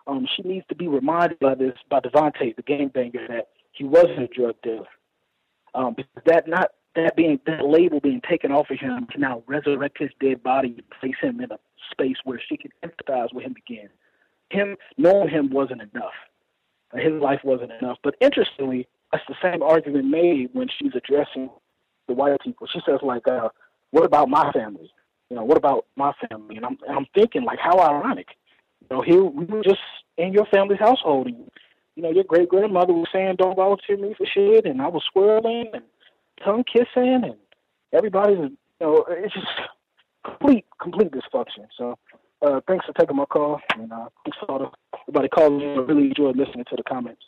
[0.07, 4.21] Um, she needs to be reminded by this, by DeVante, the gangbanger, that he wasn't
[4.21, 4.87] a drug dealer.
[5.75, 5.97] Um,
[6.27, 10.11] that not that being that label being taken off of him can now resurrect his
[10.21, 11.59] dead body and place him in a
[11.91, 13.89] space where she can empathize with him again.
[14.51, 16.13] Him knowing him wasn't enough.
[16.95, 17.99] His life wasn't enough.
[18.05, 21.49] But interestingly, that's the same argument made when she's addressing
[22.09, 22.67] the white people.
[22.67, 23.49] She says like, uh,
[23.93, 24.91] "What about my family?
[25.31, 28.27] You know, what about my family?" And I'm and I'm thinking like, how ironic.
[28.81, 29.79] You know, here we were just
[30.19, 31.29] in your family's household.
[31.29, 31.49] And,
[31.95, 35.05] you know, your great grandmother was saying, "Don't volunteer me for shit," and I was
[35.13, 35.85] swirling and
[36.45, 37.37] tongue kissing, and
[37.93, 39.47] everybody's, you know, it's just
[40.25, 41.67] complete, complete dysfunction.
[41.79, 41.97] So,
[42.43, 44.73] uh, thanks for taking my call, and uh, thanks for
[45.07, 45.79] everybody calling in.
[45.79, 47.23] I really enjoyed listening to the comments.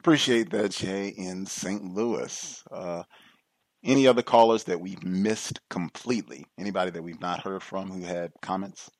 [0.00, 1.84] Appreciate that, Jay, in St.
[1.94, 2.64] Louis.
[2.72, 3.02] Uh,
[3.84, 6.46] any other callers that we've missed completely?
[6.58, 8.90] Anybody that we've not heard from who had comments?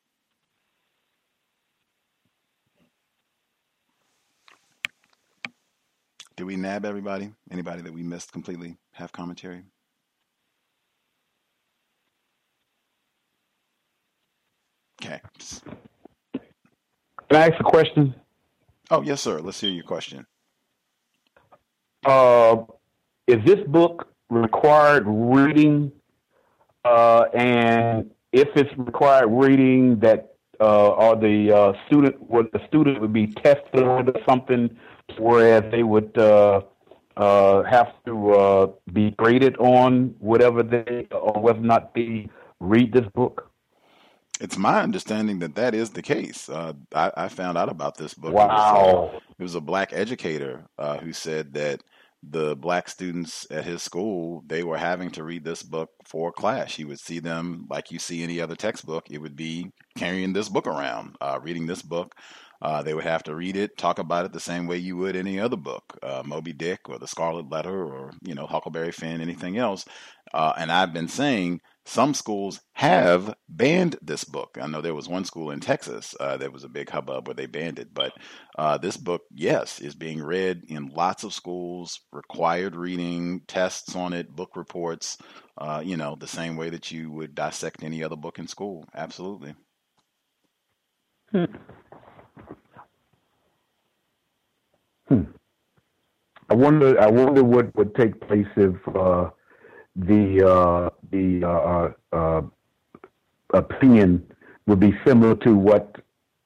[6.36, 7.32] Did we nab everybody?
[7.50, 9.62] Anybody that we missed completely have commentary?
[15.02, 15.22] Okay.
[16.34, 16.42] Can
[17.38, 18.14] I ask a question?
[18.90, 19.40] Oh, yes, sir.
[19.40, 20.26] Let's hear your question.
[22.04, 22.64] Uh,
[23.26, 25.92] is this book required reading?
[26.84, 33.00] Uh, and if it's required reading, that uh, or the uh, student would the student
[33.00, 34.76] would be tested on something,
[35.18, 36.62] whereas they would uh,
[37.16, 42.28] uh, have to uh, be graded on whatever they or whether or not they
[42.60, 43.49] read this book.
[44.40, 46.48] It's my understanding that that is the case.
[46.48, 48.32] Uh, I, I found out about this book.
[48.32, 48.46] Wow.
[48.46, 51.82] It was, uh, it was a black educator uh, who said that
[52.22, 56.78] the black students at his school they were having to read this book for class.
[56.78, 59.10] You would see them like you see any other textbook.
[59.10, 62.14] It would be carrying this book around, uh, reading this book.
[62.62, 65.16] Uh, they would have to read it, talk about it the same way you would
[65.16, 69.20] any other book, uh, Moby Dick or The Scarlet Letter or you know Huckleberry Finn,
[69.20, 69.86] anything else.
[70.34, 71.60] Uh, and I've been saying
[71.90, 74.56] some schools have banned this book.
[74.60, 77.34] I know there was one school in Texas uh, that was a big hubbub where
[77.34, 78.12] they banned it, but
[78.56, 84.12] uh, this book, yes, is being read in lots of schools, required reading, tests on
[84.12, 85.18] it, book reports,
[85.58, 88.84] uh, you know, the same way that you would dissect any other book in school.
[88.94, 89.56] Absolutely.
[91.32, 91.44] Hmm.
[95.08, 95.22] Hmm.
[96.48, 97.00] I wonder.
[97.00, 99.30] I wonder what would take place if uh,
[99.96, 102.42] the uh, the uh, uh,
[103.54, 104.24] opinion
[104.66, 105.96] would be similar to what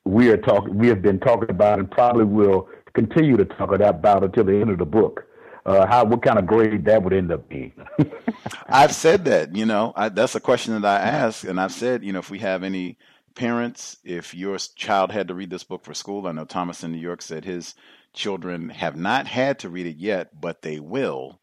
[0.04, 0.78] we are talking.
[0.78, 4.70] We have been talking about, and probably will continue to talk about until the end
[4.70, 5.26] of the book.
[5.66, 7.72] Uh, how what kind of grade that would end up being?
[8.68, 9.56] I've said that.
[9.56, 12.30] You know, I, that's a question that I ask, and I've said, you know, if
[12.30, 12.98] we have any
[13.34, 16.92] parents, if your child had to read this book for school, I know Thomas in
[16.92, 17.74] New York said his
[18.12, 21.40] children have not had to read it yet, but they will.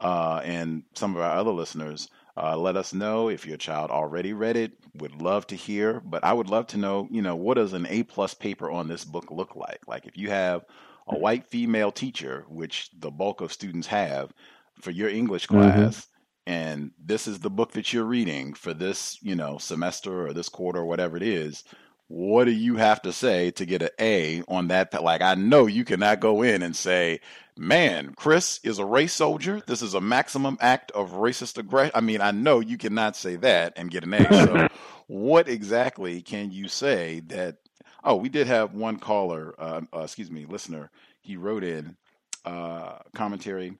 [0.00, 4.32] Uh, and some of our other listeners, uh, let us know if your child already
[4.32, 4.72] read it.
[4.94, 7.86] Would love to hear, but I would love to know, you know, what does an
[7.88, 9.80] A plus paper on this book look like?
[9.86, 10.64] Like if you have
[11.06, 14.32] a white female teacher, which the bulk of students have,
[14.80, 16.52] for your English class, mm-hmm.
[16.52, 20.48] and this is the book that you're reading for this, you know, semester or this
[20.48, 21.64] quarter or whatever it is
[22.10, 25.00] what do you have to say to get an A on that?
[25.00, 27.20] Like, I know you cannot go in and say,
[27.56, 29.62] man, Chris is a race soldier.
[29.64, 31.92] This is a maximum act of racist aggression.
[31.94, 34.28] I mean, I know you cannot say that and get an A.
[34.28, 34.68] So,
[35.06, 37.58] what exactly can you say that?
[38.02, 40.90] Oh, we did have one caller, uh, uh, excuse me, listener.
[41.20, 41.96] He wrote in
[42.44, 43.78] uh, commentary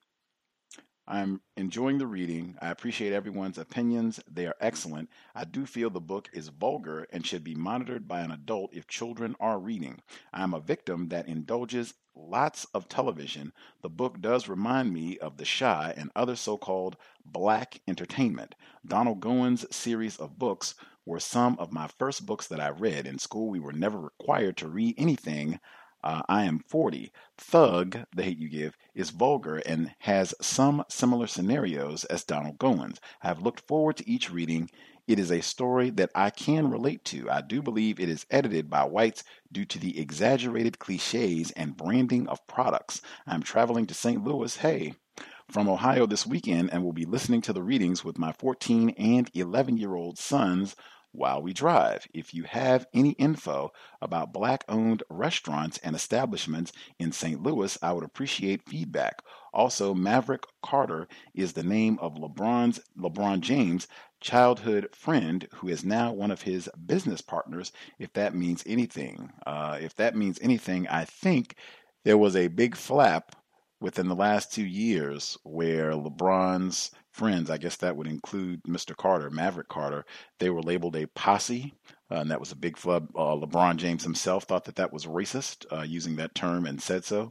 [1.10, 2.54] I'm enjoying the reading.
[2.62, 4.20] I appreciate everyone's opinions.
[4.30, 5.10] They are excellent.
[5.34, 8.86] I do feel the book is vulgar and should be monitored by an adult if
[8.86, 10.02] children are reading.
[10.32, 13.52] I am a victim that indulges lots of television.
[13.82, 18.54] The book does remind me of The Shy and other so called black entertainment.
[18.86, 23.08] Donald Goines' series of books were some of my first books that I read.
[23.08, 25.58] In school, we were never required to read anything
[26.02, 27.12] uh, I am 40.
[27.36, 32.98] Thug, The Hate U Give, is vulgar and has some similar scenarios as Donald Goines.
[33.22, 34.70] I have looked forward to each reading.
[35.06, 37.30] It is a story that I can relate to.
[37.30, 42.28] I do believe it is edited by whites due to the exaggerated cliches and branding
[42.28, 43.02] of products.
[43.26, 44.22] I'm traveling to St.
[44.22, 44.94] Louis, hey,
[45.50, 49.30] from Ohio this weekend and will be listening to the readings with my 14 and
[49.34, 50.76] 11 year old sons
[51.12, 52.06] while we drive.
[52.14, 57.42] If you have any info about black owned restaurants and establishments in St.
[57.42, 59.22] Louis, I would appreciate feedback.
[59.52, 63.88] Also, Maverick Carter is the name of LeBron's LeBron James'
[64.20, 69.32] childhood friend who is now one of his business partners, if that means anything.
[69.46, 71.56] Uh, if that means anything, I think
[72.04, 73.34] there was a big flap
[73.80, 78.96] within the last two years where LeBron's friends, I guess that would include Mr.
[78.96, 80.04] Carter, Maverick Carter,
[80.38, 81.74] they were labeled a posse.
[82.10, 83.08] Uh, and that was a big flub.
[83.14, 87.04] Uh, LeBron James himself thought that that was racist, uh, using that term, and said
[87.04, 87.30] so.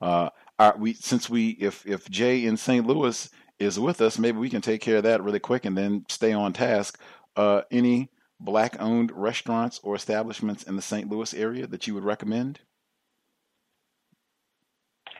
[0.00, 0.30] Uh,
[0.78, 2.86] we since we if if Jay in St.
[2.86, 6.04] Louis is with us, maybe we can take care of that really quick and then
[6.08, 6.98] stay on task.
[7.36, 8.10] Uh, any
[8.40, 11.08] black owned restaurants or establishments in the St.
[11.08, 12.60] Louis area that you would recommend?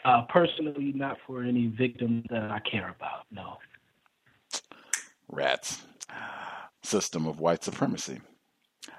[0.05, 3.59] Uh, personally, not for any victims that I care about, no.
[5.29, 5.83] Rats.
[6.83, 8.21] System of white supremacy.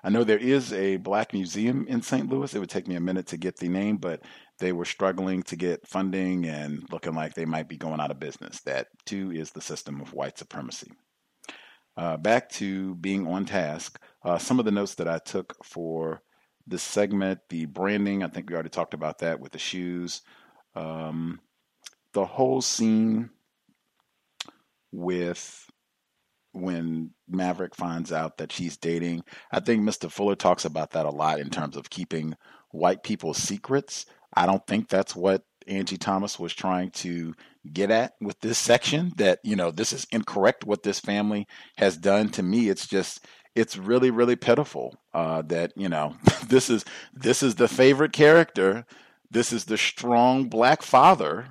[0.03, 2.27] I know there is a black museum in St.
[2.27, 2.53] Louis.
[2.53, 4.21] It would take me a minute to get the name, but
[4.59, 8.19] they were struggling to get funding and looking like they might be going out of
[8.19, 8.61] business.
[8.61, 10.91] That too is the system of white supremacy.
[11.97, 13.99] Uh, back to being on task.
[14.23, 16.21] Uh, some of the notes that I took for
[16.67, 20.21] this segment, the branding, I think we already talked about that with the shoes.
[20.75, 21.39] Um,
[22.13, 23.29] the whole scene
[24.91, 25.69] with
[26.51, 29.23] when Maverick finds out that she's dating.
[29.51, 30.09] I think Mr.
[30.09, 32.35] Fuller talks about that a lot in terms of keeping
[32.71, 34.05] white people's secrets.
[34.33, 37.33] I don't think that's what Angie Thomas was trying to
[37.73, 41.47] get at with this section that, you know, this is incorrect what this family
[41.77, 42.69] has done to me.
[42.69, 43.25] It's just
[43.55, 46.15] it's really really pitiful uh, that you know
[46.47, 46.83] this is
[47.13, 48.85] this is the favorite character
[49.31, 51.47] this is the strong black father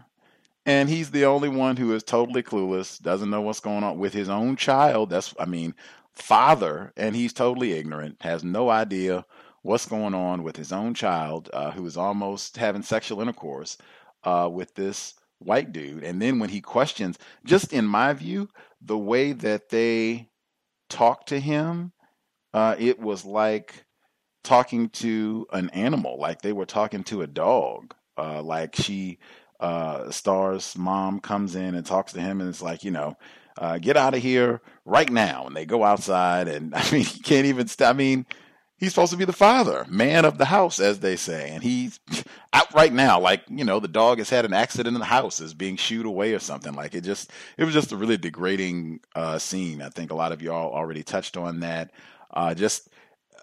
[0.67, 4.15] and he's the only one who is totally clueless doesn't know what's going on with
[4.15, 5.11] his own child.
[5.11, 5.75] That's i mean
[6.13, 9.25] father and he's totally ignorant has no idea
[9.63, 13.77] what's going on with his own child uh, who is almost having sexual intercourse
[14.23, 16.05] uh, with this white dude.
[16.05, 18.49] And then when he questions just in my view
[18.81, 20.29] the way that they
[20.89, 21.93] talk to him
[22.53, 23.85] uh, it was like
[24.45, 27.95] talking to an animal, like they were talking to a dog.
[28.17, 29.19] Uh, like she,
[29.59, 33.17] uh, Starr's mom comes in and talks to him, and it's like, you know,
[33.59, 35.47] uh, get out of here right now.
[35.47, 37.67] And they go outside, and I mean, he can't even.
[37.67, 38.27] St- I mean,
[38.77, 41.99] he's supposed to be the father, man of the house, as they say, and he's
[42.53, 43.19] out right now.
[43.19, 46.07] Like you know, the dog has had an accident in the house, is being shooed
[46.07, 46.75] away or something.
[46.75, 49.83] Like it just, it was just a really degrading uh, scene.
[49.83, 51.91] I think a lot of y'all already touched on that.
[52.33, 52.89] Uh, just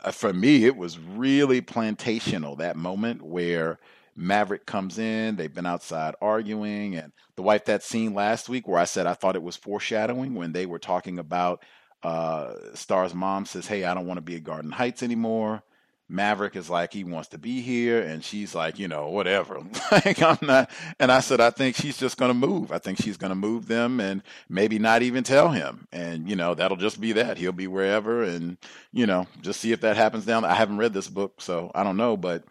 [0.09, 3.79] for me, it was really plantational that moment where
[4.15, 5.35] Maverick comes in.
[5.35, 9.13] They've been outside arguing, and the wife that scene last week where I said I
[9.13, 11.63] thought it was foreshadowing when they were talking about
[12.03, 15.63] uh, Starr's mom says, "Hey, I don't want to be at Garden Heights anymore."
[16.11, 19.61] Maverick is like he wants to be here, and she's like, you know, whatever.
[19.91, 20.69] like I'm not.
[20.99, 22.71] And I said, I think she's just going to move.
[22.71, 25.87] I think she's going to move them, and maybe not even tell him.
[25.91, 27.37] And you know, that'll just be that.
[27.37, 28.57] He'll be wherever, and
[28.91, 30.43] you know, just see if that happens down.
[30.43, 32.43] I haven't read this book, so I don't know, but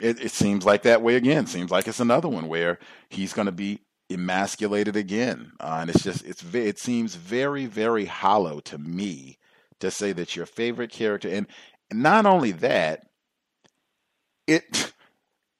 [0.00, 1.46] it, it seems like that way again.
[1.46, 2.78] Seems like it's another one where
[3.10, 3.80] he's going to be
[4.10, 9.38] emasculated again, uh, and it's just it's it seems very very hollow to me
[9.82, 11.46] to say that your favorite character and
[11.94, 13.06] not only that,
[14.46, 14.92] it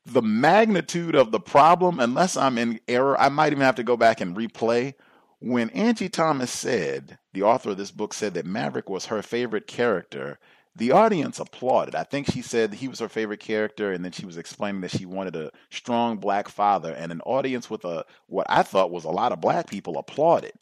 [0.05, 3.97] the magnitude of the problem, unless I'm in error, I might even have to go
[3.97, 4.95] back and replay.
[5.39, 9.67] When Angie Thomas said, the author of this book said that Maverick was her favorite
[9.67, 10.39] character,
[10.75, 11.95] the audience applauded.
[11.95, 14.91] I think she said he was her favorite character, and then she was explaining that
[14.91, 19.05] she wanted a strong black father, and an audience with a what I thought was
[19.05, 20.55] a lot of black people applauded.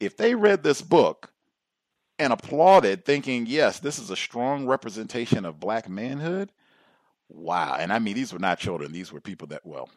[0.00, 1.31] If they read this book
[2.22, 6.52] and applauded, thinking, yes, this is a strong representation of black manhood.
[7.28, 7.76] Wow.
[7.78, 8.92] And I mean, these were not children.
[8.92, 9.88] These were people that, well,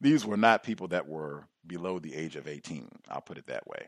[0.00, 2.88] these were not people that were below the age of 18.
[3.08, 3.86] I'll put it that way.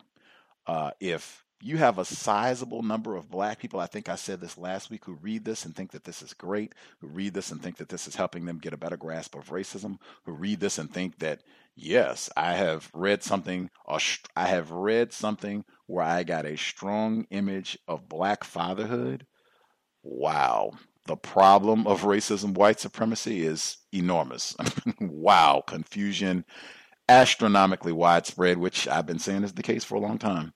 [0.66, 4.58] Uh, if you have a sizable number of black people, I think I said this
[4.58, 7.62] last week, who read this and think that this is great, who read this and
[7.62, 10.78] think that this is helping them get a better grasp of racism, who read this
[10.78, 11.40] and think that,
[11.76, 17.78] yes, I have read something, I have read something where I got a strong image
[17.86, 19.24] of black fatherhood,
[20.02, 20.72] wow,
[21.06, 24.56] the problem of racism, white supremacy is enormous.
[25.00, 26.44] wow, confusion
[27.08, 30.54] astronomically widespread, which I've been saying is the case for a long time.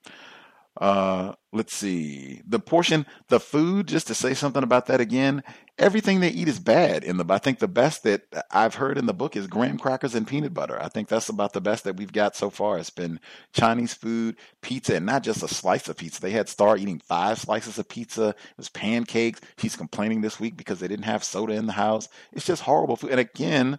[0.79, 2.43] Uh, let's see.
[2.47, 5.43] The portion, the food, just to say something about that again,
[5.79, 9.07] everything they eat is bad in the, I think the best that I've heard in
[9.07, 10.81] the book is graham crackers and peanut butter.
[10.81, 12.79] I think that's about the best that we've got so far.
[12.79, 13.21] It's been
[13.55, 16.21] Chinese food, pizza, and not just a slice of pizza.
[16.21, 18.29] They had Starr eating five slices of pizza.
[18.29, 19.41] It was pancakes.
[19.57, 22.09] She's complaining this week because they didn't have soda in the house.
[22.33, 23.13] It's just horrible food.
[23.13, 23.79] And again,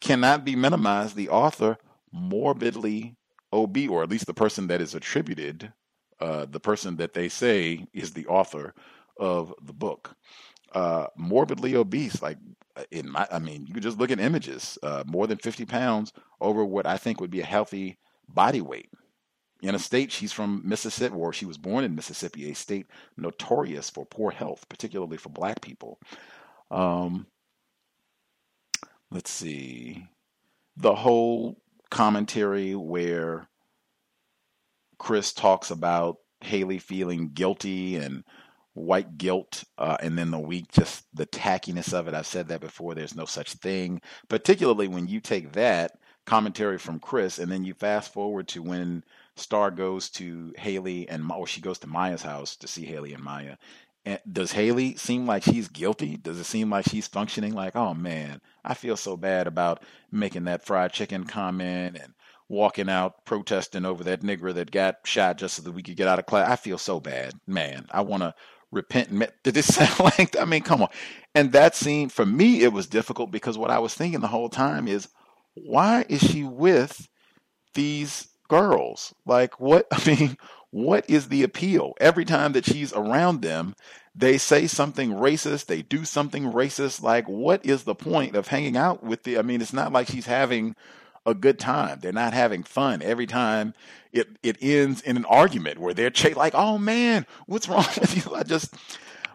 [0.00, 1.14] cannot be minimized.
[1.14, 1.78] The author
[2.12, 3.15] morbidly
[3.52, 5.72] OB, or at least the person that is attributed,
[6.20, 8.74] uh, the person that they say is the author
[9.18, 10.14] of the book,
[10.72, 12.22] uh, morbidly obese.
[12.22, 12.38] Like
[12.76, 15.64] uh, in my, I mean, you could just look at images, uh, more than 50
[15.64, 17.98] pounds over what I think would be a healthy
[18.28, 18.90] body weight.
[19.62, 22.86] In a state, she's from Mississippi, or she was born in Mississippi, a state
[23.16, 25.98] notorious for poor health, particularly for black people.
[26.70, 27.26] Um,
[29.10, 30.06] let's see.
[30.76, 31.56] The whole
[31.96, 33.48] commentary where
[34.98, 38.22] Chris talks about Hailey feeling guilty and
[38.74, 42.12] white guilt, uh, and then the weak, just the tackiness of it.
[42.12, 42.94] I've said that before.
[42.94, 45.92] There's no such thing, particularly when you take that
[46.26, 49.02] commentary from Chris, and then you fast forward to when
[49.36, 53.24] Starr goes to Hailey and or she goes to Maya's house to see Hailey and
[53.24, 53.56] Maya.
[54.06, 56.16] And does Hailey seem like she's guilty?
[56.16, 60.44] Does it seem like she's functioning like, oh man, I feel so bad about making
[60.44, 62.14] that fried chicken comment and
[62.48, 66.06] walking out protesting over that nigger that got shot just so that we could get
[66.06, 66.48] out of class.
[66.48, 67.86] I feel so bad, man.
[67.90, 68.32] I want to
[68.70, 69.10] repent.
[69.42, 70.38] Did this sound like?
[70.38, 70.88] I mean, come on.
[71.34, 74.48] And that scene for me, it was difficult because what I was thinking the whole
[74.48, 75.08] time is,
[75.54, 77.08] why is she with
[77.74, 79.12] these girls?
[79.26, 79.88] Like, what?
[79.92, 80.36] I mean,
[80.76, 81.94] what is the appeal?
[81.98, 83.74] Every time that she's around them,
[84.14, 87.00] they say something racist, they do something racist.
[87.00, 89.38] Like, what is the point of hanging out with the?
[89.38, 90.76] I mean, it's not like she's having
[91.24, 92.00] a good time.
[92.02, 93.00] They're not having fun.
[93.00, 93.72] Every time
[94.12, 98.26] it it ends in an argument where they're ch- like, "Oh man, what's wrong with
[98.26, 98.74] you?" I just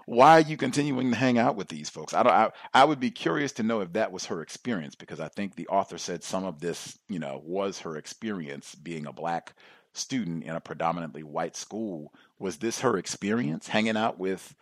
[0.05, 2.13] why are you continuing to hang out with these folks?
[2.13, 2.33] I don't.
[2.33, 5.55] I, I would be curious to know if that was her experience because I think
[5.55, 9.55] the author said some of this, you know, was her experience being a black
[9.93, 12.13] student in a predominantly white school.
[12.39, 14.55] Was this her experience hanging out with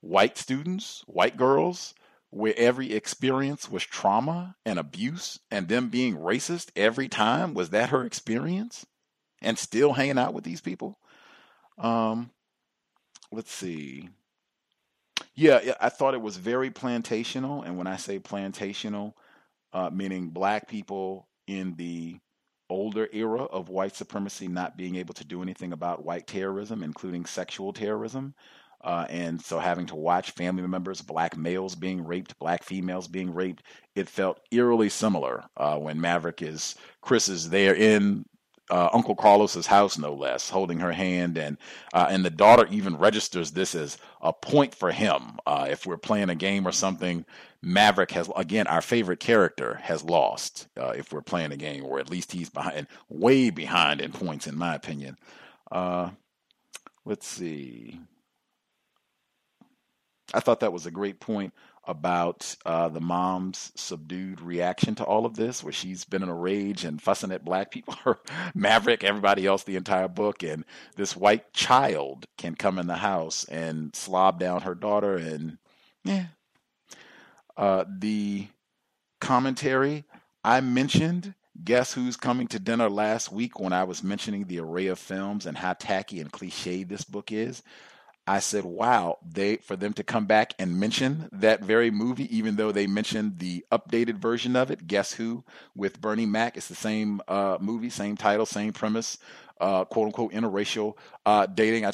[0.00, 1.94] white students, white girls?
[2.32, 7.52] where every experience was trauma and abuse and them being racist every time?
[7.52, 8.86] Was that her experience?
[9.42, 10.98] And still hanging out with these people?
[11.76, 12.30] Um,
[13.30, 14.08] let's see.
[15.34, 17.66] Yeah, I thought it was very plantational.
[17.66, 19.12] And when I say plantational,
[19.74, 22.16] uh, meaning black people in the
[22.72, 27.24] older era of white supremacy not being able to do anything about white terrorism, including
[27.24, 28.34] sexual terrorism,
[28.82, 33.32] uh, and so having to watch family members, black males being raped, black females being
[33.32, 33.62] raped,
[33.94, 38.24] it felt eerily similar uh, when Maverick is Chris is there in
[38.70, 41.58] uh, Uncle Carlos's house, no less, holding her hand, and
[41.92, 45.38] uh, and the daughter even registers this as a point for him.
[45.46, 47.24] Uh, if we're playing a game or something,
[47.62, 50.68] Maverick has again our favorite character has lost.
[50.76, 54.46] Uh, if we're playing a game, or at least he's behind, way behind in points,
[54.46, 55.16] in my opinion.
[57.04, 58.00] let's see.
[60.34, 61.52] I thought that was a great point
[61.84, 66.34] about uh, the mom's subdued reaction to all of this, where she's been in a
[66.34, 67.96] rage and fussing at black people,
[68.54, 70.64] Maverick, everybody else, the entire book, and
[70.96, 75.58] this white child can come in the house and slob down her daughter, and
[76.04, 76.26] yeah.
[77.56, 78.48] Uh, the
[79.20, 80.04] commentary
[80.44, 81.34] I mentioned.
[81.62, 85.44] Guess who's coming to dinner last week when I was mentioning the array of films
[85.44, 87.62] and how tacky and cliche this book is?
[88.26, 92.56] I said, wow, they for them to come back and mention that very movie, even
[92.56, 96.56] though they mentioned the updated version of it, Guess Who with Bernie Mac.
[96.56, 99.18] It's the same uh, movie, same title, same premise
[99.62, 100.94] uh, quote unquote interracial
[101.24, 101.86] uh, dating.
[101.86, 101.92] I,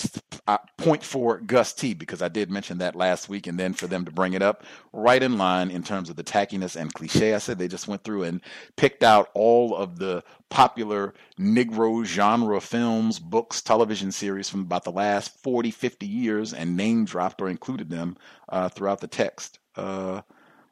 [0.48, 3.86] I point for Gus T because I did mention that last week, and then for
[3.86, 7.34] them to bring it up right in line in terms of the tackiness and cliche.
[7.34, 8.40] I said they just went through and
[8.76, 14.92] picked out all of the popular Negro genre films, books, television series from about the
[14.92, 18.16] last 40, 50 years and name dropped or included them
[18.48, 19.58] uh, throughout the text.
[19.76, 20.22] Uh,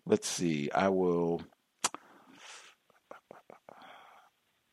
[0.06, 0.70] let's see.
[0.70, 1.42] I will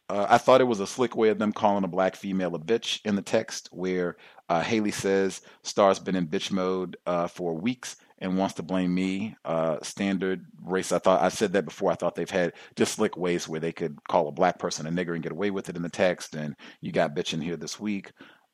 [0.10, 2.60] Uh, I thought it was a slick way of them calling a black female a
[2.60, 4.18] bitch in the text, where
[4.50, 8.94] uh, Hailey says Starr's been in bitch mode uh, for weeks and wants to blame
[8.94, 9.36] me.
[9.44, 10.92] Uh, standard race.
[10.92, 11.92] I thought I said that before.
[11.92, 14.92] I thought they've had just slick ways where they could call a black person a
[14.92, 16.36] nigger and get away with it in the text.
[16.36, 18.12] And you got bitch in here this week.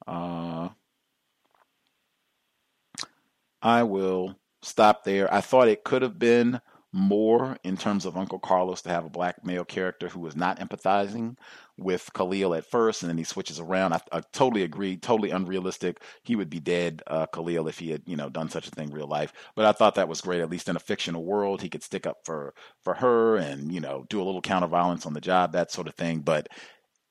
[0.07, 0.69] Uh,
[3.61, 5.31] I will stop there.
[5.33, 9.09] I thought it could have been more in terms of Uncle Carlos to have a
[9.09, 11.35] black male character who is not empathizing
[11.77, 13.93] with Khalil at first, and then he switches around.
[13.93, 16.01] I, I totally agree, totally unrealistic.
[16.23, 18.91] He would be dead, uh, Khalil, if he had you know done such a thing
[18.91, 19.31] real life.
[19.55, 20.41] But I thought that was great.
[20.41, 22.53] At least in a fictional world, he could stick up for
[22.83, 25.87] for her and you know do a little counter violence on the job, that sort
[25.87, 26.19] of thing.
[26.19, 26.49] But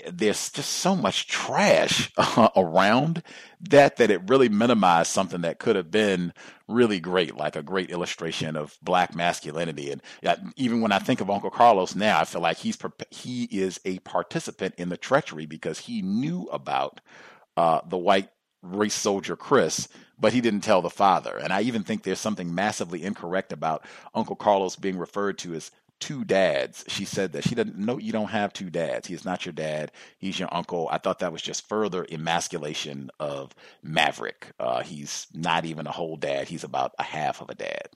[0.07, 2.13] there's just so much trash
[2.57, 3.23] around
[3.61, 6.33] that that it really minimized something that could have been
[6.69, 9.91] really great, like a great illustration of black masculinity.
[9.91, 10.03] And
[10.57, 12.79] even when I think of Uncle Carlos now, I feel like he's
[13.11, 17.01] he is a participant in the treachery because he knew about
[17.57, 18.31] uh, the white
[18.63, 19.89] race soldier Chris,
[20.19, 21.37] but he didn't tell the father.
[21.37, 23.85] And I even think there's something massively incorrect about
[24.15, 25.71] Uncle Carlos being referred to as
[26.01, 26.85] two dads.
[26.89, 29.09] She said that she doesn't know you don't have two dads.
[29.09, 29.93] He is not your dad.
[30.19, 30.89] He's your uncle.
[30.91, 34.53] I thought that was just further emasculation of Maverick.
[34.59, 36.49] Uh, he's not even a whole dad.
[36.49, 37.89] He's about a half of a dad.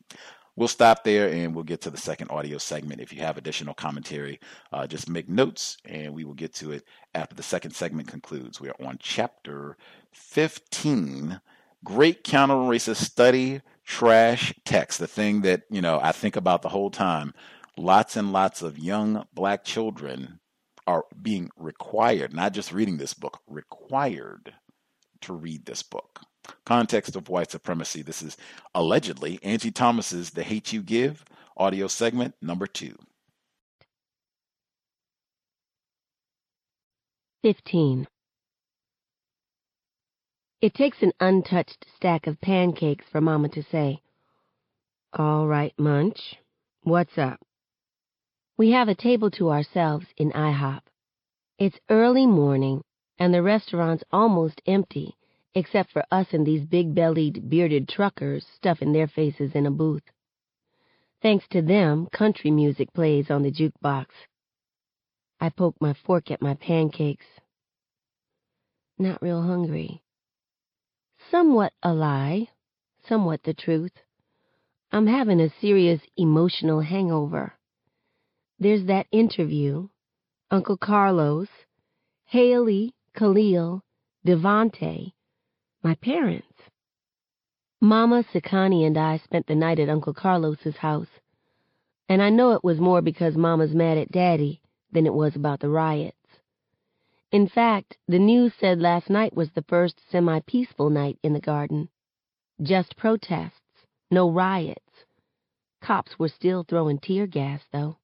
[0.54, 3.00] We'll stop there and we'll get to the second audio segment.
[3.00, 4.38] If you have additional commentary,
[4.72, 6.84] uh, just make notes and we will get to it
[7.14, 8.60] after the second segment concludes.
[8.60, 9.78] We are on chapter
[10.12, 11.40] 15
[11.84, 16.68] great counter racist study, trash text, the thing that, you know, I think about the
[16.68, 17.34] whole time.
[17.76, 20.40] Lots and lots of young black children
[20.86, 24.54] are being required, not just reading this book, required
[25.22, 26.20] to read this book.
[26.66, 28.02] Context of White Supremacy.
[28.02, 28.36] This is
[28.74, 31.24] allegedly Angie Thomas's The Hate U Give
[31.56, 32.96] audio segment number two.
[37.42, 38.06] 15.
[40.60, 44.00] It takes an untouched stack of pancakes for Mama to say,
[45.12, 46.36] All right, Munch,
[46.82, 47.40] what's up?
[48.62, 50.82] We have a table to ourselves in IHOP.
[51.58, 52.84] It's early morning,
[53.18, 55.16] and the restaurant's almost empty,
[55.52, 60.04] except for us and these big-bellied, bearded truckers stuffing their faces in a booth.
[61.22, 64.06] Thanks to them, country music plays on the jukebox.
[65.40, 67.26] I poke my fork at my pancakes.
[68.96, 70.04] Not real hungry.
[71.32, 72.46] Somewhat a lie,
[73.08, 74.04] somewhat the truth.
[74.92, 77.54] I'm having a serious emotional hangover.
[78.62, 79.88] There's that interview,
[80.48, 81.48] Uncle Carlos,
[82.26, 83.82] Hailey, Khalil,
[84.24, 85.14] DeVante,
[85.82, 86.46] my parents.
[87.80, 91.08] Mama, Sekani, and I spent the night at Uncle Carlos's house,
[92.08, 94.62] and I know it was more because Mama's mad at Daddy
[94.92, 96.14] than it was about the riots.
[97.32, 101.88] In fact, the news said last night was the first semi-peaceful night in the garden.
[102.62, 105.04] Just protests, no riots.
[105.80, 107.96] Cops were still throwing tear gas, though.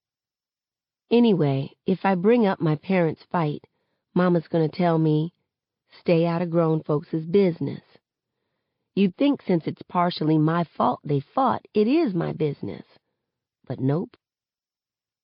[1.11, 3.65] Anyway, if I bring up my parents' fight,
[4.15, 5.33] Mama's going to tell me,
[6.01, 7.83] stay out of grown folks' business.
[8.95, 12.85] You'd think since it's partially my fault they fought, it is my business.
[13.67, 14.17] But nope.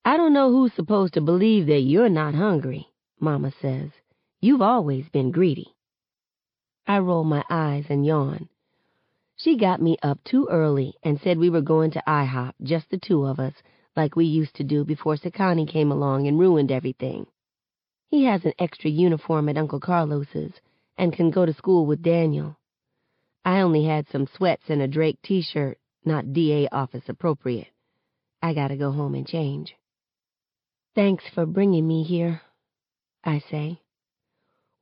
[0.05, 2.89] I don't know who's supposed to believe that you're not hungry.
[3.19, 3.91] Mama says.
[4.41, 5.75] You've always been greedy.
[6.87, 8.49] I roll my eyes and yawn.
[9.37, 12.99] She got me up too early and said we were going to IHOP, just the
[12.99, 13.55] two of us,
[13.97, 17.27] like we used to do before Sekani came along and ruined everything.
[18.09, 20.53] He has an extra uniform at Uncle Carlos's
[20.97, 22.57] and can go to school with Daniel.
[23.45, 27.69] I only had some sweats and a Drake t-shirt, not DA office appropriate.
[28.43, 29.75] I gotta go home and change.
[30.95, 32.41] Thanks for bringing me here,
[33.25, 33.81] I say.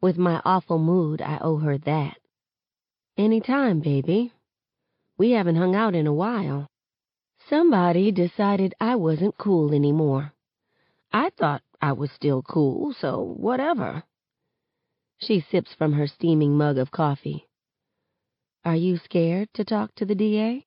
[0.01, 2.19] With my awful mood, I owe her that.
[3.17, 4.33] Any time, baby.
[5.17, 6.67] We haven't hung out in a while.
[7.53, 10.33] Somebody decided I wasn't cool anymore.
[11.13, 14.05] I thought I was still cool, so whatever.
[15.19, 17.47] She sips from her steaming mug of coffee.
[18.65, 20.67] Are you scared to talk to the DA?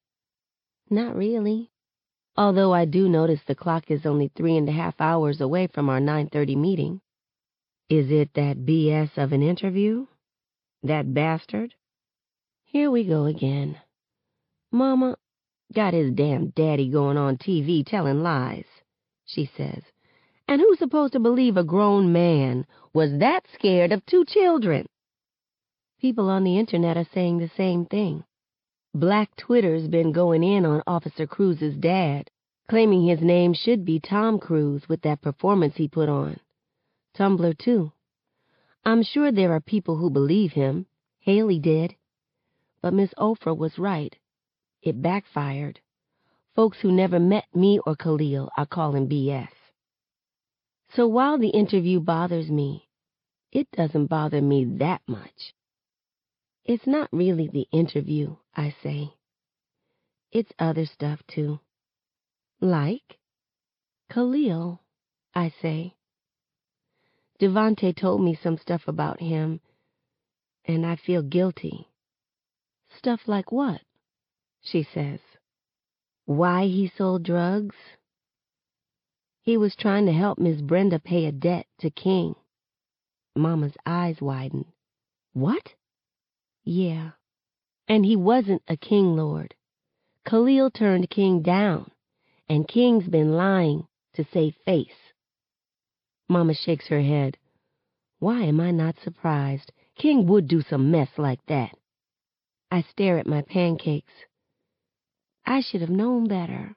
[0.87, 1.71] Not really.
[2.37, 5.89] Although I do notice the clock is only three and a half hours away from
[5.89, 7.01] our 9.30 meeting.
[7.89, 10.05] Is it that BS of an interview?
[10.83, 11.73] That bastard?
[12.63, 13.79] Here we go again.
[14.71, 15.17] Mama
[15.75, 18.65] got his damn daddy going on TV telling lies,
[19.25, 19.83] she says.
[20.47, 24.87] And who's supposed to believe a grown man was that scared of two children?
[25.99, 28.23] People on the internet are saying the same thing.
[28.93, 32.29] Black Twitter's been going in on Officer Cruise's dad,
[32.69, 36.39] claiming his name should be Tom Cruise with that performance he put on.
[37.17, 37.91] Tumblr, too.
[38.85, 40.85] I'm sure there are people who believe him.
[41.19, 41.95] Hailey did.
[42.81, 44.15] But Miss Ofrah was right.
[44.85, 45.79] It backfired.
[46.55, 49.49] Folks who never met me or Khalil are calling BS.
[50.93, 52.87] So while the interview bothers me,
[53.51, 55.55] it doesn't bother me that much.
[56.63, 59.15] It's not really the interview, I say.
[60.31, 61.59] It's other stuff, too.
[62.61, 63.17] Like?
[64.11, 64.81] Khalil,
[65.33, 65.95] I say.
[67.41, 69.61] DeVante told me some stuff about him,
[70.63, 71.87] and I feel guilty.
[72.97, 73.81] Stuff like what?
[74.65, 75.19] She says.
[76.25, 77.75] Why he sold drugs?
[79.43, 82.35] He was trying to help Miss Brenda pay a debt to King.
[83.35, 84.65] Mama's eyes widen.
[85.33, 85.75] What?
[86.63, 87.11] Yeah.
[87.87, 89.53] And he wasn't a King Lord.
[90.27, 91.91] Khalil turned King down,
[92.49, 95.13] and King's been lying to save face.
[96.27, 97.37] Mama shakes her head.
[98.17, 99.71] Why am I not surprised?
[99.95, 101.77] King would do some mess like that.
[102.71, 104.13] I stare at my pancakes.
[105.45, 106.75] I should have known better.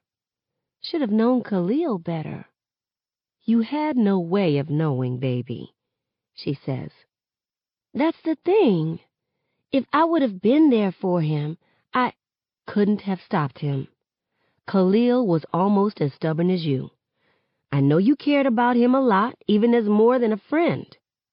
[0.82, 2.46] Should have known Khalil better.
[3.44, 5.74] You had no way of knowing, baby,
[6.34, 6.90] she says.
[7.94, 9.00] That's the thing.
[9.72, 11.56] If I would have been there for him,
[11.94, 12.12] I
[12.66, 13.88] couldn't have stopped him.
[14.66, 16.90] Khalil was almost as stubborn as you.
[17.72, 20.86] I know you cared about him a lot, even as more than a friend,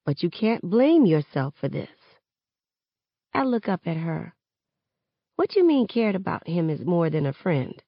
[0.05, 1.89] but you can't blame yourself for this.
[3.33, 4.34] I look up at her.
[5.35, 7.81] What you mean cared about him as more than a friend?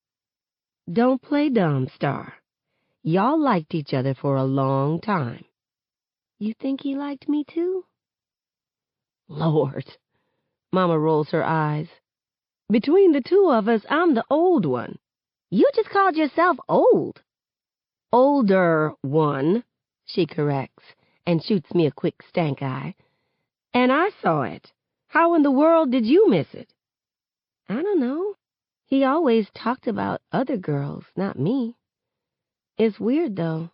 [0.91, 2.33] Don't play dumb, Starr.
[3.03, 5.45] Y'all liked each other for a long time.
[6.39, 7.85] You think he liked me too?
[9.29, 9.85] Lord.
[10.71, 11.87] Mama rolls her eyes.
[12.69, 14.99] Between the two of us, I'm the old one.
[15.49, 17.21] You just called yourself old.
[18.11, 19.63] Older one,
[20.05, 20.83] she corrects,
[21.25, 22.95] and shoots me a quick stank eye.
[23.73, 24.71] And I saw it.
[25.07, 26.73] How in the world did you miss it?
[27.69, 28.35] I don't know.
[28.85, 31.76] He always talked about other girls, not me.
[32.77, 33.72] It's weird, though.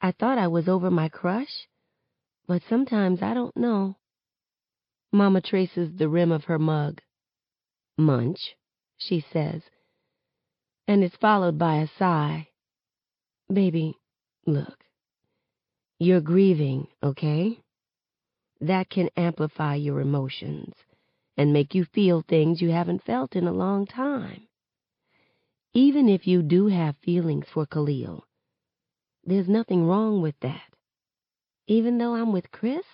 [0.00, 1.68] I thought I was over my crush,
[2.48, 3.96] but sometimes I don't know.
[5.12, 7.00] Mama traces the rim of her mug.
[7.96, 8.56] Munch,
[8.96, 9.62] she says,
[10.88, 12.48] and is followed by a sigh.
[13.52, 13.94] Baby,
[14.46, 14.84] look.
[15.98, 17.60] You're grieving, okay?
[18.60, 20.74] That can amplify your emotions
[21.36, 24.46] and make you feel things you haven't felt in a long time.
[25.74, 28.24] Even if you do have feelings for Khalil,
[29.24, 30.68] there's nothing wrong with that.
[31.66, 32.84] Even though I'm with Chris?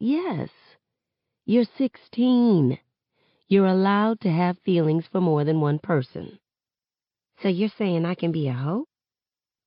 [0.00, 0.48] Yes.
[1.44, 2.78] You're 16.
[3.46, 6.38] You're allowed to have feelings for more than one person.
[7.42, 8.86] So you're saying I can be a hoe?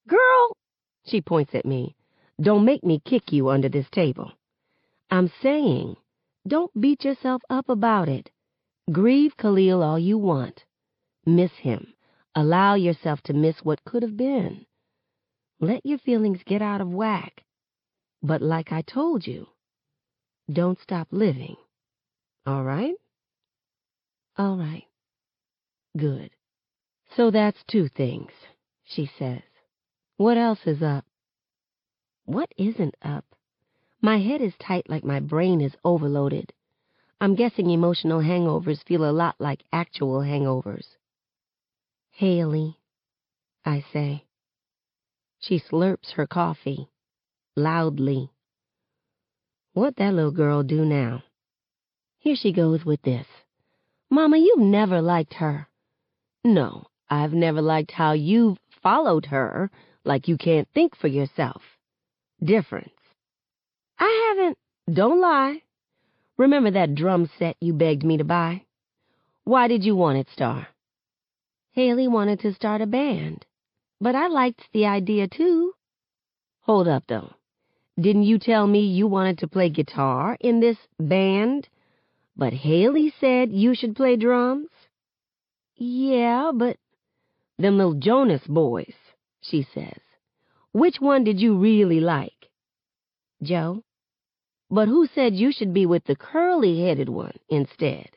[0.08, 0.58] Girl,
[1.06, 1.96] she points at me,
[2.40, 4.32] don't make me kick you under this table.
[5.10, 5.96] I'm saying,
[6.48, 8.30] don't beat yourself up about it.
[8.92, 10.66] Grieve Khalil all you want.
[11.26, 11.94] Miss him.
[12.36, 14.66] Allow yourself to miss what could have been.
[15.60, 17.44] Let your feelings get out of whack.
[18.24, 19.48] But like I told you,
[20.52, 21.56] don't stop living.
[22.46, 22.96] All right?
[24.38, 24.86] All right.
[25.98, 26.32] Good.
[27.16, 28.32] So that's two things,
[28.84, 29.42] she says.
[30.18, 31.06] What else is up?
[32.26, 33.26] What isn't up?
[34.04, 36.52] My head is tight like my brain is overloaded.
[37.20, 40.88] I'm guessing emotional hangovers feel a lot like actual hangovers.
[42.10, 42.80] Hailey,
[43.64, 44.26] I say.
[45.40, 46.90] She slurps her coffee,
[47.56, 48.32] loudly.
[49.74, 51.24] What that little girl do now?
[52.18, 53.28] Here she goes with this.
[54.10, 55.68] Mama, you've never liked her.
[56.44, 59.70] No, I've never liked how you've followed her
[60.04, 61.62] like you can't think for yourself.
[62.44, 63.01] Difference.
[64.02, 64.58] I haven't,
[64.92, 65.62] don't lie.
[66.36, 68.66] Remember that drum set you begged me to buy?
[69.44, 70.68] Why did you want it, Starr?
[71.74, 73.46] Hailey wanted to start a band,
[74.00, 75.74] but I liked the idea too.
[76.62, 77.34] Hold up, though.
[78.00, 81.70] Didn't you tell me you wanted to play guitar in this band?
[82.36, 84.70] But Hailey said you should play drums?
[85.76, 86.78] Yeah, but
[87.60, 88.96] them little Jonas boys,
[89.42, 90.00] she says.
[90.72, 92.50] Which one did you really like?
[93.44, 93.84] Joe.
[94.72, 98.10] But who said you should be with the curly-headed one instead?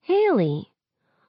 [0.00, 0.72] Hailey.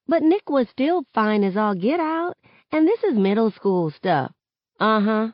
[0.07, 2.37] But Nick was still fine as all get out,
[2.71, 4.31] and this is middle school stuff.
[4.79, 5.31] Uh-huh.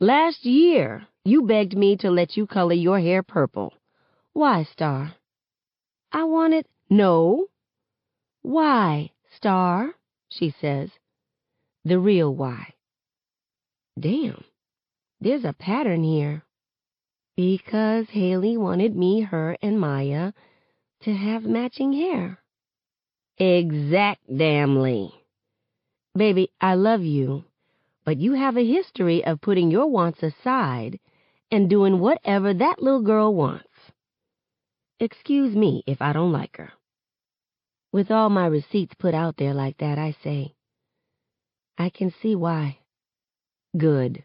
[0.00, 3.74] Last year, you begged me to let you color your hair purple.
[4.32, 5.14] Why, Starr?
[6.10, 6.66] I wanted...
[6.90, 7.46] No.
[8.42, 9.94] Why, Starr?
[10.28, 10.90] She says
[11.84, 12.74] the real why.
[13.98, 14.44] Damn,
[15.20, 16.44] there's a pattern here.
[17.36, 20.32] Because Hailey wanted me, her, and Maya
[21.02, 22.38] to have matching hair.
[23.38, 25.12] Exact damnly.
[26.14, 27.44] Baby, I love you,
[28.04, 31.00] but you have a history of putting your wants aside
[31.50, 33.66] and doing whatever that little girl wants.
[35.00, 36.72] Excuse me if I don't like her.
[37.92, 40.54] With all my receipts put out there like that, I say,
[41.78, 42.78] I can see why.
[43.76, 44.22] Good.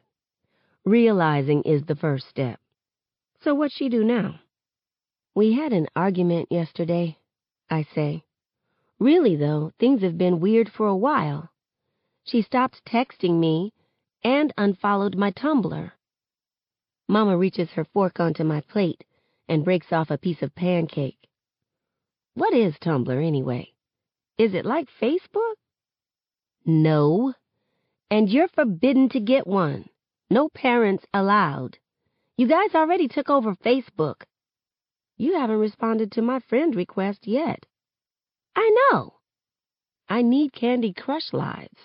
[0.86, 2.60] Realizing is the first step.
[3.48, 4.42] So what's she do now?
[5.34, 7.18] We had an argument yesterday,
[7.70, 8.26] I say.
[9.00, 11.48] Really, though, things have been weird for a while.
[12.26, 13.72] She stopped texting me
[14.22, 15.92] and unfollowed my Tumblr.
[17.08, 19.06] Mama reaches her fork onto my plate
[19.48, 21.30] and breaks off a piece of pancake.
[22.34, 23.72] What is Tumblr, anyway?
[24.38, 25.56] Is it like Facebook?
[26.66, 27.34] No.
[28.12, 29.88] And you're forbidden to get one.
[30.30, 31.78] No parents allowed.
[32.38, 34.22] You guys already took over Facebook.
[35.18, 37.66] You haven't responded to my friend request yet.
[38.56, 39.16] I know.
[40.08, 41.80] I need Candy Crush lives.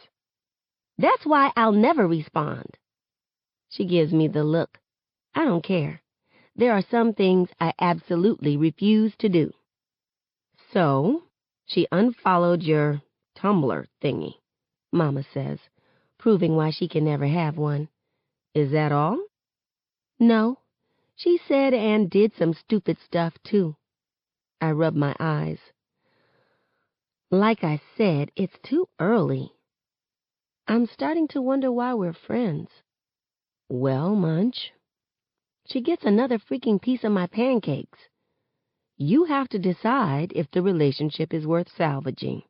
[0.99, 2.67] That's why I'll never respond.
[3.71, 4.79] She gives me the look.
[5.35, 6.03] I don't care.
[6.55, 9.53] There are some things I absolutely refuse to do.
[10.75, 11.23] So,
[11.65, 13.01] she unfollowed your
[13.39, 14.35] Tumblr thingy,
[14.93, 15.59] Mama says,
[16.19, 17.89] proving why she can never have one.
[18.55, 19.19] Is that all?
[20.23, 20.61] No.
[21.17, 23.75] She said and did some stupid stuff, too.
[24.61, 25.59] I rub my eyes.
[27.29, 29.51] Like I said, it's too early.
[30.69, 32.71] I'm starting to wonder why we're friends.
[33.69, 34.71] Well, Munch,
[35.67, 37.99] she gets another freaking piece of my pancakes.
[38.97, 42.45] You have to decide if the relationship is worth salvaging.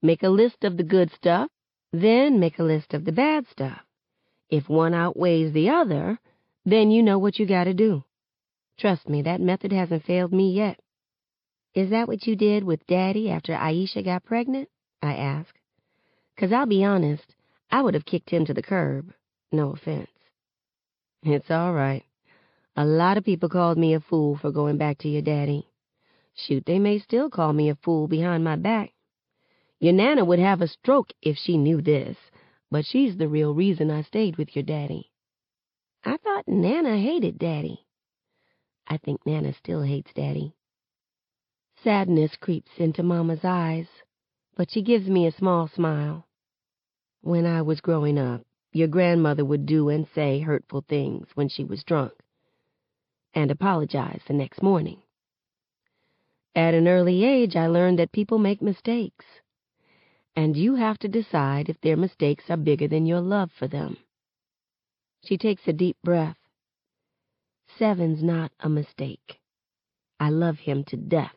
[0.00, 1.50] Make a list of the good stuff,
[1.92, 3.82] then make a list of the bad stuff.
[4.48, 6.20] If one outweighs the other,
[6.64, 8.04] then you know what you gotta do.
[8.78, 10.80] Trust me, that method hasn't failed me yet.
[11.74, 14.68] Is that what you did with Daddy after Iesha got pregnant?
[15.02, 15.58] I asked.
[16.38, 17.34] Cause I'll be honest,
[17.70, 19.12] I would have kicked him to the curb.
[19.52, 20.10] No offense.
[21.22, 22.04] It's all right.
[22.76, 25.68] A lot of people called me a fool for going back to your daddy.
[26.34, 28.92] Shoot, they may still call me a fool behind my back.
[29.78, 32.16] Your Nana would have a stroke if she knew this,
[32.70, 35.12] but she's the real reason I stayed with your daddy.
[36.06, 37.86] I thought Nana hated Daddy.
[38.86, 40.54] I think Nana still hates Daddy.
[41.82, 43.88] Sadness creeps into Mama's eyes,
[44.54, 46.28] but she gives me a small smile.
[47.22, 51.64] When I was growing up, your grandmother would do and say hurtful things when she
[51.64, 52.12] was drunk,
[53.32, 55.00] and apologize the next morning.
[56.54, 59.24] At an early age, I learned that people make mistakes,
[60.36, 63.96] and you have to decide if their mistakes are bigger than your love for them.
[65.24, 66.36] She takes a deep breath.
[67.78, 69.40] Seven's not a mistake.
[70.20, 71.36] I love him to death.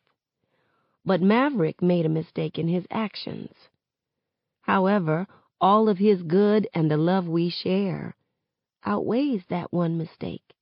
[1.05, 3.53] But Maverick made a mistake in his actions.
[4.61, 5.27] However,
[5.61, 8.15] all of his good and the love we share
[8.85, 10.53] outweighs that one mistake.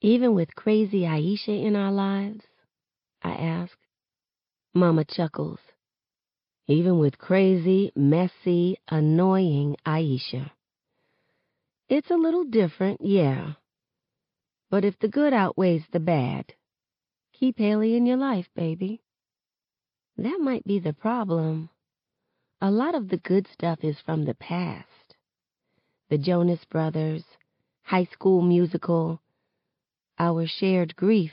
[0.00, 2.44] Even with crazy Iesha in our lives?
[3.22, 3.76] I ask.
[4.74, 5.60] Mama chuckles.
[6.66, 10.50] Even with crazy, messy, annoying Iesha.
[11.88, 13.54] It's a little different, yeah.
[14.70, 16.52] But if the good outweighs the bad,
[17.32, 19.00] keep Hailey in your life, baby.
[20.18, 21.70] That might be the problem.
[22.60, 25.16] A lot of the good stuff is from the past.
[26.10, 27.24] The Jonas Brothers,
[27.82, 29.22] High School Musical,
[30.18, 31.32] our shared grief.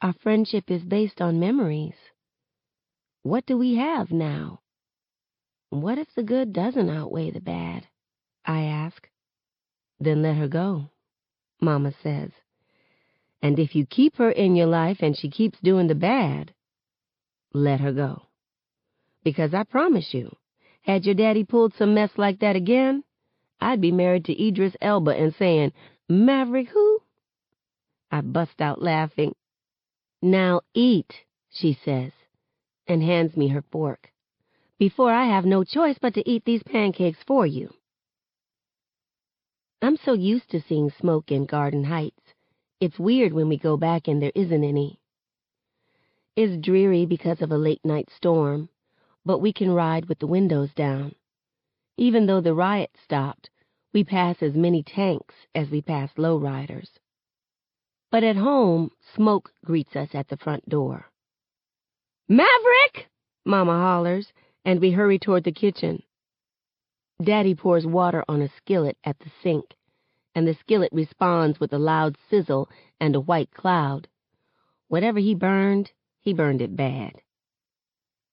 [0.00, 1.96] Our friendship is based on memories.
[3.22, 4.60] What do we have now?
[5.68, 7.88] What if the good doesn't outweigh the bad?
[8.46, 9.08] I ask.
[9.98, 10.90] Then let her go,
[11.60, 12.30] Mama says.
[13.42, 16.54] And if you keep her in your life and she keeps doing the bad,
[17.52, 18.22] let her go.
[19.24, 20.36] Because I promise you,
[20.82, 23.02] had your daddy pulled some mess like that again,
[23.60, 25.72] I'd be married to Idris Elba and saying,
[26.08, 27.00] Maverick who?
[28.10, 29.34] I bust out laughing.
[30.22, 31.12] Now eat,
[31.50, 32.12] she says,
[32.86, 34.12] and hands me her fork,
[34.78, 37.70] before I have no choice but to eat these pancakes for you.
[39.82, 42.34] I'm so used to seeing smoke in Garden Heights.
[42.80, 44.98] It's weird when we go back and there isn't any.
[46.34, 48.70] It's dreary because of a late night storm,
[49.24, 51.14] but we can ride with the windows down.
[51.98, 53.50] Even though the riot stopped,
[53.92, 56.88] we pass as many tanks as we pass lowriders.
[58.10, 61.10] But at home, smoke greets us at the front door.
[62.28, 63.08] Maverick!
[63.44, 64.32] Mama hollers,
[64.64, 66.02] and we hurry toward the kitchen.
[67.22, 69.74] Daddy pours water on a skillet at the sink,
[70.34, 72.68] and the skillet responds with a loud sizzle
[73.00, 74.08] and a white cloud.
[74.88, 75.90] Whatever he burned,
[76.20, 77.22] he burned it bad.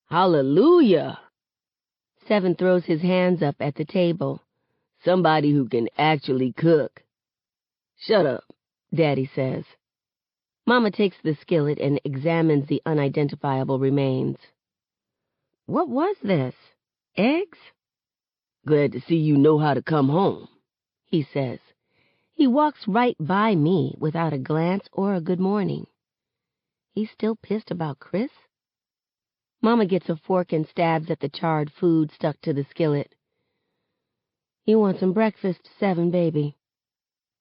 [0.10, 1.20] Hallelujah!
[2.28, 4.42] Seven throws his hands up at the table.
[5.04, 7.04] Somebody who can actually cook.
[7.98, 8.44] Shut up,
[8.94, 9.66] Daddy says.
[10.66, 14.38] Mama takes the skillet and examines the unidentifiable remains.
[15.66, 16.56] What was this?
[17.18, 17.58] Eggs?
[18.66, 20.48] Glad to see you know how to come home,
[21.06, 21.60] he says.
[22.34, 25.88] He walks right by me without a glance or a good morning.
[26.92, 28.32] He's still pissed about Chris?
[29.62, 33.16] Mama gets a fork and stabs at the charred food stuck to the skillet.
[34.66, 36.56] You want some breakfast, Seven, baby?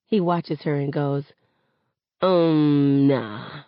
[0.07, 1.24] He watches her and goes,
[2.20, 3.62] Um, nah.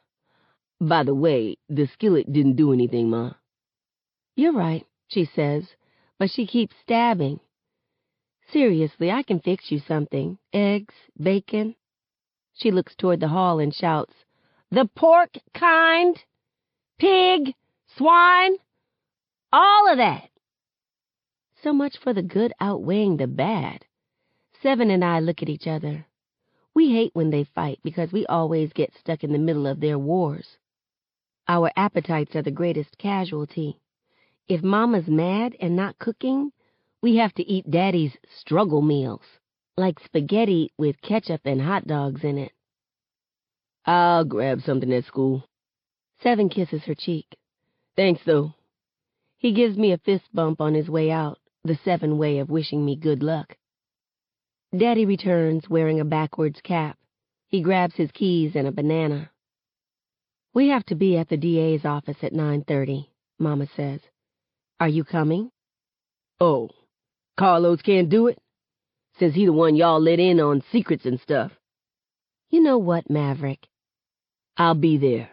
[0.80, 3.32] By the way, the skillet didn't do anything, Ma.
[4.36, 5.64] You're right, she says,
[6.18, 7.40] but she keeps stabbing.
[8.54, 10.38] Seriously, I can fix you something.
[10.52, 11.74] Eggs, bacon.
[12.52, 14.14] She looks toward the hall and shouts,
[14.70, 16.16] The pork kind?
[16.96, 17.52] Pig?
[17.96, 18.54] Swine?
[19.52, 20.30] All of that.
[21.64, 23.86] So much for the good outweighing the bad.
[24.62, 26.06] Seven and I look at each other.
[26.74, 29.98] We hate when they fight because we always get stuck in the middle of their
[29.98, 30.58] wars.
[31.48, 33.80] Our appetites are the greatest casualty.
[34.46, 36.52] If Mama's mad and not cooking,
[37.04, 39.20] we have to eat Daddy's struggle meals,
[39.76, 42.50] like spaghetti with ketchup and hot dogs in it.
[43.84, 45.44] I'll grab something at school.
[46.22, 47.26] Seven kisses her cheek.
[47.94, 48.54] Thanks, though.
[49.36, 52.82] He gives me a fist bump on his way out, the seven way of wishing
[52.82, 53.54] me good luck.
[54.74, 56.96] Daddy returns wearing a backwards cap.
[57.48, 59.30] He grabs his keys and a banana.
[60.54, 63.08] We have to be at the DA's office at 9.30,
[63.38, 64.00] Mama says.
[64.80, 65.50] Are you coming?
[66.40, 66.70] Oh,
[67.36, 68.38] Carlos can't do it?
[69.18, 71.52] Says he the one y'all let in on secrets and stuff.
[72.50, 73.66] You know what, Maverick?
[74.56, 75.30] I'll be there,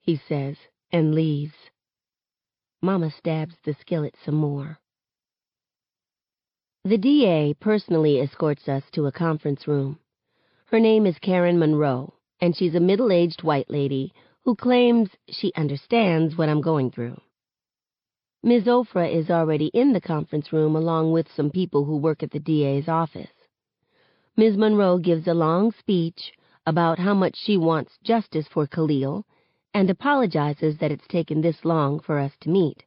[0.00, 0.56] he says,
[0.90, 1.54] and leaves.
[2.82, 4.78] Mama stabs the skillet some more.
[6.84, 9.98] The DA personally escorts us to a conference room.
[10.66, 14.12] Her name is Karen Monroe, and she's a middle-aged white lady
[14.44, 17.20] who claims she understands what I'm going through.
[18.42, 18.64] Ms.
[18.64, 22.38] Ofrah is already in the conference room along with some people who work at the
[22.38, 23.32] DA's office.
[24.36, 24.56] Ms.
[24.56, 26.32] Monroe gives a long speech
[26.66, 29.26] about how much she wants justice for Khalil
[29.74, 32.84] and apologizes that it's taken this long for us to meet.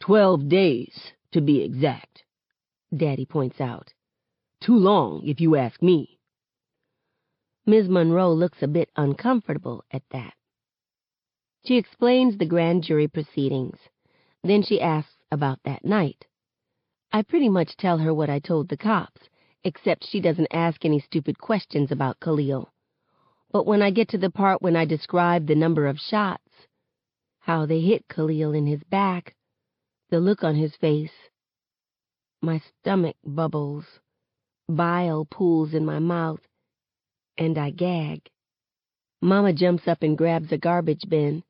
[0.00, 2.24] Twelve days, to be exact,
[2.96, 3.92] Daddy points out.
[4.62, 6.18] Too long, if you ask me.
[7.66, 7.90] Ms.
[7.90, 10.32] Monroe looks a bit uncomfortable at that.
[11.66, 13.78] She explains the grand jury proceedings.
[14.42, 16.26] Then she asks about that night.
[17.12, 19.28] I pretty much tell her what I told the cops,
[19.64, 22.72] except she doesn't ask any stupid questions about Khalil.
[23.50, 26.68] But when I get to the part when I describe the number of shots,
[27.40, 29.34] how they hit Khalil in his back,
[30.08, 31.30] the look on his face,
[32.40, 33.84] my stomach bubbles,
[34.68, 36.40] bile pools in my mouth,
[37.36, 38.30] and I gag.
[39.20, 41.42] Mama jumps up and grabs a garbage bin.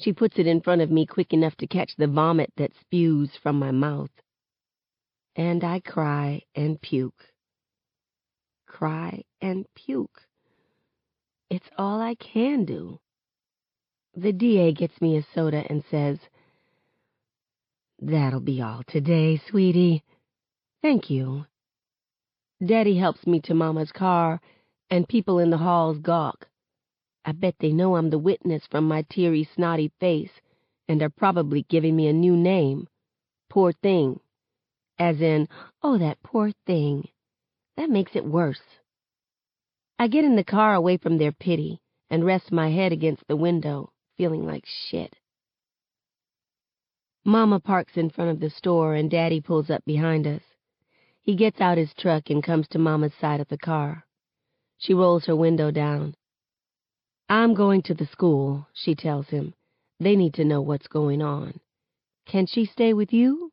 [0.00, 3.30] She puts it in front of me quick enough to catch the vomit that spews
[3.42, 4.10] from my mouth.
[5.36, 7.22] And I cry and puke.
[8.66, 10.22] Cry and puke.
[11.50, 13.00] It's all I can do.
[14.14, 16.18] The DA gets me a soda and says,
[17.98, 20.02] That'll be all today, sweetie.
[20.80, 21.44] Thank you.
[22.64, 24.40] Daddy helps me to Mama's car,
[24.88, 26.46] and people in the halls gawk.
[27.24, 30.40] I bet they know I'm the witness from my teary, snotty face,
[30.88, 32.88] and are probably giving me a new name.
[33.48, 34.20] Poor thing.
[34.98, 35.48] As in,
[35.82, 37.08] oh, that poor thing.
[37.76, 38.62] That makes it worse.
[39.98, 43.36] I get in the car away from their pity and rest my head against the
[43.36, 45.14] window, feeling like shit.
[47.24, 50.42] Mama parks in front of the store and Daddy pulls up behind us.
[51.20, 54.06] He gets out his truck and comes to Mama's side of the car.
[54.78, 56.14] She rolls her window down.
[57.30, 59.54] I'm going to the school, she tells him.
[60.00, 61.60] They need to know what's going on.
[62.26, 63.52] Can she stay with you?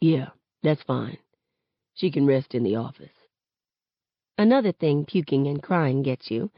[0.00, 0.30] Yeah,
[0.64, 1.18] that's fine.
[1.94, 3.14] She can rest in the office.
[4.36, 6.50] Another thing puking and crying gets you.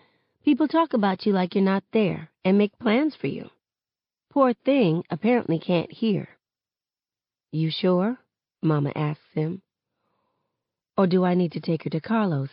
[0.42, 3.50] People talk about you like you're not there and make plans for you.
[4.30, 6.28] Poor thing apparently can't hear.
[7.50, 8.16] You sure?
[8.62, 9.60] Mama asks him.
[10.96, 12.48] Or do I need to take her to Carlos?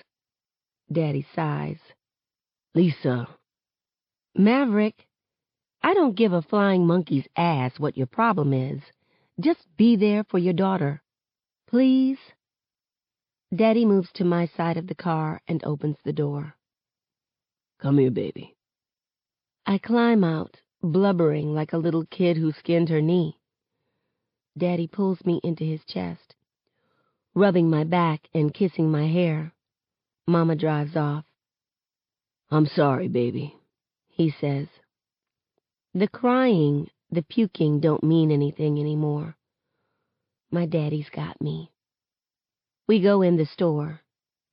[0.91, 1.79] Daddy sighs.
[2.75, 3.38] Lisa.
[4.39, 5.05] Maverick,
[5.83, 8.81] I don't give a flying monkey's ass what your problem is.
[9.37, 11.01] Just be there for your daughter.
[11.67, 12.17] Please?
[13.53, 16.55] Daddy moves to my side of the car and opens the door.
[17.81, 18.55] Come here, baby.
[19.65, 23.37] I climb out, blubbering like a little kid who skinned her knee.
[24.57, 26.35] Daddy pulls me into his chest,
[27.35, 29.51] rubbing my back and kissing my hair.
[30.25, 31.25] Mama drives off.
[32.49, 33.58] I'm sorry, baby,
[34.19, 34.67] he says.
[35.93, 39.37] The crying, the puking don't mean anything anymore.
[40.51, 41.71] My daddy's got me.
[42.85, 44.01] We go in the store.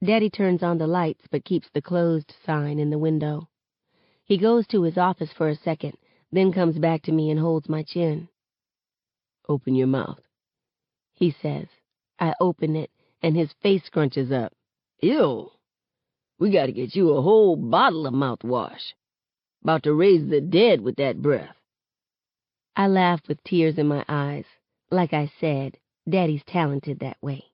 [0.05, 3.49] Daddy turns on the lights but keeps the closed sign in the window.
[4.25, 5.95] He goes to his office for a second,
[6.31, 8.29] then comes back to me and holds my chin.
[9.49, 10.21] Open your mouth,
[11.13, 11.67] he says.
[12.21, 14.53] I open it, and his face scrunches up.
[15.01, 15.51] Ew.
[16.39, 18.93] We gotta get you a whole bottle of mouthwash.
[19.67, 21.57] About to raise the dead with that breath.
[22.77, 24.45] I laugh with tears in my eyes.
[24.93, 25.77] Like I said,
[26.09, 27.47] Daddy's talented that way.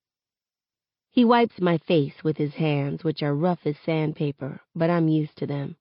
[1.10, 5.38] He wipes my face with his hands, which are rough as sandpaper, but I'm used
[5.38, 5.76] to them.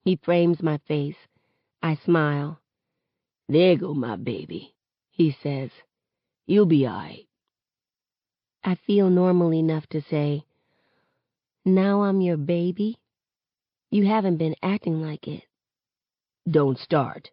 [0.00, 1.18] He frames my face.
[1.82, 2.58] I smile.
[3.46, 4.72] There go my baby,
[5.10, 5.70] he says.
[6.46, 7.28] You'll be all right.
[8.64, 10.46] I feel normal enough to say,
[11.66, 12.96] Now I'm your baby?
[13.92, 15.42] You haven't been acting like it.
[16.50, 17.30] Don't start.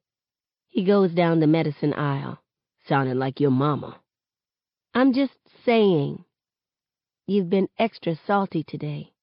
[0.67, 2.37] He goes down the medicine aisle.
[2.85, 3.97] Sounding like your mama.
[4.93, 5.31] I'm just
[5.65, 6.25] saying.
[7.27, 9.13] You've been extra salty today.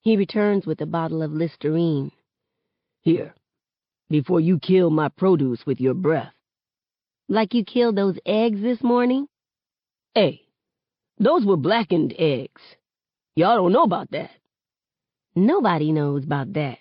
[0.00, 2.10] He returns with a bottle of Listerine.
[3.02, 3.32] Here,
[4.10, 6.34] before you kill my produce with your breath.
[7.28, 9.28] Like you killed those eggs this morning?
[10.16, 10.48] Hey,
[11.16, 12.60] those were blackened eggs.
[13.36, 14.32] Y'all don't know about that.
[15.36, 16.78] Nobody knows about that.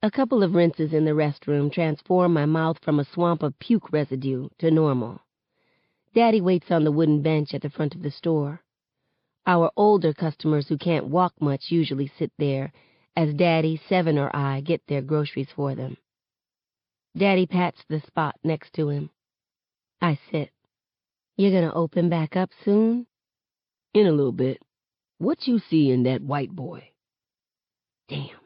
[0.00, 3.92] A couple of rinses in the restroom transform my mouth from a swamp of puke
[3.92, 5.20] residue to normal.
[6.14, 8.62] Daddy waits on the wooden bench at the front of the store.
[9.44, 12.72] Our older customers who can't walk much usually sit there
[13.16, 15.96] as Daddy, Seven, or I get their groceries for them.
[17.16, 19.10] Daddy pats the spot next to him.
[20.00, 20.50] I sit.
[21.36, 23.06] You're gonna open back up soon?
[23.94, 24.62] In a little bit.
[25.18, 26.90] What you see in that white boy?
[28.08, 28.40] Damn.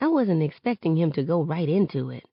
[0.00, 2.24] I wasn't expecting him to go right into it.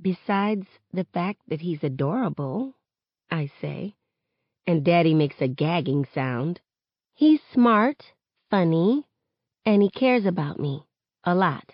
[0.00, 2.74] Besides the fact that he's adorable,
[3.30, 3.94] I say,
[4.66, 6.60] and Daddy makes a gagging sound,
[7.14, 8.02] he's smart,
[8.50, 9.04] funny,
[9.64, 10.84] and he cares about me.
[11.24, 11.64] A lot.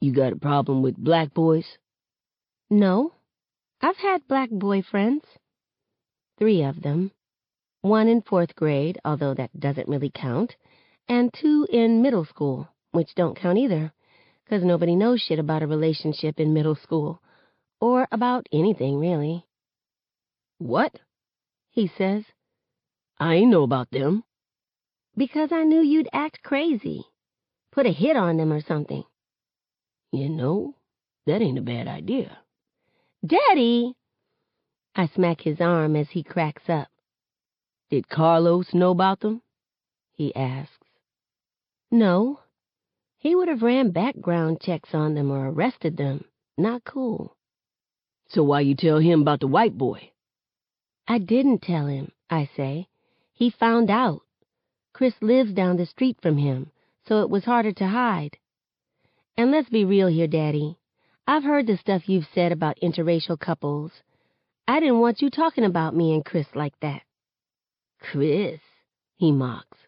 [0.00, 1.66] You got a problem with black boys?
[2.70, 3.12] No.
[3.80, 5.22] I've had black boyfriends.
[6.38, 7.12] Three of them.
[7.82, 10.56] One in fourth grade, although that doesn't really count,
[11.08, 13.92] and two in middle school, which don't count either,
[14.46, 17.22] 'cause nobody knows shit about a relationship in middle school,
[17.80, 19.46] or about anything, really.
[20.58, 21.00] What?
[21.70, 22.24] He says.
[23.18, 24.24] I ain't know about them.
[25.16, 27.04] Because I knew you'd act crazy.
[27.72, 29.04] Put a hit on them or something.
[30.12, 30.74] You know,
[31.26, 32.38] that ain't a bad idea.
[33.24, 33.94] Daddy!
[34.94, 36.88] I smack his arm as he cracks up.
[37.90, 39.42] Did Carlos know about them?
[40.12, 40.77] He asks.
[41.90, 42.40] No.
[43.18, 46.24] He would have ran background checks on them or arrested them.
[46.56, 47.36] Not cool.
[48.28, 50.12] So why you tell him about the white boy?
[51.06, 52.88] I didn't tell him, I say.
[53.32, 54.22] He found out.
[54.92, 56.70] Chris lives down the street from him,
[57.06, 58.36] so it was harder to hide.
[59.36, 60.76] And let's be real here, Daddy.
[61.26, 63.92] I've heard the stuff you've said about interracial couples.
[64.66, 67.02] I didn't want you talking about me and Chris like that.
[68.00, 68.60] Chris,
[69.16, 69.78] he mocks.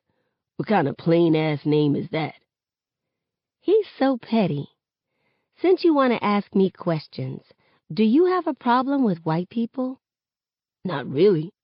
[0.60, 2.34] What kind of plain-ass name is that?
[3.60, 4.68] He's so petty.
[5.62, 7.40] Since you want to ask me questions,
[7.90, 10.02] do you have a problem with white people?
[10.84, 11.54] Not really.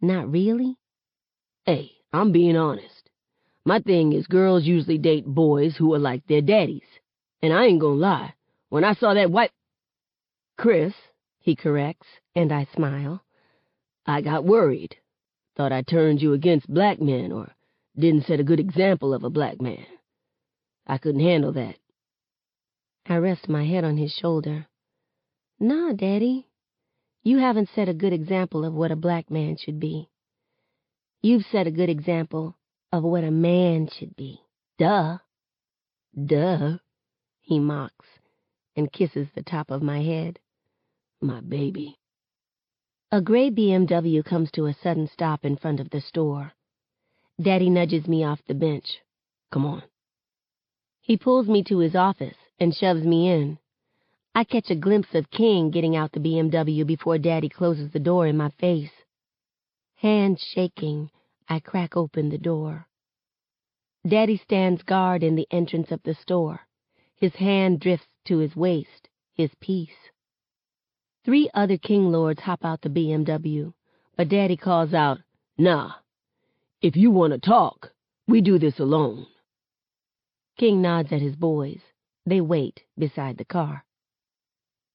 [0.00, 0.78] Not really?
[1.66, 3.10] Hey, I'm being honest.
[3.66, 6.88] My thing is girls usually date boys who are like their daddies.
[7.42, 8.32] And I ain't gonna lie,
[8.70, 9.50] when I saw that white...
[10.56, 10.94] Chris,
[11.38, 13.22] he corrects, and I smile.
[14.06, 14.96] I got worried.
[15.54, 17.50] Thought I turned you against black men or
[17.98, 19.86] didn't set a good example of a black man.
[20.86, 21.76] I couldn't handle that.
[23.08, 24.66] I rest my head on his shoulder.
[25.58, 26.46] Nah, Daddy.
[27.22, 30.08] You haven't set a good example of what a black man should be.
[31.22, 32.56] You've set a good example
[32.92, 34.40] of what a man should be.
[34.78, 35.18] Duh.
[36.24, 36.78] Duh,
[37.40, 38.06] he mocks
[38.76, 40.38] and kisses the top of my head.
[41.20, 41.98] My baby.
[43.10, 46.52] A gray BMW comes to a sudden stop in front of the store.
[47.40, 48.98] Daddy nudges me off the bench.
[49.52, 49.82] Come on.
[51.00, 53.58] He pulls me to his office and shoves me in.
[54.34, 58.26] I catch a glimpse of King getting out the BMW before Daddy closes the door
[58.26, 58.90] in my face.
[59.96, 61.10] Hands shaking,
[61.48, 62.86] I crack open the door.
[64.06, 66.60] Daddy stands guard in the entrance of the store.
[67.16, 70.10] His hand drifts to his waist, his piece.
[71.24, 73.72] Three other King Lords hop out the BMW,
[74.16, 75.18] but Daddy calls out,
[75.58, 75.92] Nah,
[76.82, 77.90] if you want to talk,
[78.28, 79.26] we do this alone.
[80.58, 81.80] King nods at his boys.
[82.26, 83.84] They wait beside the car.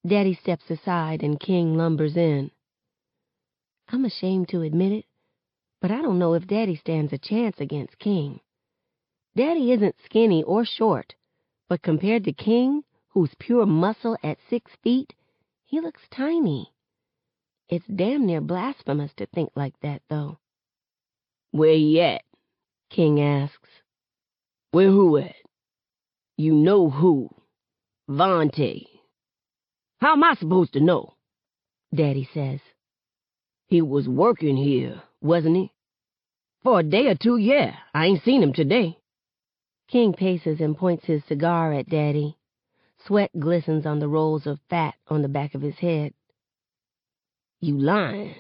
[0.06, 2.52] Daddy steps aside and King lumbers in.
[3.88, 5.06] I'm ashamed to admit it,
[5.82, 8.40] but I don't know if Daddy stands a chance against King.
[9.36, 11.16] Daddy isn't skinny or short,
[11.70, 15.14] but compared to King, who's pure muscle at six feet,
[15.66, 16.74] he looks tiny.
[17.70, 20.38] It's damn near blasphemous to think like that, though.
[21.52, 22.24] Where he at?
[22.90, 23.70] King asks.
[24.72, 25.36] Where who at?
[26.38, 27.30] You know who.
[28.10, 28.88] Vontae.
[30.00, 31.14] How am I supposed to know?
[31.94, 32.60] Daddy says.
[33.68, 35.72] He was working here, wasn't he?
[36.64, 37.76] For a day or two, yeah.
[37.94, 38.98] I ain't seen him today.
[39.90, 42.38] King paces and points his cigar at Daddy.
[43.06, 46.14] Sweat glistens on the rolls of fat on the back of his head.
[47.60, 48.36] You lying.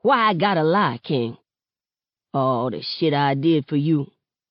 [0.00, 1.36] Why I gotta lie, King?
[2.32, 4.10] All the shit I did for you,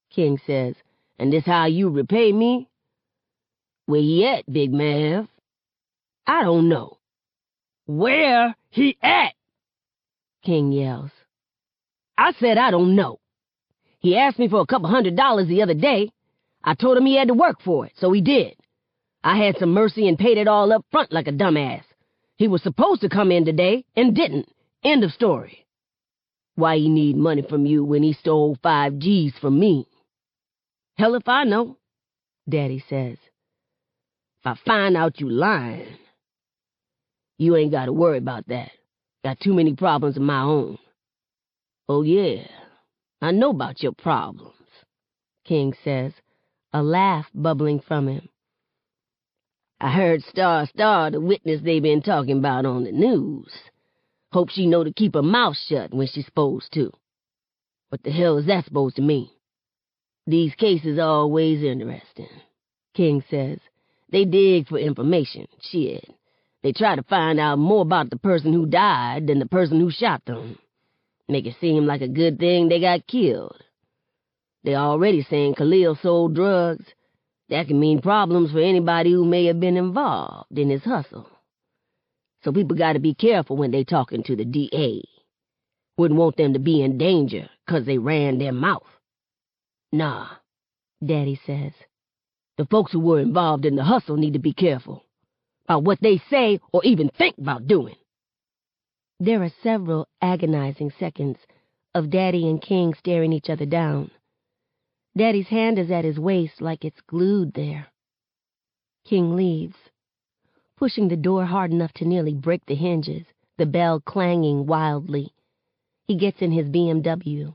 [0.09, 0.75] King says,
[1.17, 2.67] and this how you repay me?
[3.85, 5.27] Where he at, Big Mav?
[6.27, 6.97] I don't know.
[7.87, 9.33] Where he at?
[10.43, 11.11] King yells.
[12.17, 13.19] I said I don't know.
[13.99, 16.11] He asked me for a couple hundred dollars the other day.
[16.63, 18.55] I told him he had to work for it, so he did.
[19.23, 21.83] I had some mercy and paid it all up front like a dumbass.
[22.37, 24.47] He was supposed to come in today and didn't.
[24.83, 25.65] End of story.
[26.59, 29.87] Why he need money from you when he stole five G's from me?
[30.97, 31.77] Hell if I know,
[32.49, 33.17] Daddy says.
[34.41, 35.97] If I find out you lying,
[37.37, 38.71] you ain't got to worry about that.
[39.23, 40.77] Got too many problems of my own.
[41.87, 42.45] Oh, yeah,
[43.21, 44.53] I know about your problems,
[45.45, 46.11] King says,
[46.73, 48.27] a laugh bubbling from him.
[49.79, 53.49] I heard Starr Starr, the witness they been talking about on the news.
[54.31, 56.91] Hope she know to keep her mouth shut when she's supposed to.
[57.89, 59.29] What the hell is that supposed to mean?
[60.27, 62.29] These cases are always interesting,
[62.93, 63.57] King says.
[64.11, 66.07] They dig for information, shit.
[66.61, 69.89] They try to find out more about the person who died than the person who
[69.89, 70.59] shot them.
[71.27, 73.63] Make it seem like a good thing they got killed.
[74.63, 76.85] They already saying Khalil sold drugs.
[77.49, 81.27] That can mean problems for anybody who may have been involved in his hustle.
[82.43, 85.03] So people gotta be careful when they talking to the DA.
[85.97, 88.87] Wouldn't want them to be in danger 'cause they ran their mouth.
[89.91, 90.27] Nah,
[91.03, 91.73] Daddy says.
[92.57, 95.05] The folks who were involved in the hustle need to be careful
[95.65, 97.95] about what they say or even think about doing.
[99.19, 101.37] There are several agonizing seconds
[101.93, 104.11] of Daddy and King staring each other down.
[105.17, 107.87] Daddy's hand is at his waist like it's glued there.
[109.05, 109.88] King leaves,
[110.79, 113.25] pushing the door hard enough to nearly break the hinges,
[113.57, 115.33] the bell clanging wildly.
[116.05, 117.53] He gets in his BMW.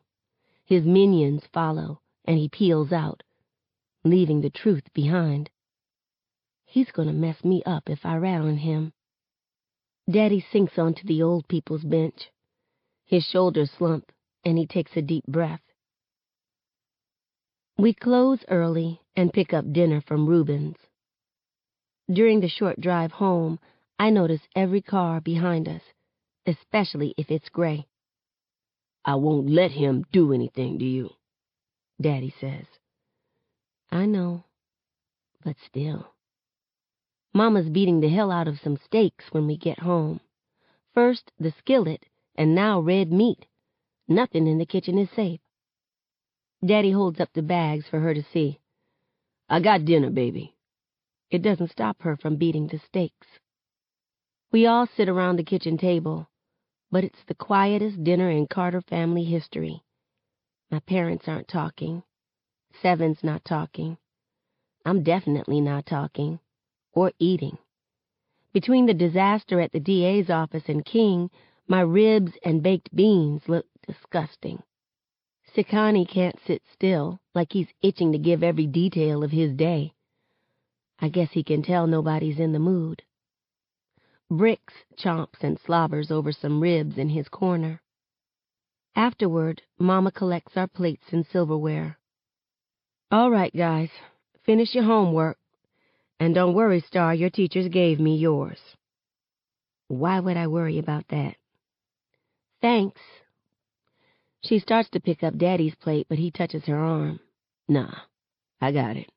[0.67, 3.23] His minions follow, and he peels out,
[4.05, 5.49] leaving the truth behind.
[6.67, 8.93] He's going to mess me up if I rat on him.
[10.09, 12.31] Daddy sinks onto the old people's bench.
[13.07, 14.13] His shoulders slump,
[14.45, 15.63] and he takes a deep breath.
[17.79, 20.77] We close early and pick up dinner from Reuben's.
[22.13, 23.59] During the short drive home,
[23.99, 25.83] I notice every car behind us,
[26.47, 27.87] especially if it's gray.
[29.05, 31.11] I won't let him do anything to you,
[32.01, 32.67] Daddy says.
[33.91, 34.45] I know,
[35.43, 36.15] but still.
[37.33, 40.21] Mama's beating the hell out of some steaks when we get home.
[40.93, 43.47] First the skillet, and now red meat.
[44.07, 45.41] Nothing in the kitchen is safe.
[46.65, 48.61] Daddy holds up the bags for her to see.
[49.49, 50.54] I got dinner, baby.
[51.31, 53.27] It doesn't stop her from beating the steaks.
[54.53, 56.29] We all sit around the kitchen table,
[56.91, 59.83] but it's the quietest dinner in Carter family history.
[60.71, 62.03] My parents aren't talking.
[62.81, 63.99] Seven's not talking.
[64.85, 66.41] I'm definitely not talking
[66.93, 67.59] or eating.
[68.53, 71.31] Between the disaster at the DA's office and King,
[71.67, 74.63] my ribs and baked beans look disgusting.
[75.57, 79.94] Sekani can't sit still, like he's itching to give every detail of his day.
[81.01, 83.03] I guess he can tell nobody's in the mood.
[84.31, 87.83] Brickz chomps and slobbers over some ribs in his corner.
[88.97, 91.99] Afterward, Mama collects our plates and silverware.
[93.11, 93.91] All right, guys,
[94.45, 95.39] finish your homework.
[96.21, 98.61] And don't worry, Starr, your teachers gave me yours.
[99.89, 101.37] Why would I worry about that?
[102.63, 103.01] Thanks,
[104.45, 107.19] she starts to pick up Daddy's plate, but he touches her arm.
[107.67, 107.95] Nah,
[108.61, 109.11] I got it.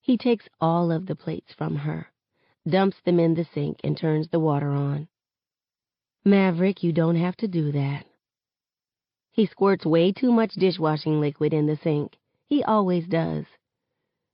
[0.00, 2.10] He takes all of the plates from her,
[2.66, 5.08] dumps them in the sink, and turns the water on.
[6.24, 8.06] Maverick, you don't have to do that.
[9.30, 12.16] He squirts way too much dishwashing liquid in the sink.
[12.46, 13.44] He always does.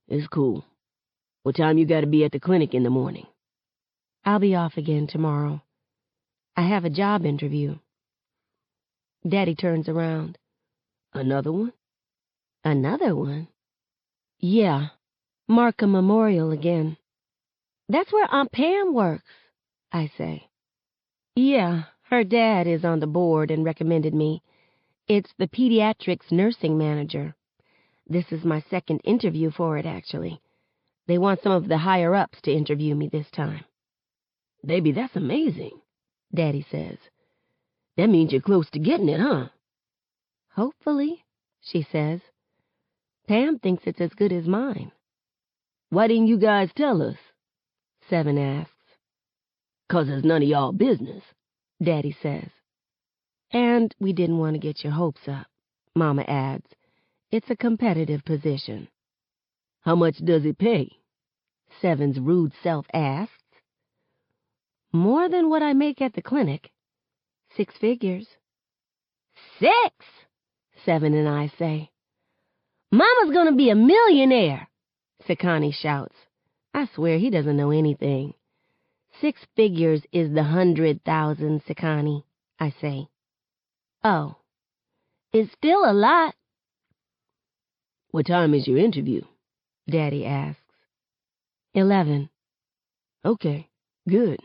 [0.07, 0.65] It's cool.
[1.43, 3.27] What time you gotta be at the clinic in the morning?
[4.25, 5.61] I'll be off again tomorrow.
[6.55, 7.77] I have a job interview.
[9.27, 10.37] Daddy turns around.
[11.13, 11.73] Another one?
[12.63, 13.47] Another one?
[14.39, 14.87] Yeah,
[15.49, 16.97] Markham Memorial again.
[17.87, 19.31] That's where Aunt Pam works,
[19.93, 20.49] I say.
[21.35, 24.43] Yeah, her dad is on the board and recommended me.
[25.07, 27.33] It's the pediatrics nursing manager.
[28.05, 30.41] This is my second interview for it, actually.
[31.07, 33.63] They want some of the higher ups to interview me this time.
[34.65, 35.79] Baby, that's amazing,
[36.35, 36.97] Daddy says.
[37.95, 39.47] That means you're close to getting it, huh?
[40.55, 41.23] Hopefully,
[41.61, 42.19] she says.
[43.29, 44.91] Pam thinks it's as good as mine.
[45.89, 47.17] Why didn't you guys tell us?
[48.09, 48.71] Seven asks.
[49.89, 51.23] Cause it's none of y'all business,
[51.81, 52.49] Daddy says.
[53.51, 55.47] And we didn't want to get your hopes up,
[55.95, 56.65] Mama adds.
[57.31, 58.89] It's a competitive position.
[59.81, 60.91] How much does it pay?
[61.81, 63.33] Seven's rude self asks.
[64.91, 66.71] More than what I make at the clinic,
[67.55, 68.27] Six figures.
[69.59, 69.71] Six,
[70.85, 71.89] Seven and I say.
[72.91, 74.67] Mama's gonna be a millionaire,
[75.27, 76.15] Sekani shouts.
[76.73, 78.33] I swear he doesn't know anything.
[79.19, 82.23] Six figures is the hundred thousand, Sekani,
[82.59, 83.07] I say.
[84.03, 84.35] Oh,
[85.33, 86.35] it's still a lot.
[88.11, 89.21] What time is your interview?
[89.89, 90.61] Daddy asks.
[91.73, 92.29] Eleven.
[93.25, 93.69] Okay,
[94.07, 94.39] good.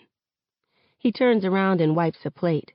[0.99, 2.73] He turns around and wipes a plate.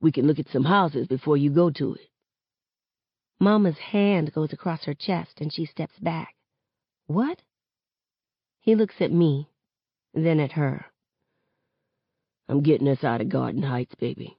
[0.00, 2.08] We can look at some houses before you go to it.
[3.40, 6.35] Mama's hand goes across her chest and she steps back.
[7.06, 7.40] What?
[8.60, 9.48] He looks at me,
[10.14, 10.86] then at her.
[12.48, 14.38] I'm getting us out of Garden Heights, baby.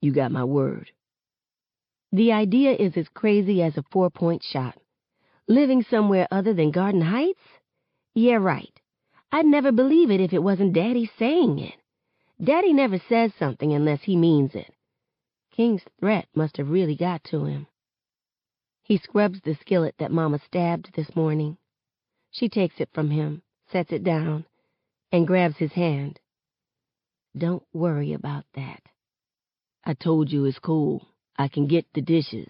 [0.00, 0.90] You got my word.
[2.12, 4.76] The idea is as crazy as a four-point shot.
[5.46, 7.42] Living somewhere other than Garden Heights?
[8.14, 8.80] Yeah, right.
[9.32, 11.74] I'd never believe it if it wasn't Daddy saying it.
[12.42, 14.72] Daddy never says something unless he means it.
[15.52, 17.66] King's threat must have really got to him.
[18.82, 21.58] He scrubs the skillet that Mama stabbed this morning.
[22.32, 24.46] She takes it from him, sets it down,
[25.12, 26.20] and grabs his hand.
[27.36, 28.82] Don't worry about that.
[29.84, 31.08] I told you it's cool.
[31.36, 32.48] I can get the dishes.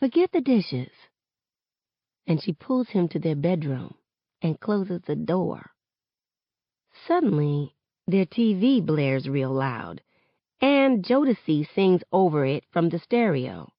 [0.00, 0.90] Forget the dishes.
[2.26, 3.94] And she pulls him to their bedroom
[4.42, 5.70] and closes the door.
[7.06, 7.74] Suddenly,
[8.06, 10.02] their TV blares real loud,
[10.60, 13.72] and Jodeci sings over it from the stereo.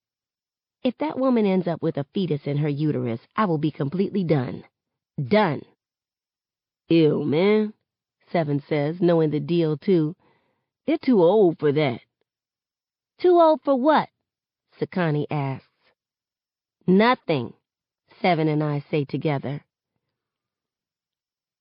[0.84, 4.24] If that woman ends up with a fetus in her uterus, I will be completely
[4.24, 4.64] done.
[5.18, 5.62] Done.
[6.90, 7.74] Ew, man,
[8.32, 10.16] Seven says, knowing the deal too.
[10.88, 12.02] They're too old for that.
[13.20, 14.10] Too old for what?
[14.80, 15.68] Sekani asks.
[16.88, 17.54] Nothing,
[18.22, 19.64] Seven and I say together.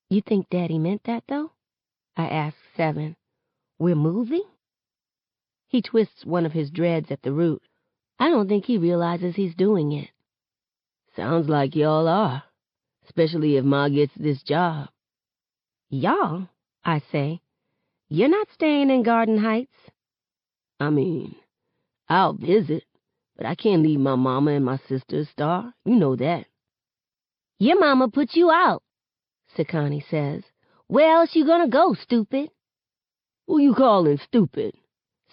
[0.09, 1.53] You think Daddy meant that, though?
[2.17, 3.17] I ask Seven.
[3.79, 4.45] We're moving?
[5.69, 7.63] He twists one of his dreads at the root.
[8.19, 10.11] I don't think he realizes he's doing it.
[11.15, 12.43] Sounds like y'all are,
[13.11, 14.89] especially if Ma gets this job.
[15.89, 16.49] Y'all,
[16.85, 17.41] I say.
[18.09, 19.75] You're not staying in Garden Heights.
[20.79, 21.35] I mean,
[22.09, 22.85] I'll visit,
[23.37, 25.75] but I can't leave my mama and my sister, Starr.
[25.85, 26.47] You know that.
[27.59, 28.83] Your mama put you out,
[29.57, 30.45] Sekani says.
[30.87, 32.51] Where else you gonna go, stupid?
[33.49, 34.75] Who you calling stupid?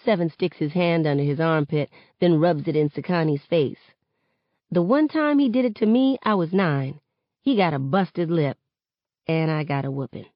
[0.04, 1.90] Seven sticks his hand under his armpit,
[2.20, 3.78] then rubs it in Sekani's face.
[4.72, 7.00] The one time he did it to me, I was nine.
[7.48, 8.58] He got a busted lip,
[9.26, 10.26] and I got a whooping.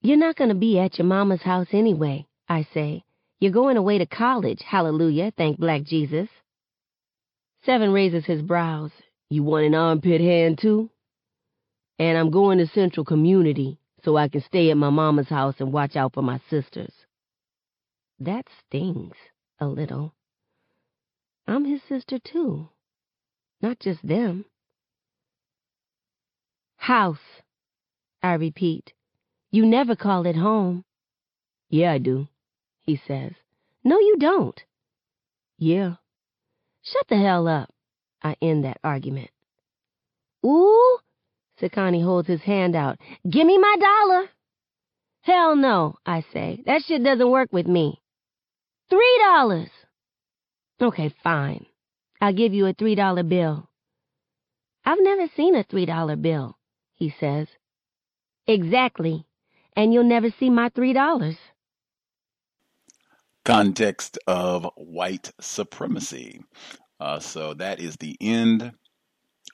[0.00, 3.04] You're not going to be at your mama's house anyway, I say.
[3.38, 6.28] You're going away to college, hallelujah, thank black Jesus.
[7.64, 8.90] Seven raises his brows.
[9.30, 10.90] You want an armpit hand, too?
[12.00, 15.72] And I'm going to Central Community so I can stay at my mama's house and
[15.72, 16.92] watch out for my sisters.
[18.18, 19.14] That stings
[19.60, 20.14] a little.
[21.46, 22.70] I'm his sister, too.
[23.60, 24.46] Not just them.
[26.82, 27.20] House,
[28.24, 28.92] I repeat.
[29.52, 30.84] You never call it home.
[31.70, 32.26] Yeah, I do,
[32.80, 33.34] he says.
[33.84, 34.60] No, you don't.
[35.58, 35.94] Yeah.
[36.82, 37.70] Shut the hell up.
[38.20, 39.30] I end that argument.
[40.44, 40.98] Ooh,
[41.60, 42.98] Sekani holds his hand out.
[43.30, 44.28] Gimme my dollar.
[45.20, 46.64] Hell no, I say.
[46.66, 48.02] That shit doesn't work with me.
[48.90, 49.70] Three dollars.
[50.80, 51.64] Okay, fine.
[52.20, 53.68] I'll give you a three dollar bill.
[54.84, 56.58] I've never seen a three dollar bill,
[57.02, 57.48] he says.
[58.46, 59.26] Exactly.
[59.74, 61.36] And you'll never see my three dollars.
[63.44, 66.44] Context of white supremacy.
[67.00, 68.72] Uh, so that is the end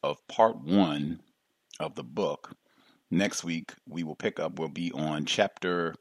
[0.03, 1.21] of part one
[1.81, 2.55] of the book.
[3.11, 4.59] Next week we will pick up.
[4.59, 5.95] We'll be on chapter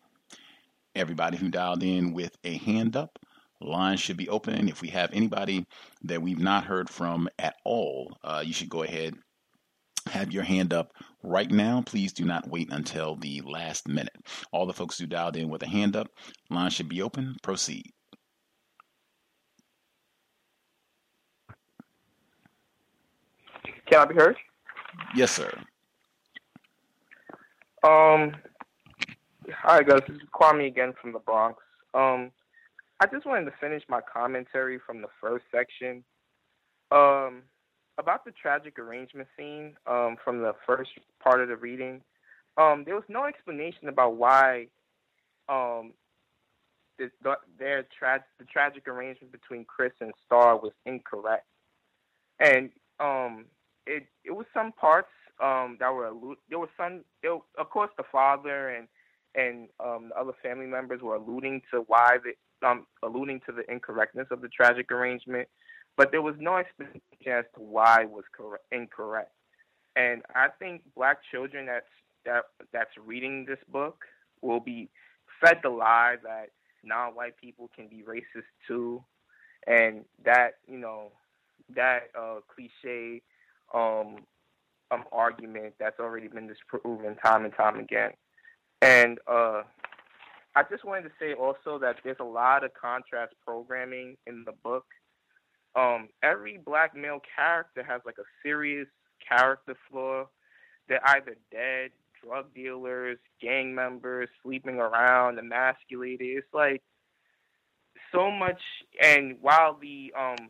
[0.96, 3.18] Everybody who dialed in with a hand up,
[3.60, 4.68] line should be open.
[4.68, 5.64] If we have anybody
[6.02, 9.14] that we've not heard from at all, uh, you should go ahead
[10.08, 10.92] have your hand up
[11.22, 11.82] right now.
[11.84, 14.16] Please do not wait until the last minute.
[14.52, 16.08] All the folks who dialed in with a hand up,
[16.50, 17.36] line should be open.
[17.42, 17.92] Proceed.
[23.90, 24.36] Can I be heard?
[25.14, 25.50] Yes, sir.
[27.82, 28.34] Um,
[29.50, 31.62] hi guys, this is Kwame again from the Bronx.
[31.94, 32.32] Um,
[33.00, 36.04] I just wanted to finish my commentary from the first section.
[36.90, 37.42] Um,
[37.98, 40.90] about the tragic arrangement scene um, from the first
[41.22, 42.00] part of the reading,
[42.56, 44.66] um, there was no explanation about why
[45.48, 45.92] um,
[46.98, 51.46] the, the, their tra- the tragic arrangement between Chris and Starr was incorrect,
[52.40, 53.44] and um,
[53.88, 55.08] it it was some parts
[55.42, 56.10] um, that were
[56.48, 57.04] there was some
[57.58, 58.88] of course the father and
[59.34, 63.70] and um, the other family members were alluding to why the um, alluding to the
[63.70, 65.48] incorrectness of the tragic arrangement,
[65.96, 69.32] but there was no explanation as to why it was correct, incorrect.
[69.94, 71.86] And I think black children that's
[72.24, 74.04] that that's reading this book
[74.42, 74.88] will be
[75.40, 76.50] fed the lie that
[76.82, 79.04] non-white people can be racist too,
[79.66, 81.12] and that you know
[81.74, 83.22] that uh, cliche
[83.74, 84.16] um,
[84.90, 88.10] um, argument that's already been disproven time and time again.
[88.80, 89.62] And uh,
[90.54, 94.52] I just wanted to say also that there's a lot of contrast programming in the
[94.64, 94.86] book.
[95.76, 98.88] Um, every black male character has like a serious
[99.26, 100.24] character flaw.
[100.88, 101.90] They're either dead,
[102.24, 106.38] drug dealers, gang members, sleeping around, emasculated.
[106.38, 106.82] It's like
[108.12, 108.60] so much.
[109.02, 110.48] And while the um,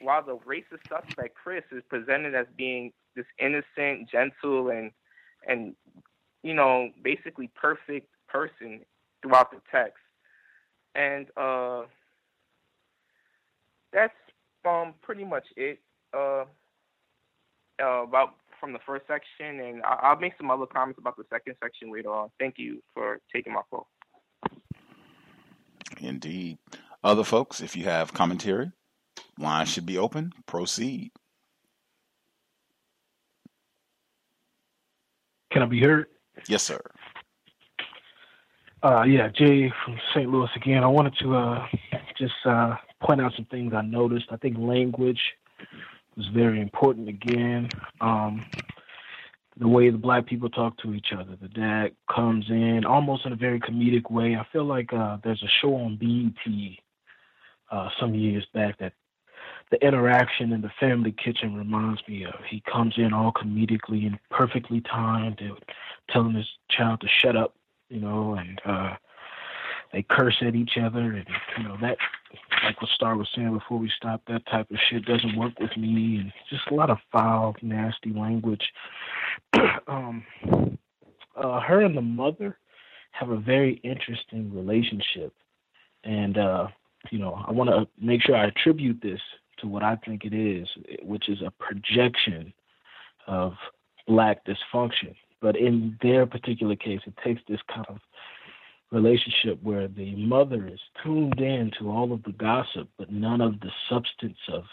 [0.00, 4.90] while the racist suspect Chris is presented as being this innocent, gentle, and
[5.46, 5.74] and
[6.42, 8.80] you know basically perfect person
[9.22, 10.02] throughout the text,
[10.94, 11.82] and uh,
[13.92, 14.14] that's
[14.64, 15.80] um pretty much it
[16.14, 16.44] uh,
[17.82, 21.56] uh, about from the first section, and I'll make some other comments about the second
[21.62, 22.30] section later on.
[22.38, 23.86] Thank you for taking my call.
[26.00, 26.58] Indeed.
[27.04, 28.72] Other folks, if you have commentary,
[29.38, 30.32] line should be open.
[30.46, 31.10] Proceed.
[35.50, 36.06] Can I be heard?
[36.48, 36.80] Yes, sir.
[38.82, 40.30] Uh, yeah, Jay from St.
[40.30, 40.84] Louis again.
[40.84, 41.66] I wanted to uh,
[42.18, 44.26] just uh, point out some things I noticed.
[44.30, 45.20] I think language
[46.16, 47.68] was very important again.
[48.00, 48.44] Um,
[49.58, 51.36] the way the black people talk to each other.
[51.40, 54.36] The dad comes in almost in a very comedic way.
[54.36, 56.78] I feel like uh, there's a show on BET
[57.70, 58.92] uh, some years back that
[59.70, 62.34] the interaction in the family kitchen reminds me of.
[62.48, 65.40] He comes in all comedically and perfectly timed,
[66.10, 67.54] telling his child to shut up,
[67.88, 68.94] you know, and uh,
[69.92, 71.26] they curse at each other, and
[71.58, 71.96] you know that,
[72.62, 75.76] like what Starr was saying before we stopped, that type of shit doesn't work with
[75.76, 78.72] me, and just a lot of foul, nasty language.
[79.88, 80.24] um,
[81.36, 82.58] uh, her and the mother
[83.10, 85.32] have a very interesting relationship,
[86.04, 86.68] and uh,
[87.10, 89.20] you know, I want to make sure I attribute this
[89.58, 90.68] to what I think it is,
[91.02, 92.52] which is a projection
[93.26, 93.54] of
[94.06, 95.14] black dysfunction.
[95.40, 97.98] But in their particular case, it takes this kind of
[98.90, 103.60] relationship where the mother is tuned in to all of the gossip, but none of
[103.60, 104.64] the substance of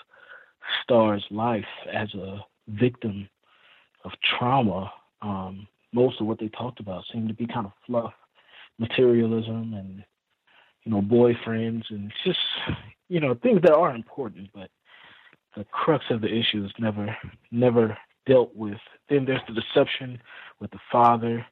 [0.83, 3.27] Starr's life as a victim
[4.05, 4.91] of trauma.
[5.21, 8.13] Um, most of what they talked about seemed to be kind of fluff,
[8.79, 10.03] materialism, and
[10.85, 12.39] you know, boyfriends, and just
[13.09, 14.69] you know things that are important, but
[15.55, 17.15] the crux of the issue is never
[17.51, 18.77] never dealt with.
[19.09, 20.19] Then there's the deception
[20.59, 21.45] with the father.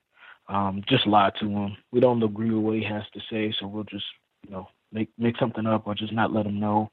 [0.49, 1.77] Um, just lie to him.
[1.91, 4.05] We don't agree with what he has to say, so we'll just
[4.43, 6.91] you know make make something up or just not let him know.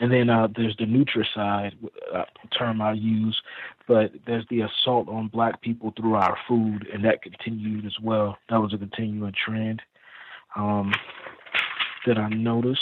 [0.00, 1.72] And then uh, there's the nutricide
[2.14, 2.24] uh,
[2.56, 3.38] term I use,
[3.86, 8.38] but there's the assault on black people through our food, and that continued as well.
[8.48, 9.82] That was a continuing trend
[10.56, 10.92] um,
[12.06, 12.80] that I noticed.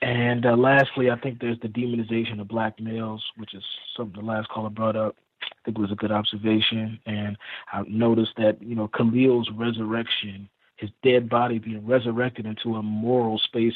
[0.00, 3.64] And uh, lastly, I think there's the demonization of black males, which is
[3.96, 5.16] something the last caller brought up.
[5.42, 6.98] I think it was a good observation.
[7.06, 7.36] And
[7.72, 13.38] I noticed that, you know, Khalil's resurrection, his dead body being resurrected into a moral
[13.38, 13.74] space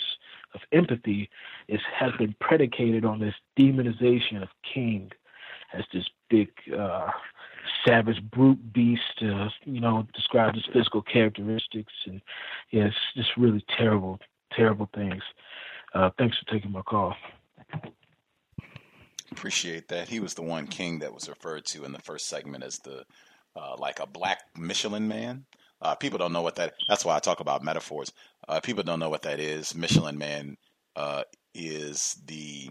[0.55, 1.29] of empathy,
[1.67, 5.11] is has been predicated on this demonization of King
[5.75, 7.09] as this big uh,
[7.87, 11.93] savage brute beast, uh, you know, described his physical characteristics.
[12.07, 12.21] And
[12.71, 14.19] yeah, it's just really terrible,
[14.57, 15.23] terrible things.
[15.95, 17.15] Uh, thanks for taking my call.
[19.31, 20.09] Appreciate that.
[20.09, 23.05] He was the one king that was referred to in the first segment as the
[23.57, 25.45] uh, like a black Michelin man.
[25.81, 26.75] Uh, people don't know what that.
[26.89, 28.13] That's why I talk about metaphors.
[28.49, 29.75] Uh, people don't know what that is.
[29.75, 30.57] Michelin man
[30.97, 31.23] uh,
[31.55, 32.71] is the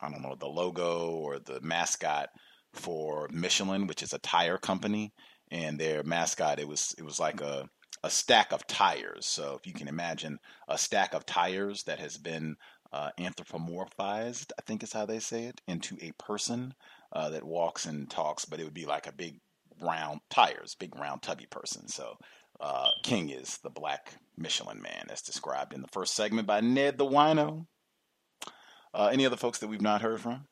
[0.00, 2.30] I don't know the logo or the mascot
[2.76, 5.12] for Michelin, which is a tire company,
[5.50, 7.68] and their mascot it was it was like a
[8.02, 9.26] a stack of tires.
[9.26, 10.38] So if you can imagine
[10.68, 12.56] a stack of tires that has been
[12.92, 16.74] uh, anthropomorphized, I think is how they say it, into a person
[17.12, 19.40] uh, that walks and talks, but it would be like a big
[19.80, 21.88] round tires, big round tubby person.
[21.88, 22.16] So
[22.60, 26.98] uh, King is the black Michelin man, as described in the first segment by Ned
[26.98, 27.66] the Wino.
[28.94, 30.46] Uh, any other folks that we've not heard from?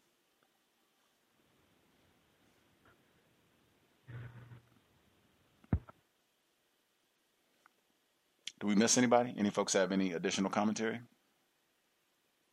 [8.65, 9.35] Do we miss anybody?
[9.37, 10.99] Any folks have any additional commentary?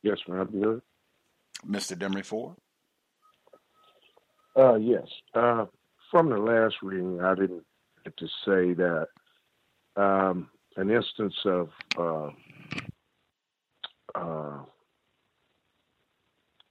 [0.03, 0.81] Yes, ma'am.
[1.65, 1.97] Mr.
[1.97, 2.57] Demery Ford?
[4.59, 5.07] Uh, yes.
[5.33, 5.67] Uh,
[6.11, 7.63] from the last reading, I didn't
[8.03, 9.07] get to say that
[9.95, 12.29] um, an instance of uh,
[14.13, 14.63] uh,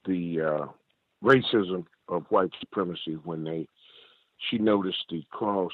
[0.05, 0.67] the uh,
[1.25, 3.67] racism of white supremacy when they
[4.51, 5.73] she noticed the cross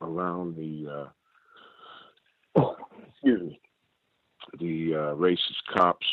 [0.00, 1.08] around the uh,
[3.22, 3.60] excuse me.
[4.58, 6.06] The uh, racist cop's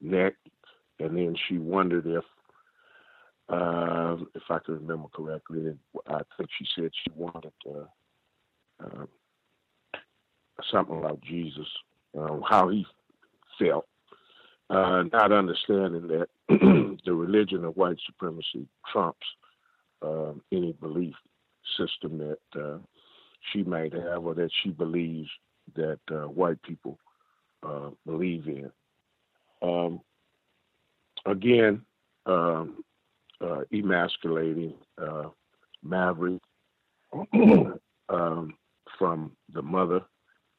[0.00, 0.34] neck,
[0.98, 2.24] and then she wondered if
[3.48, 5.76] uh, if I can remember correctly,
[6.06, 9.06] I think she said she wanted uh, uh,
[10.70, 11.66] something about Jesus,
[12.16, 12.86] uh, how he
[13.58, 13.86] felt,
[14.68, 16.28] uh, not understanding that
[17.04, 19.26] the religion of white supremacy trumps
[20.02, 21.14] um, any belief
[21.76, 22.78] system that uh,
[23.52, 25.28] she might have or that she believes
[25.74, 26.98] that uh, white people
[27.62, 28.70] uh, believe in.
[29.62, 30.00] Um,
[31.26, 31.82] again,
[32.26, 32.82] um,
[33.40, 34.74] uh, emasculating
[35.82, 36.40] Maverick
[38.08, 38.54] um,
[38.98, 40.02] from the mother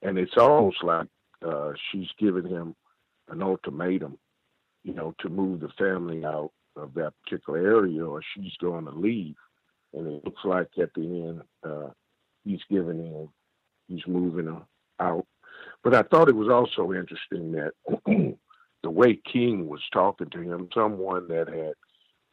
[0.01, 1.07] and it's almost like
[1.45, 2.75] uh, she's giving him
[3.30, 4.17] an ultimatum,
[4.83, 8.91] you know, to move the family out of that particular area, or she's going to
[8.91, 9.35] leave.
[9.93, 11.90] And it looks like at the end, uh,
[12.43, 13.30] he's giving in,
[13.88, 14.64] he's moving her
[15.01, 15.25] out.
[15.83, 17.71] But I thought it was also interesting that
[18.83, 21.73] the way King was talking to him, someone that had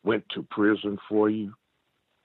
[0.04, 1.54] went to prison for you,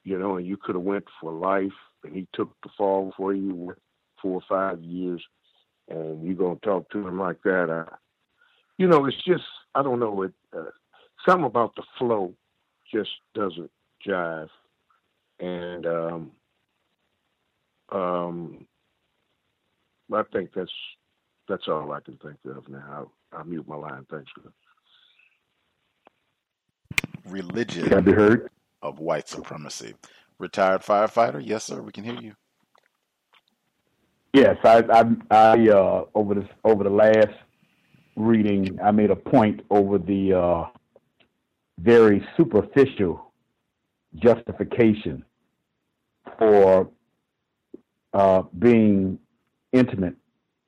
[0.04, 1.72] you know, and you could have went for life,
[2.04, 3.74] and he took the fall for you,
[4.20, 5.22] four or five years,
[5.88, 7.70] and you gonna talk to him like that.
[7.70, 7.96] Uh,
[8.76, 10.22] you know, it's just I don't know.
[10.22, 10.64] It uh,
[11.26, 12.34] something about the flow
[12.92, 13.70] just doesn't
[14.06, 14.48] jive,
[15.40, 16.32] and um,
[17.90, 18.66] um,
[20.12, 20.70] I think that's
[21.48, 22.84] that's all I can think of now.
[22.90, 24.06] I'll, I'll mute my line.
[24.10, 24.30] Thanks.
[27.26, 28.50] Religion Can be heard?
[28.82, 29.94] of white supremacy.
[30.38, 31.80] Retired firefighter, yes, sir.
[31.80, 32.34] We can hear you.
[34.32, 37.32] Yes, I, I, I uh, over this over the last
[38.16, 40.64] reading, I made a point over the uh,
[41.78, 43.32] very superficial
[44.16, 45.24] justification
[46.38, 46.88] for
[48.12, 49.18] uh, being
[49.74, 50.14] intimate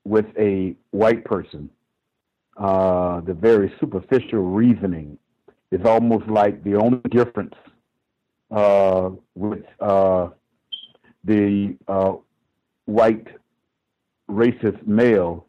[0.04, 1.70] with a white person.
[2.56, 5.18] Uh, the very superficial reasoning
[5.70, 7.54] is almost like the only difference
[8.50, 10.28] uh, with uh,
[11.24, 11.76] the
[12.86, 13.26] white
[14.30, 15.46] racist male,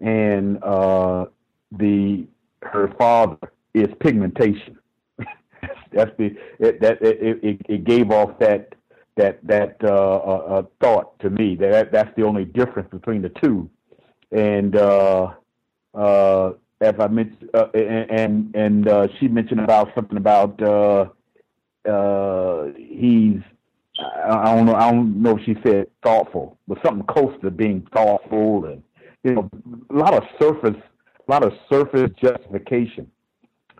[0.00, 1.26] and uh,
[1.72, 2.26] the
[2.62, 4.78] her father is pigmentation.
[5.92, 8.74] That's the it, that it, it, it gave off that
[9.16, 11.56] that that uh, uh, uh, thought to me.
[11.56, 13.70] That that's the only difference between the two.
[14.32, 15.34] And uh,
[15.94, 21.06] uh, as I mentioned, uh, and and uh, she mentioned about something about uh,
[21.88, 23.40] uh, he's
[23.98, 24.74] I don't know.
[24.74, 28.82] I don't know if she said thoughtful, but something close to being thoughtful, and
[29.22, 29.50] you know,
[29.90, 30.80] a lot of surface,
[31.26, 33.08] a lot of surface justification,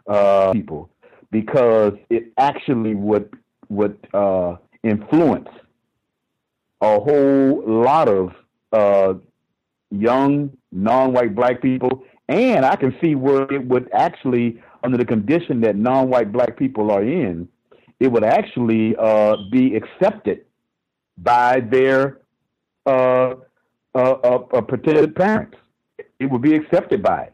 [0.08, 0.88] uh, people,
[1.32, 3.34] because it actually would
[3.68, 5.48] would uh, influence
[6.84, 8.32] a whole lot of
[8.72, 9.14] uh,
[9.90, 15.60] young non-white black people, and I can see where it would actually, under the condition
[15.62, 17.48] that non-white black people are in,
[18.00, 20.44] it would actually uh, be accepted
[21.16, 22.20] by their
[22.86, 23.34] uh,
[23.94, 25.56] uh, uh, uh pretended parents.
[26.18, 27.32] It would be accepted by it.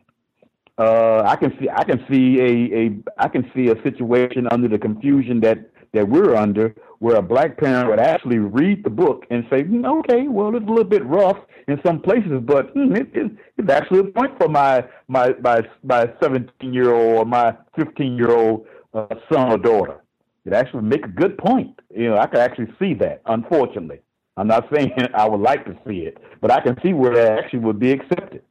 [0.78, 4.78] I can see I can see a, a I can see a situation under the
[4.78, 9.44] confusion that that we're under where a black parent would actually read the book and
[9.50, 13.08] say, mm, okay, well, it's a little bit rough in some places, but mm, it,
[13.14, 17.56] it, it's actually a point for my my my my 17 year old or my
[17.78, 20.00] 15 year old uh, son or daughter
[20.44, 21.78] it actually make a good point.
[21.94, 23.22] You know, I can actually see that.
[23.26, 24.00] Unfortunately,
[24.36, 27.38] I'm not saying I would like to see it, but I can see where that
[27.38, 28.42] actually would be accepted.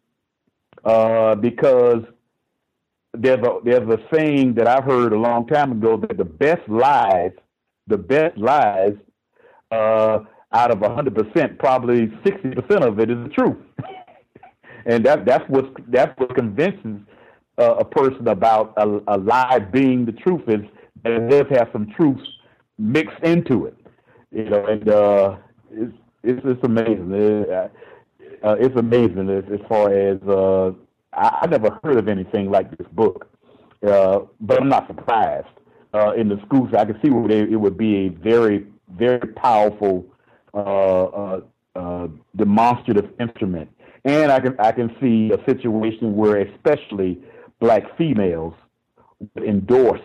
[0.86, 2.04] Uh, because
[3.18, 6.68] there's a there's a saying that I've heard a long time ago that the best
[6.68, 7.32] lies,
[7.88, 8.94] the best lies,
[9.72, 10.20] uh,
[10.54, 13.58] out of hundred percent, probably sixty percent of it is the truth,
[14.86, 17.00] and that that's what that's what convinces
[17.58, 20.62] uh, a person about a, a lie being the truth is
[21.04, 22.28] that it does have some truths
[22.78, 23.76] mixed into it.
[24.32, 25.38] You know, and uh,
[25.72, 27.12] it's it's, it's amazing.
[27.12, 27.50] It,
[28.42, 30.72] uh, it's amazing as, as far as uh,
[31.20, 33.30] I, I never heard of anything like this book,
[33.86, 35.48] uh, but I'm not surprised.
[35.94, 39.28] Uh, in the schools, I can see where they, it would be a very, very
[39.34, 40.06] powerful
[40.54, 41.42] uh, uh,
[41.76, 43.70] uh, demonstrative instrument,
[44.06, 47.22] and I can I can see a situation where especially
[47.60, 48.54] black females
[49.20, 50.02] would endorse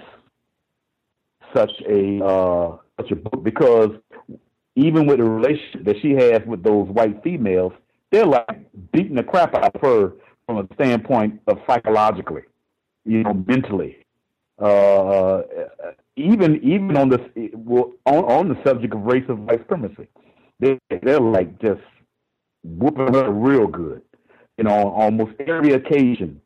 [1.55, 3.91] such a such a book because
[4.76, 7.73] even with the relationship that she has with those white females,
[8.10, 10.12] they're like beating the crap out of her
[10.47, 12.42] from a standpoint of psychologically,
[13.05, 13.98] you know, mentally.
[14.58, 15.42] Uh,
[16.16, 17.20] even even on this
[17.55, 20.06] well, on, on the subject of race of white supremacy,
[20.60, 21.81] they they're like just
[22.62, 24.02] whooping her real good,
[24.56, 26.40] you know, on almost every occasion.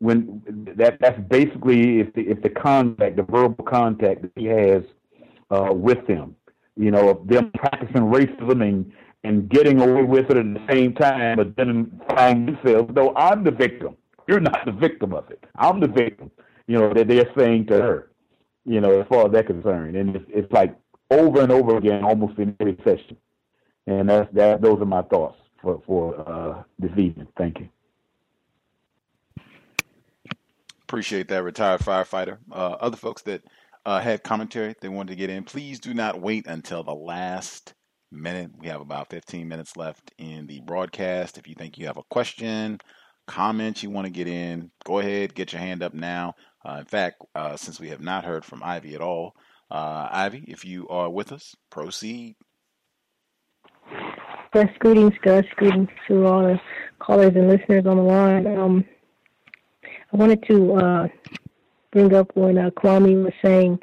[0.00, 0.42] When
[0.76, 4.82] that that's basically if the if the contact, the verbal contact that he has
[5.50, 6.34] uh, with them,
[6.76, 8.92] you know, them practicing racism and
[9.24, 13.44] and getting away with it at the same time, but then finding themselves, no, I'm
[13.44, 13.96] the victim.
[14.26, 15.44] You're not the victim of it.
[15.56, 16.30] I'm the victim.
[16.66, 18.10] You know that they're saying to her,
[18.64, 20.76] you know, as far as they're concerned, and it's, it's like
[21.10, 23.16] over and over again, almost in every session.
[23.86, 24.62] And that's that.
[24.62, 27.26] Those are my thoughts for for uh, this evening.
[27.36, 27.68] Thank you.
[30.82, 32.38] Appreciate that, retired firefighter.
[32.50, 33.42] Uh, other folks that
[33.86, 37.74] uh, had commentary they wanted to get in, please do not wait until the last
[38.12, 38.50] minute.
[38.58, 41.38] We have about 15 minutes left in the broadcast.
[41.38, 42.78] If you think you have a question,
[43.26, 46.34] comment you want to get in, go ahead, get your hand up now.
[46.64, 49.34] Uh, in fact, uh, since we have not heard from Ivy at all,
[49.70, 52.36] uh, Ivy, if you are with us, proceed.
[54.54, 55.46] Yes, greetings, Gus.
[55.56, 56.60] Greetings to all the
[56.98, 58.46] callers and listeners on the line.
[58.46, 58.84] Um,
[60.12, 61.08] I wanted to uh,
[61.90, 63.78] bring up when uh, Kwame was saying,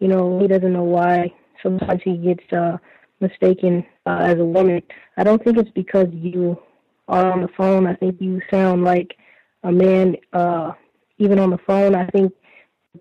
[0.00, 1.32] you know, he doesn't know why
[1.62, 2.78] sometimes he gets uh,
[3.20, 4.82] mistaken uh, as a woman.
[5.16, 6.60] I don't think it's because you
[7.08, 7.86] are on the phone.
[7.86, 9.16] I think you sound like
[9.62, 10.72] a man, uh,
[11.18, 11.94] even on the phone.
[11.94, 12.32] I think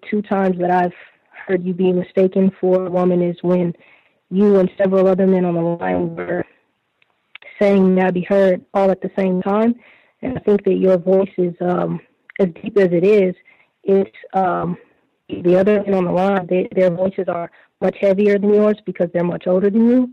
[0.10, 0.94] two times that I've
[1.48, 3.74] heard you be mistaken for a woman is when
[4.30, 6.44] you and several other men on the line were
[7.60, 9.76] saying "May I be heard" all at the same time.
[10.22, 12.00] And I think that your voice is um,
[12.40, 13.36] as deep as it is.
[13.84, 14.78] It's um,
[15.30, 16.48] the other men on the line.
[16.48, 20.12] They, their voices are much heavier than yours because they're much older than you.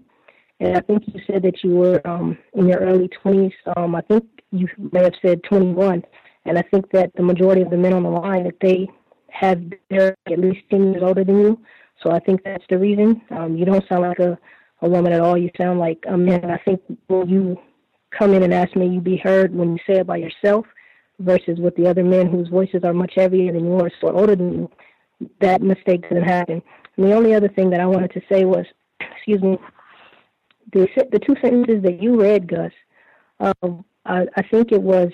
[0.60, 3.52] And I think you said that you were um, in your early 20s.
[3.76, 6.02] Um, I think you may have said 21.
[6.46, 8.88] And I think that the majority of the men on the line that they
[9.30, 9.60] have
[9.90, 11.60] they're at least 10 years older than you.
[12.02, 13.20] So I think that's the reason.
[13.30, 14.38] Um, you don't sound like a,
[14.82, 15.36] a woman at all.
[15.36, 16.50] You sound like a man.
[16.50, 17.58] I think when you
[18.16, 20.66] come in and ask me, you be heard when you say it by yourself
[21.18, 24.52] versus with the other men whose voices are much heavier than yours or older than
[24.52, 24.70] you.
[25.40, 26.62] That mistake didn't happen.
[26.96, 28.66] And the only other thing that I wanted to say was,
[29.00, 29.58] excuse me,
[30.72, 32.72] the the two sentences that you read, Gus.
[33.40, 35.10] Um, I, I think it was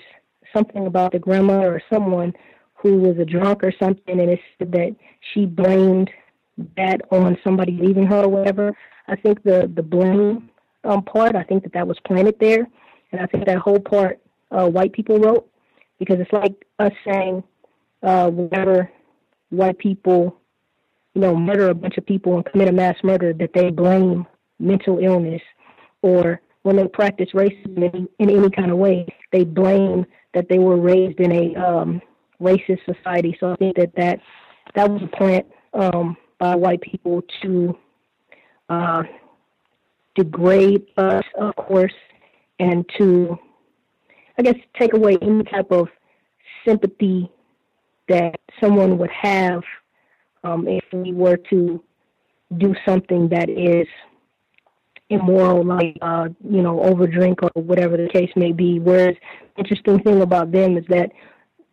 [0.53, 2.33] something about the grandma or someone
[2.75, 4.95] who was a drunk or something, and it said that
[5.33, 6.09] she blamed
[6.77, 8.75] that on somebody leaving her or whatever.
[9.07, 10.49] I think the the blame
[10.83, 12.67] um, part, I think that that was planted there,
[13.11, 14.19] and I think that whole part
[14.51, 15.47] uh, white people wrote
[15.99, 17.43] because it's like us saying
[18.03, 18.89] uh, whenever
[19.49, 20.40] white people,
[21.13, 24.25] you know, murder a bunch of people and commit a mass murder, that they blame
[24.59, 25.41] mental illness,
[26.01, 30.59] or when they practice racism in, in any kind of way, they blame that they
[30.59, 32.01] were raised in a um,
[32.41, 33.35] racist society.
[33.39, 34.19] So I think that that,
[34.75, 37.77] that was a plant um, by white people to
[38.69, 39.03] uh,
[40.15, 41.93] degrade us, of course,
[42.59, 43.37] and to,
[44.37, 45.87] I guess, take away any type of
[46.65, 47.31] sympathy
[48.07, 49.63] that someone would have
[50.43, 51.83] um, if we were to
[52.57, 53.87] do something that is
[55.09, 58.79] immoral, like uh, you know, overdrink or whatever the case may be.
[58.79, 59.15] Whereas,
[59.57, 61.11] interesting thing about them is that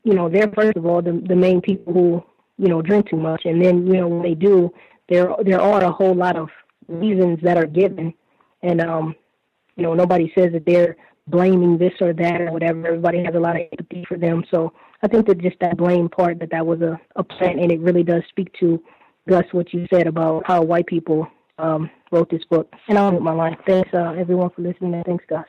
[0.05, 2.25] you know they're first of all the the main people who
[2.59, 4.71] you know drink too much, and then you know when they do,
[5.09, 6.49] there there are a whole lot of
[6.89, 8.13] reasons that are given,
[8.63, 9.15] and um,
[9.77, 10.97] you know nobody says that they're
[11.31, 12.87] blaming this or that or whatever.
[12.87, 16.09] Everybody has a lot of empathy for them, so I think that just that blame
[16.09, 18.83] part that that was a a plant, and it really does speak to
[19.29, 21.27] Gus what you said about how white people
[21.59, 22.73] um, wrote this book.
[22.89, 23.57] And I'll mute my line.
[23.67, 25.45] Thanks, uh, everyone, for listening, and thanks, Gus.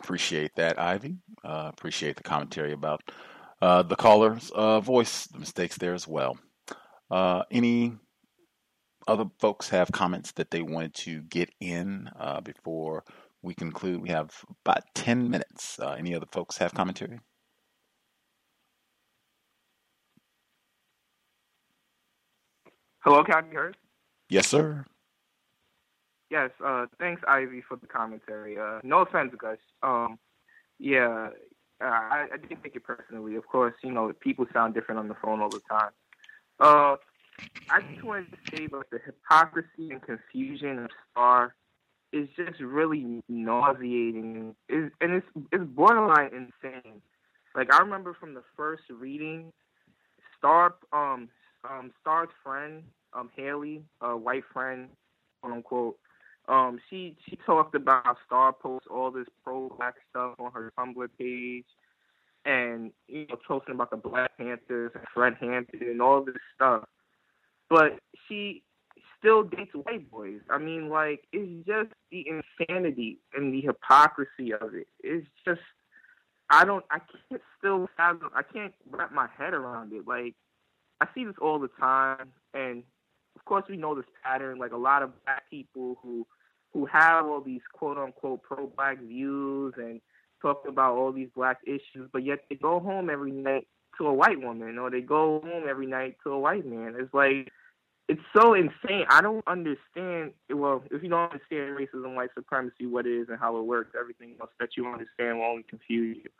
[0.00, 1.16] Appreciate that, Ivy.
[1.42, 3.00] Uh, appreciate the commentary about
[3.62, 6.36] uh, the caller's uh, voice, the mistakes there as well.
[7.10, 7.94] Uh, any
[9.06, 13.04] other folks have comments that they wanted to get in uh, before
[13.42, 14.00] we conclude?
[14.00, 14.32] We have
[14.64, 15.78] about 10 minutes.
[15.96, 17.20] any other folks have commentary?
[23.00, 23.76] Hello, can I be heard?
[24.30, 24.86] Yes, sir.
[26.30, 26.50] yes.
[26.64, 28.58] Uh, thanks, Ivy, for the commentary.
[28.58, 29.58] Uh, no offense, guys.
[29.82, 30.18] Um,
[30.78, 31.28] yeah,
[31.82, 33.36] uh, I, I didn't take it personally.
[33.36, 35.90] Of course, you know people sound different on the phone all the time.
[37.70, 41.54] I just wanted to say about the hypocrisy and confusion of Starr
[42.12, 47.02] is just really nauseating, Is and it's it's borderline insane.
[47.54, 49.52] Like I remember from the first reading,
[50.38, 51.28] Starr um
[51.68, 54.88] um Starr's friend um Hailey, a white friend,
[55.42, 55.98] quote unquote.
[56.46, 61.08] Um, she she talked about Starr posts all this pro black stuff on her Tumblr
[61.18, 61.64] page,
[62.44, 66.84] and you know talking about the Black Panthers and Fred Hampton and all this stuff.
[67.68, 68.62] But she
[69.18, 70.40] still dates white boys.
[70.50, 74.86] I mean, like it's just the insanity and the hypocrisy of it.
[75.02, 75.60] It's just
[76.50, 80.06] I don't I can't still fathom I can't wrap my head around it.
[80.06, 80.34] Like
[81.00, 82.82] I see this all the time and
[83.36, 86.26] of course we know this pattern, like a lot of black people who
[86.72, 90.00] who have all these quote unquote pro black views and
[90.42, 93.66] talk about all these black issues, but yet they go home every night
[93.98, 96.94] to a white woman or they go home every night to a white man.
[96.98, 97.50] It's like
[98.08, 99.06] it's so insane.
[99.08, 100.32] I don't understand.
[100.50, 103.94] Well, if you don't understand racism, white supremacy, what it is and how it works,
[103.98, 106.30] everything else that you understand will only confuse you.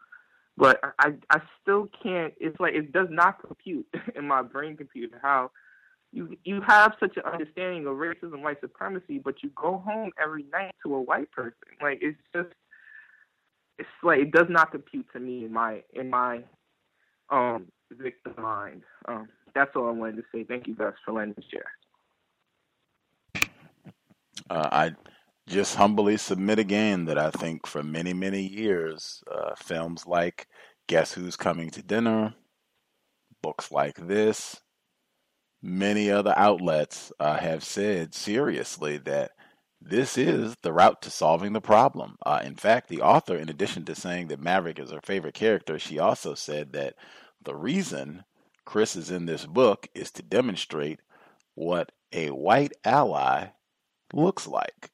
[0.57, 2.35] But I, I still can't.
[2.39, 5.51] It's like it does not compute in my brain computer how
[6.13, 10.45] you you have such an understanding of racism, white supremacy, but you go home every
[10.53, 11.55] night to a white person.
[11.83, 12.55] Like it's just,
[13.79, 16.45] it's like it does not compute to me in my in my
[17.31, 18.83] um victim mind.
[19.07, 20.45] Um, that's all I wanted to say.
[20.45, 21.71] Thank you guys for letting me share.
[24.51, 24.93] Uh, I
[25.47, 30.49] just humbly submit again that I think for many, many years, uh, films like
[30.87, 32.35] Guess Who's Coming to Dinner,
[33.43, 34.61] books like this,
[35.63, 39.33] many other outlets uh, have said seriously that
[39.87, 42.17] this is the route to solving the problem.
[42.25, 45.79] Uh, in fact, the author, in addition to saying that Maverick is her favorite character,
[45.79, 46.95] she also said that
[47.43, 48.25] the reason
[48.65, 51.01] Chris is in this book is to demonstrate
[51.55, 53.49] what a white ally
[54.13, 54.91] looks like.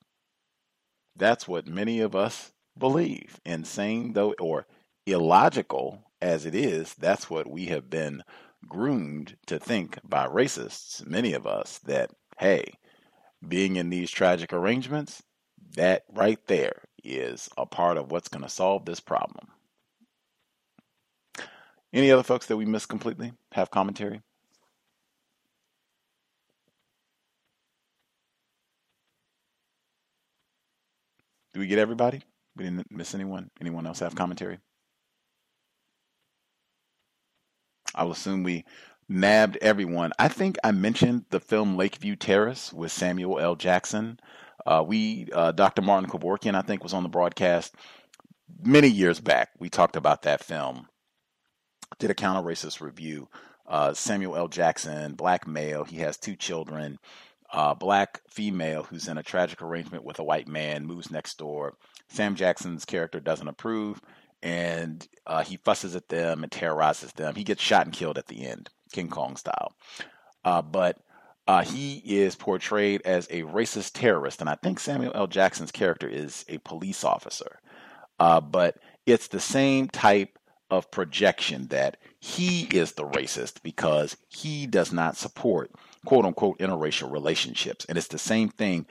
[1.14, 3.40] That's what many of us believe.
[3.44, 4.66] Insane though, or
[5.06, 8.22] illogical as it is, that's what we have been
[8.68, 12.74] groomed to think by racists, many of us, that, hey,
[13.46, 15.22] being in these tragic arrangements,
[15.76, 19.48] that right there is a part of what's going to solve this problem.
[21.92, 24.22] Any other folks that we missed completely have commentary?
[31.52, 32.22] Do we get everybody?
[32.56, 33.50] We didn't miss anyone.
[33.60, 34.58] Anyone else have commentary?
[37.94, 38.64] I'll assume we
[39.10, 40.12] nabbed everyone.
[40.18, 43.56] I think I mentioned the film Lakeview Terrace with Samuel L.
[43.56, 44.18] Jackson.
[44.64, 45.82] Uh, we, uh, Dr.
[45.82, 47.74] Martin Kevorkian, I think, was on the broadcast
[48.62, 49.50] many years back.
[49.58, 50.86] We talked about that film
[51.98, 53.28] did a counter racist review.
[53.66, 54.48] Uh, Samuel L.
[54.48, 56.98] Jackson, black male, he has two children.
[57.52, 61.74] Uh, black female who's in a tragic arrangement with a white man moves next door.
[62.08, 64.00] Sam Jackson's character doesn't approve,
[64.42, 67.34] and uh, he fusses at them and terrorizes them.
[67.34, 69.72] He gets shot and killed at the end, King Kong style.
[70.44, 70.98] Uh, but
[71.46, 75.26] uh, he is portrayed as a racist terrorist, and I think Samuel L.
[75.26, 77.60] Jackson's character is a police officer.
[78.18, 80.38] Uh, but it's the same type
[80.70, 85.70] of projection that he is the racist because he does not support
[86.04, 87.84] quote unquote interracial relationships.
[87.86, 88.86] And it's the same thing.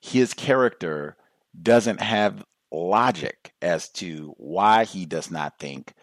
[0.00, 1.16] His character
[1.60, 5.94] doesn't have logic as to why he does not think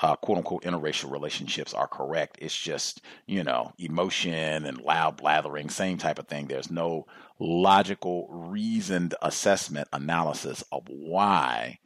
[0.00, 2.38] uh, quote unquote interracial relationships are correct.
[2.40, 6.46] It's just, you know, emotion and loud blathering, same type of thing.
[6.46, 7.06] There's no
[7.38, 11.78] logical, reasoned assessment analysis of why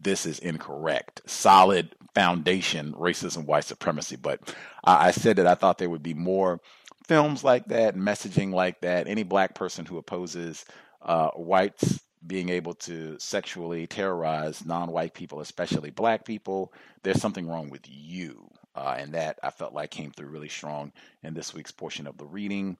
[0.00, 1.22] this is incorrect.
[1.26, 4.16] Solid foundation racism, white supremacy.
[4.16, 6.60] But I, said that I thought there would be more
[7.06, 9.08] films like that, messaging like that.
[9.08, 10.64] Any black person who opposes
[11.02, 16.72] uh, whites being able to sexually terrorize non-white people, especially black people,
[17.02, 18.48] there's something wrong with you.
[18.74, 22.18] Uh, and that I felt like came through really strong in this week's portion of
[22.18, 22.76] the reading.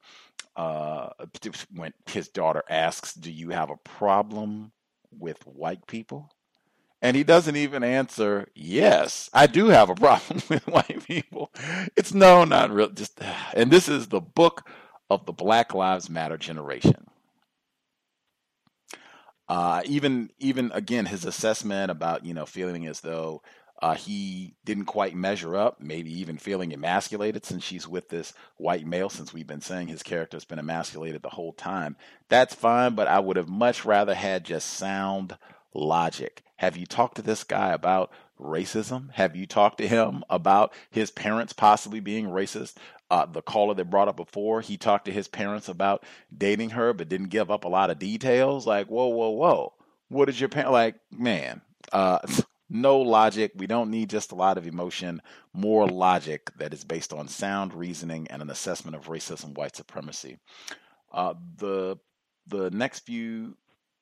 [0.56, 1.10] Uh,
[1.74, 4.72] when his daughter asks, "Do you have a problem
[5.12, 6.32] with white people?"
[7.04, 11.52] And he doesn't even answer, yes, I do have a problem with white people.
[11.96, 12.88] It's no, not real.
[12.88, 13.20] Just,
[13.52, 14.66] and this is the book
[15.10, 17.06] of the Black Lives Matter generation.
[19.48, 23.42] Uh, even, even again, his assessment about, you know, feeling as though
[23.82, 28.86] uh, he didn't quite measure up, maybe even feeling emasculated since she's with this white
[28.86, 31.96] male, since we've been saying his character has been emasculated the whole time.
[32.28, 35.36] That's fine, but I would have much rather had just sound
[35.74, 36.42] logic.
[36.56, 39.10] Have you talked to this guy about racism?
[39.12, 42.74] Have you talked to him about his parents possibly being racist?
[43.10, 46.04] Uh, the caller that brought up before, he talked to his parents about
[46.36, 48.66] dating her, but didn't give up a lot of details.
[48.66, 49.72] Like, whoa, whoa, whoa.
[50.08, 50.96] What is your parent like?
[51.10, 51.60] Man,
[51.92, 52.18] uh,
[52.70, 53.52] no logic.
[53.56, 55.20] We don't need just a lot of emotion,
[55.52, 60.38] more logic that is based on sound reasoning and an assessment of racism, white supremacy.
[61.12, 61.96] Uh, the
[62.46, 63.56] the next few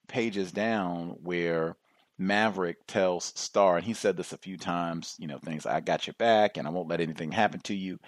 [0.09, 1.77] pages down, where
[2.19, 6.07] Maverick tells Starr, and he said this a few times, you know, things I got
[6.07, 7.99] your back and I won't let anything happen to you.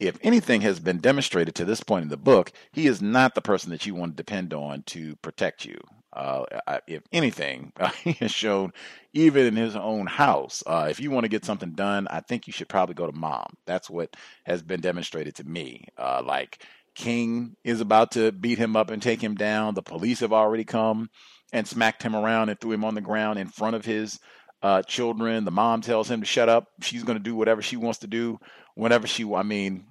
[0.00, 3.42] If anything has been demonstrated to this point in the book, he is not the
[3.42, 5.78] person that you want to depend on to protect you.
[6.12, 6.44] Uh,
[6.86, 8.72] if anything, uh, he has shown
[9.12, 10.62] even in his own house.
[10.66, 13.12] Uh, if you want to get something done, I think you should probably go to
[13.12, 13.52] mom.
[13.66, 15.84] That's what has been demonstrated to me.
[15.98, 16.64] Uh, like
[16.94, 19.74] King is about to beat him up and take him down.
[19.74, 21.10] The police have already come
[21.52, 24.18] and smacked him around and threw him on the ground in front of his
[24.62, 25.44] uh, children.
[25.44, 26.68] The mom tells him to shut up.
[26.80, 28.38] She's going to do whatever she wants to do
[28.74, 29.24] whenever she.
[29.32, 29.86] I mean,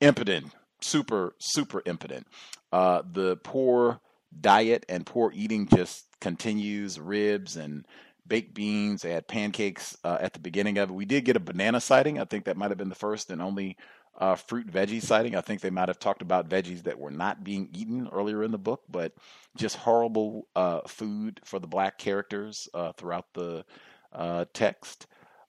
[0.00, 2.26] impotent, super, super impotent.
[2.72, 4.00] Uh, the poor
[4.40, 6.98] diet and poor eating just continues.
[7.00, 7.86] Ribs and
[8.26, 9.02] baked beans.
[9.02, 10.94] They had pancakes uh, at the beginning of it.
[10.94, 12.18] We did get a banana sighting.
[12.18, 13.76] I think that might have been the first and only
[14.18, 15.34] uh, fruit veggie sighting.
[15.36, 18.50] I think they might have talked about veggies that were not being eaten earlier in
[18.50, 19.12] the book, but
[19.56, 23.64] just horrible uh, food for the black characters uh, throughout the
[24.12, 25.06] uh, text.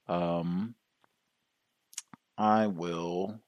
[0.07, 0.75] Um,
[2.37, 3.39] I will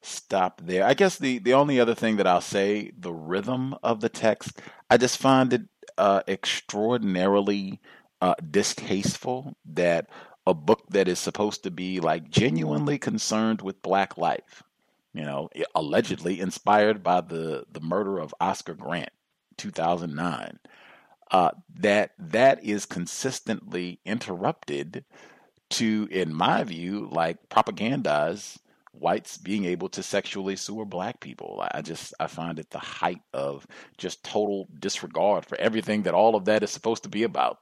[0.00, 0.84] stop there.
[0.84, 4.60] I guess the the only other thing that I'll say, the rhythm of the text,
[4.90, 5.62] I just find it
[5.96, 7.80] uh, extraordinarily
[8.20, 10.08] uh, distasteful that
[10.46, 14.62] a book that is supposed to be like genuinely concerned with black life,
[15.12, 19.10] you know, allegedly inspired by the the murder of Oscar Grant,
[19.56, 20.58] 2009.
[21.30, 25.04] Uh, that that is consistently interrupted
[25.68, 28.58] to, in my view, like propagandize
[28.92, 31.64] whites being able to sexually sewer black people.
[31.72, 36.36] I just I find it the height of just total disregard for everything that all
[36.36, 37.58] of that is supposed to be about.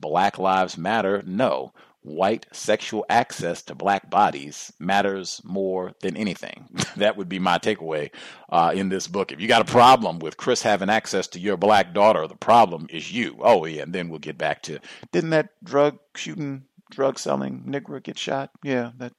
[0.00, 1.22] Black lives matter.
[1.26, 1.72] No,
[2.04, 6.68] white sexual access to black bodies matters more than anything.
[6.96, 8.10] that would be my takeaway
[8.50, 9.32] uh, in this book.
[9.32, 12.86] If you got a problem with Chris having access to your black daughter, the problem
[12.90, 13.38] is you.
[13.40, 14.78] Oh yeah, and then we'll get back to
[15.12, 18.50] didn't that drug shooting, drug selling nigger get shot?
[18.62, 19.14] Yeah, that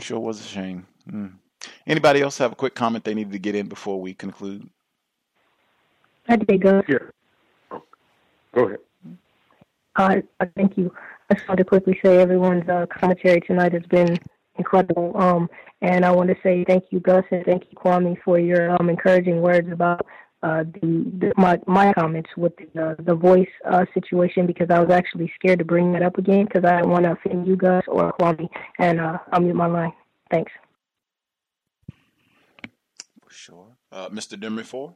[0.00, 0.86] sure was a shame.
[1.10, 1.34] Mm.
[1.86, 4.68] Anybody else have a quick comment they needed to get in before we conclude?
[6.28, 6.82] I did go.
[6.86, 7.12] Here.
[8.52, 8.78] Go ahead.
[9.96, 10.16] Uh,
[10.56, 10.92] thank you.
[11.30, 14.18] I just wanted to quickly say everyone's uh, commentary tonight has been
[14.56, 15.16] incredible.
[15.16, 15.48] Um,
[15.82, 18.88] and I want to say thank you, Gus, and thank you, Kwame, for your um,
[18.88, 20.06] encouraging words about
[20.42, 24.78] uh, the, the, my my comments with the uh, the voice uh, situation because I
[24.78, 27.56] was actually scared to bring that up again because I didn't want to offend you,
[27.56, 28.48] Gus, or Kwame.
[28.78, 29.92] And uh, I'll mute my line.
[30.30, 30.52] Thanks.
[33.28, 33.76] Sure.
[33.96, 34.38] Uh, Mr.
[34.38, 34.94] Demery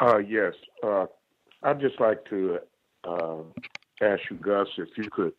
[0.00, 0.54] Uh, yes.
[0.82, 1.04] Uh,
[1.62, 2.58] I'd just like to
[3.06, 3.42] uh,
[4.00, 5.34] ask you, Gus, if you could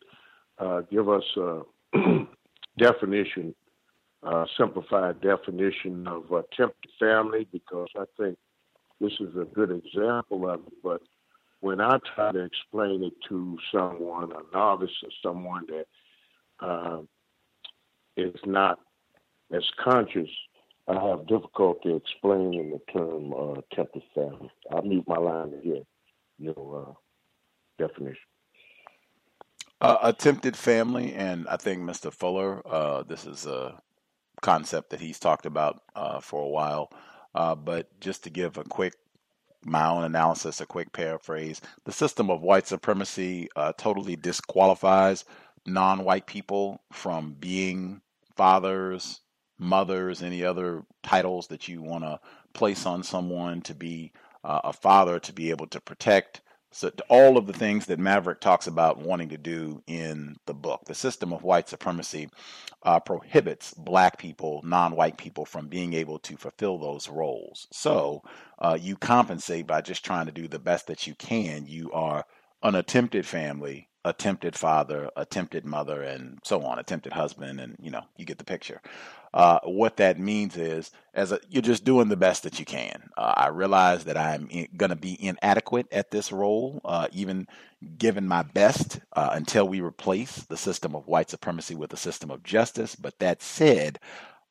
[0.60, 1.62] uh, give us a
[2.78, 3.56] definition,
[4.22, 8.38] uh, simplified definition of attempted family, because I think
[9.00, 10.72] this is a good example of it.
[10.84, 11.02] But
[11.58, 15.66] when I try to explain it to someone, a novice or someone
[16.60, 17.06] that
[18.16, 18.78] is not
[19.52, 20.30] as conscious
[20.88, 23.60] I have difficulty explaining the term uh,
[24.14, 24.50] family.
[24.70, 25.84] I'll mute my line to
[26.38, 26.92] your uh,
[27.78, 28.16] definition.
[29.80, 32.12] Uh, attempted family, and I think Mr.
[32.12, 33.80] Fuller, uh, this is a
[34.42, 36.90] concept that he's talked about uh, for a while.
[37.34, 38.94] Uh, but just to give a quick,
[39.64, 45.24] my own analysis, a quick paraphrase, the system of white supremacy totally disqualifies
[45.66, 48.00] non white people from being
[48.36, 49.20] fathers,
[49.58, 52.20] mothers, any other titles that you want to
[52.52, 54.12] place on someone to be
[54.44, 56.40] uh, a father, to be able to protect.
[56.72, 60.82] So, all of the things that Maverick talks about wanting to do in the book,
[60.84, 62.28] the system of white supremacy
[62.82, 67.66] uh, prohibits black people, non white people, from being able to fulfill those roles.
[67.72, 68.22] So,
[68.58, 71.66] uh, you compensate by just trying to do the best that you can.
[71.66, 72.24] You are
[72.62, 78.04] an attempted family attempted father, attempted mother, and so on, attempted husband, and you know,
[78.16, 78.80] you get the picture.
[79.34, 83.10] Uh, what that means is, as a, you're just doing the best that you can.
[83.18, 87.46] Uh, I realize that I'm going to be inadequate at this role, uh, even
[87.98, 92.30] given my best, uh, until we replace the system of white supremacy with a system
[92.30, 92.94] of justice.
[92.94, 93.98] But that said,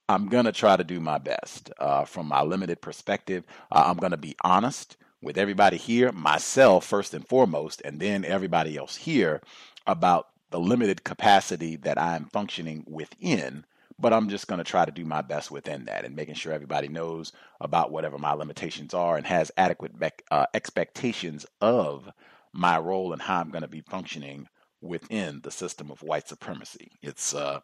[0.07, 1.71] I'm going to try to do my best.
[1.79, 6.85] Uh, from my limited perspective, uh, I'm going to be honest with everybody here, myself
[6.85, 9.41] first and foremost, and then everybody else here
[9.87, 13.65] about the limited capacity that I'm functioning within.
[13.97, 16.53] But I'm just going to try to do my best within that and making sure
[16.53, 19.93] everybody knows about whatever my limitations are and has adequate
[20.29, 22.11] uh, expectations of
[22.53, 24.47] my role and how I'm going to be functioning
[24.81, 26.91] within the system of white supremacy.
[27.01, 27.61] It's, uh,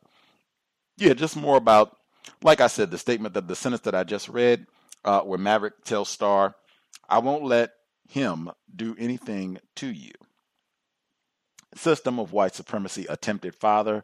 [0.97, 1.95] yeah, just more about,
[2.41, 4.65] like I said, the statement that the sentence that I just read,
[5.05, 6.55] uh, where Maverick tells Starr,
[7.11, 7.73] I won't let
[8.07, 10.13] him do anything to you.
[11.75, 14.03] System of white supremacy attempted father.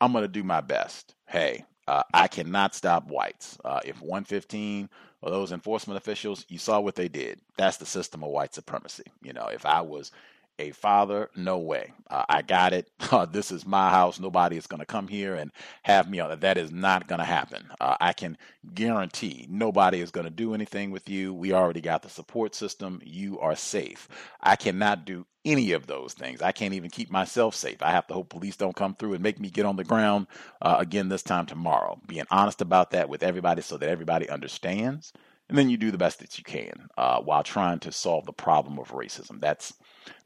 [0.00, 1.14] I'm going to do my best.
[1.26, 3.58] Hey, uh, I cannot stop whites.
[3.64, 4.88] Uh, if 115
[5.20, 7.40] or those enforcement officials, you saw what they did.
[7.56, 9.04] That's the system of white supremacy.
[9.22, 10.12] You know, if I was
[10.58, 11.92] a father, no way.
[12.10, 12.90] Uh, I got it.
[13.12, 14.20] Uh, this is my house.
[14.20, 15.52] Nobody is going to come here and
[15.84, 17.64] have me on That is not going to happen.
[17.80, 18.36] Uh, I can
[18.74, 21.32] guarantee nobody is going to do anything with you.
[21.34, 23.00] We already got the support system.
[23.04, 24.08] You are safe.
[24.40, 26.42] I cannot do any of those things.
[26.42, 27.82] I can't even keep myself safe.
[27.82, 30.26] I have to hope police don't come through and make me get on the ground
[30.62, 32.00] uh, again this time tomorrow.
[32.08, 35.12] Being honest about that with everybody so that everybody understands.
[35.48, 38.32] And then you do the best that you can uh, while trying to solve the
[38.32, 39.40] problem of racism.
[39.40, 39.74] That's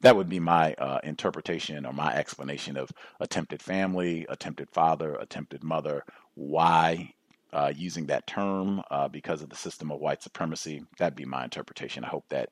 [0.01, 2.91] that would be my uh, interpretation or my explanation of
[3.21, 6.05] attempted family, attempted father, attempted mother.
[6.35, 7.15] Why
[7.53, 10.85] uh, using that term uh, because of the system of white supremacy?
[10.99, 12.05] That'd be my interpretation.
[12.05, 12.51] I hope that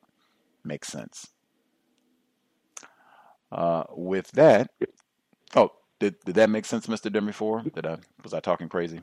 [0.65, 1.27] makes sense.
[3.51, 4.71] Uh, with that,
[5.55, 7.11] oh, did, did that make sense, Mr.
[7.11, 7.73] Demifor?
[7.73, 9.01] Did I was I talking crazy?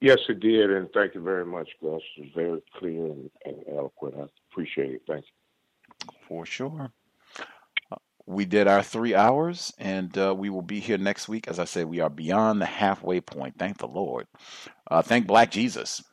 [0.00, 2.00] Yes, it did, and thank you very much, Gus.
[2.16, 4.14] It was very clear and, and eloquent.
[4.18, 5.02] I appreciate it.
[5.08, 6.12] Thank you.
[6.28, 6.92] For sure
[8.28, 11.48] we did our three hours, and uh, we will be here next week.
[11.48, 13.54] As I said, we are beyond the halfway point.
[13.58, 14.26] Thank the Lord.
[14.90, 16.04] Uh, thank Black Jesus.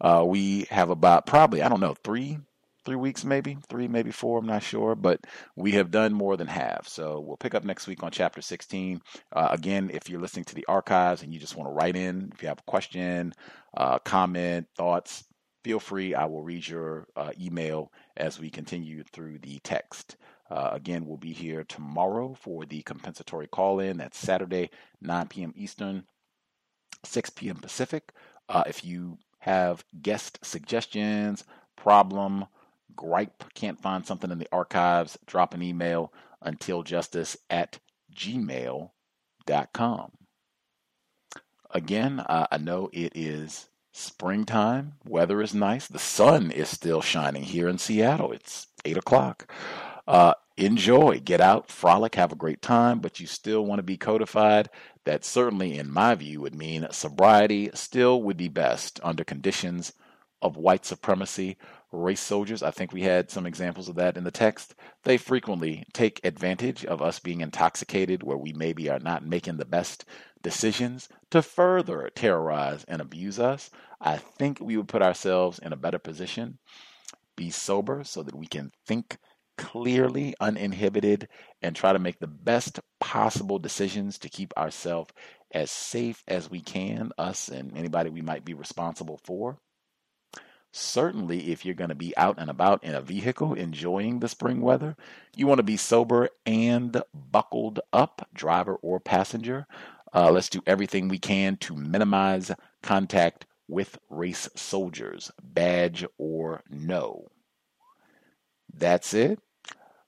[0.00, 2.38] Uh, we have about probably I don't know three
[2.84, 5.20] three weeks maybe three maybe four i'm not sure but
[5.56, 9.00] we have done more than half so we'll pick up next week on chapter 16
[9.32, 12.30] uh, again if you're listening to the archives and you just want to write in
[12.34, 13.32] if you have a question
[13.76, 15.24] uh, comment thoughts
[15.64, 20.16] feel free i will read your uh, email as we continue through the text
[20.52, 23.96] uh, again, we'll be here tomorrow for the compensatory call in.
[23.96, 24.68] That's Saturday,
[25.00, 25.54] 9 p.m.
[25.56, 26.04] Eastern,
[27.04, 27.56] 6 p.m.
[27.56, 28.12] Pacific.
[28.50, 31.44] Uh, if you have guest suggestions,
[31.74, 32.44] problem,
[32.96, 37.78] gripe, can't find something in the archives, drop an email until justice at
[38.14, 38.90] gmail.com.
[41.70, 44.94] Again, uh, I know it is springtime.
[45.06, 45.86] Weather is nice.
[45.86, 48.32] The sun is still shining here in Seattle.
[48.32, 49.50] It's 8 o'clock.
[50.06, 53.96] Uh, enjoy, get out, frolic, have a great time, but you still want to be
[53.96, 54.68] codified.
[55.04, 59.92] That certainly, in my view, would mean sobriety still would be best under conditions
[60.40, 61.56] of white supremacy.
[61.92, 64.74] Race soldiers, I think we had some examples of that in the text.
[65.04, 69.66] They frequently take advantage of us being intoxicated where we maybe are not making the
[69.66, 70.06] best
[70.42, 73.70] decisions to further terrorize and abuse us.
[74.00, 76.58] I think we would put ourselves in a better position.
[77.36, 79.18] Be sober so that we can think
[79.58, 81.28] clearly, uninhibited,
[81.60, 85.12] and try to make the best possible decisions to keep ourselves
[85.52, 89.58] as safe as we can, us and anybody we might be responsible for.
[90.74, 94.62] Certainly, if you're going to be out and about in a vehicle enjoying the spring
[94.62, 94.96] weather,
[95.36, 99.66] you want to be sober and buckled up, driver or passenger.
[100.14, 102.50] Uh, let's do everything we can to minimize
[102.82, 107.28] contact with race soldiers, badge or no.
[108.72, 109.40] That's it.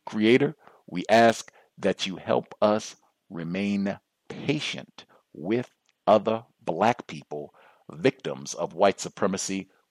[0.07, 2.97] Creator, we ask that you help us
[3.29, 5.71] remain patient with
[6.07, 7.55] other black people,
[7.91, 9.69] victims of white supremacy.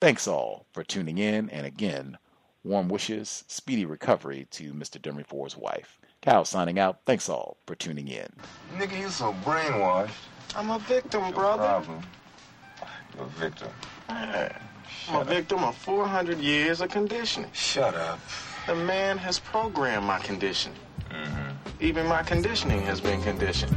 [0.00, 1.50] Thanks all for tuning in.
[1.50, 2.18] And again,
[2.62, 5.00] Warm wishes, speedy recovery to Mr.
[5.00, 5.98] Demirefor's wife.
[6.20, 7.00] Cal signing out.
[7.06, 8.28] Thanks all for tuning in.
[8.76, 10.10] Nigga, you so brainwashed.
[10.54, 11.62] I'm a victim, brother.
[11.62, 12.02] Problem.
[13.16, 13.68] You're a victim.
[14.10, 14.58] Yeah.
[15.08, 17.50] I'm a victim of 400 years of conditioning.
[17.52, 18.20] Shut up.
[18.66, 20.72] The man has programmed my condition.
[21.10, 21.82] Mm-hmm.
[21.82, 23.74] Even my conditioning has been conditioned.